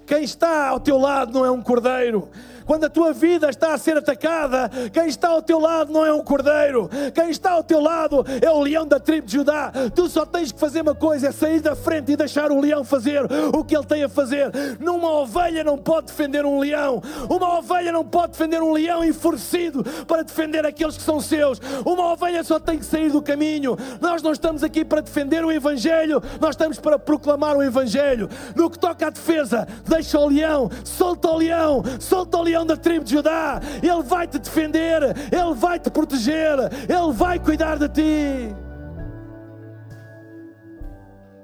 quem 0.05 0.21
está 0.21 0.67
ao 0.67 0.79
teu 0.79 0.97
lado 0.97 1.31
não 1.31 1.45
é 1.45 1.49
um 1.49 1.61
cordeiro, 1.61 2.29
quando 2.67 2.83
a 2.83 2.89
tua 2.89 3.13
vida 3.13 3.49
está 3.49 3.73
a 3.73 3.77
ser 3.77 3.97
atacada, 3.97 4.69
quem 4.91 5.07
está 5.07 5.29
ao 5.29 5.41
teu 5.41 5.57
lado 5.57 5.91
não 5.91 6.05
é 6.05 6.13
um 6.13 6.21
cordeiro, 6.21 6.89
quem 7.15 7.29
está 7.29 7.51
ao 7.51 7.63
teu 7.63 7.79
lado 7.79 8.25
é 8.41 8.51
o 8.51 8.59
leão 8.59 8.85
da 8.85 8.99
tribo 8.99 9.25
de 9.25 9.33
Judá. 9.33 9.71
Tu 9.95 10.09
só 10.09 10.25
tens 10.25 10.51
que 10.51 10.59
fazer 10.59 10.81
uma 10.81 10.93
coisa: 10.93 11.29
é 11.29 11.31
sair 11.31 11.61
da 11.61 11.75
frente 11.75 12.11
e 12.11 12.17
deixar 12.17 12.51
o 12.51 12.59
leão 12.59 12.83
fazer 12.83 13.21
o 13.53 13.63
que 13.63 13.75
ele 13.75 13.85
tem 13.85 14.03
a 14.03 14.09
fazer. 14.09 14.51
Numa 14.79 15.09
ovelha 15.09 15.63
não 15.63 15.77
pode 15.77 16.07
defender 16.07 16.45
um 16.45 16.59
leão, 16.59 17.01
uma 17.29 17.57
ovelha 17.57 17.91
não 17.91 18.05
pode 18.05 18.33
defender 18.33 18.61
um 18.61 18.73
leão 18.73 19.03
enfurecido 19.03 19.83
para 20.05 20.23
defender 20.23 20.65
aqueles 20.65 20.97
que 20.97 21.03
são 21.03 21.21
seus. 21.21 21.61
Uma 21.85 22.11
ovelha 22.11 22.43
só 22.43 22.59
tem 22.59 22.77
que 22.77 22.85
sair 22.85 23.09
do 23.09 23.21
caminho. 23.21 23.77
Nós 24.01 24.21
não 24.21 24.33
estamos 24.33 24.61
aqui 24.61 24.83
para 24.83 24.99
defender 24.99 25.45
o 25.45 25.51
Evangelho, 25.51 26.21
nós 26.41 26.51
estamos 26.51 26.79
para 26.79 26.99
proclamar 26.99 27.55
o 27.55 27.63
Evangelho. 27.63 28.29
No 28.53 28.69
que 28.69 28.77
toca 28.77 29.07
à 29.07 29.09
defesa, 29.09 29.65
deixa 29.87 30.19
o 30.19 30.27
leão, 30.27 30.69
solta 30.83 31.29
o 31.29 31.37
leão, 31.37 31.81
solta 31.99 32.37
o 32.37 32.41
leão 32.41 32.56
leão 32.57 32.65
da 32.65 32.75
tribo 32.75 33.05
de 33.05 33.11
Judá, 33.11 33.59
Ele 33.81 34.03
vai 34.03 34.27
te 34.27 34.39
defender, 34.39 35.03
Ele 35.31 35.53
vai 35.55 35.79
te 35.79 35.89
proteger, 35.89 36.57
Ele 36.89 37.13
vai 37.13 37.39
cuidar 37.39 37.77
de 37.77 37.89
ti. 37.89 38.55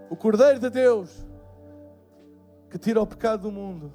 O 0.10 0.16
Cordeiro 0.16 0.60
de 0.60 0.70
Deus 0.70 1.26
que 2.70 2.78
tira 2.78 3.02
o 3.02 3.06
pecado 3.06 3.44
do 3.44 3.52
mundo 3.52 3.94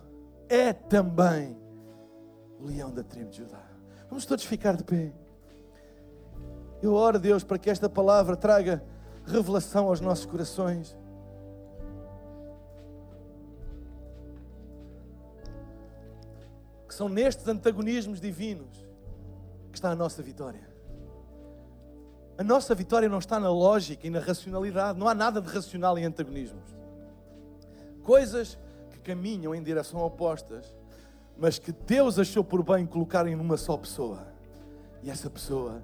é 0.49 0.73
também 0.73 1.57
o 2.61 2.67
leão 2.67 2.93
da 2.93 3.03
tribo 3.03 3.31
de 3.31 3.39
Judá. 3.39 3.63
Vamos 4.09 4.25
todos 4.25 4.45
ficar 4.45 4.77
de 4.77 4.85
pé. 4.85 5.13
Eu 6.81 6.95
oro, 6.95 7.19
Deus, 7.19 7.43
para 7.43 7.59
que 7.59 7.69
esta 7.69 7.89
palavra 7.89 8.37
traga 8.37 8.83
revelação 9.27 9.89
aos 9.89 10.01
nossos 10.01 10.25
corações. 10.25 10.97
São 16.99 17.09
nestes 17.09 17.47
antagonismos 17.47 18.21
divinos 18.21 18.85
que 19.71 19.79
está 19.79 19.93
a 19.93 19.95
nossa 19.95 20.21
vitória. 20.21 20.69
A 22.37 22.43
nossa 22.43 22.75
vitória 22.75 23.09
não 23.09 23.21
está 23.21 23.39
na 23.39 23.49
lógica 23.49 24.05
e 24.05 24.11
na 24.11 24.19
racionalidade. 24.19 24.99
Não 24.99 25.07
há 25.07 25.15
nada 25.15 25.41
de 25.41 25.49
racional 25.49 25.97
em 25.97 26.05
antagonismos. 26.05 26.65
Coisas 28.03 28.59
que 28.91 28.99
caminham 28.99 29.55
em 29.55 29.63
direção 29.63 30.01
opostas, 30.01 30.75
mas 31.37 31.57
que 31.57 31.71
Deus 31.71 32.19
achou 32.19 32.43
por 32.43 32.65
bem 32.65 32.85
colocarem 32.85 33.37
numa 33.37 33.57
só 33.57 33.77
pessoa. 33.77 34.27
E 35.01 35.09
essa 35.09 35.31
pessoa 35.31 35.81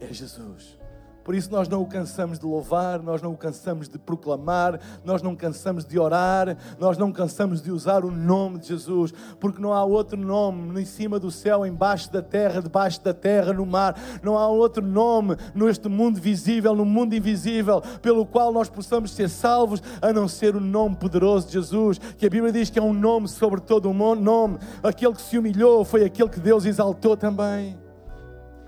é 0.00 0.10
Jesus. 0.10 0.78
Por 1.26 1.34
isso 1.34 1.50
nós 1.50 1.66
não 1.66 1.82
o 1.82 1.86
cansamos 1.86 2.38
de 2.38 2.46
louvar, 2.46 3.02
nós 3.02 3.20
não 3.20 3.32
o 3.32 3.36
cansamos 3.36 3.88
de 3.88 3.98
proclamar, 3.98 4.78
nós 5.04 5.22
não 5.22 5.34
cansamos 5.34 5.84
de 5.84 5.98
orar, 5.98 6.56
nós 6.78 6.96
não 6.96 7.10
cansamos 7.10 7.60
de 7.60 7.72
usar 7.72 8.04
o 8.04 8.12
nome 8.12 8.60
de 8.60 8.68
Jesus, 8.68 9.12
porque 9.40 9.60
não 9.60 9.72
há 9.72 9.84
outro 9.84 10.16
nome 10.16 10.80
em 10.80 10.84
cima 10.84 11.18
do 11.18 11.28
céu, 11.32 11.66
embaixo 11.66 12.12
da 12.12 12.22
terra, 12.22 12.62
debaixo 12.62 13.02
da 13.02 13.12
terra, 13.12 13.52
no 13.52 13.66
mar, 13.66 13.98
não 14.22 14.38
há 14.38 14.46
outro 14.46 14.86
nome 14.86 15.34
neste 15.52 15.88
mundo 15.88 16.20
visível, 16.20 16.76
no 16.76 16.84
mundo 16.84 17.12
invisível, 17.12 17.82
pelo 18.00 18.24
qual 18.24 18.52
nós 18.52 18.68
possamos 18.68 19.10
ser 19.10 19.28
salvos, 19.28 19.82
a 20.00 20.12
não 20.12 20.28
ser 20.28 20.54
o 20.54 20.60
nome 20.60 20.94
poderoso 20.94 21.48
de 21.48 21.54
Jesus, 21.54 21.98
que 21.98 22.26
a 22.26 22.30
Bíblia 22.30 22.52
diz 22.52 22.70
que 22.70 22.78
é 22.78 22.82
um 22.82 22.94
nome 22.94 23.26
sobre 23.26 23.60
todo 23.60 23.90
o 23.90 24.14
nome, 24.14 24.58
aquele 24.80 25.14
que 25.14 25.22
se 25.22 25.36
humilhou 25.36 25.84
foi 25.84 26.04
aquele 26.04 26.28
que 26.28 26.38
Deus 26.38 26.64
exaltou 26.64 27.16
também. 27.16 27.76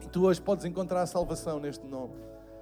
E 0.02 0.08
tu 0.08 0.24
hoje 0.24 0.40
podes 0.40 0.64
encontrar 0.64 1.02
a 1.02 1.06
salvação 1.06 1.60
neste 1.60 1.86
nome. 1.86 2.27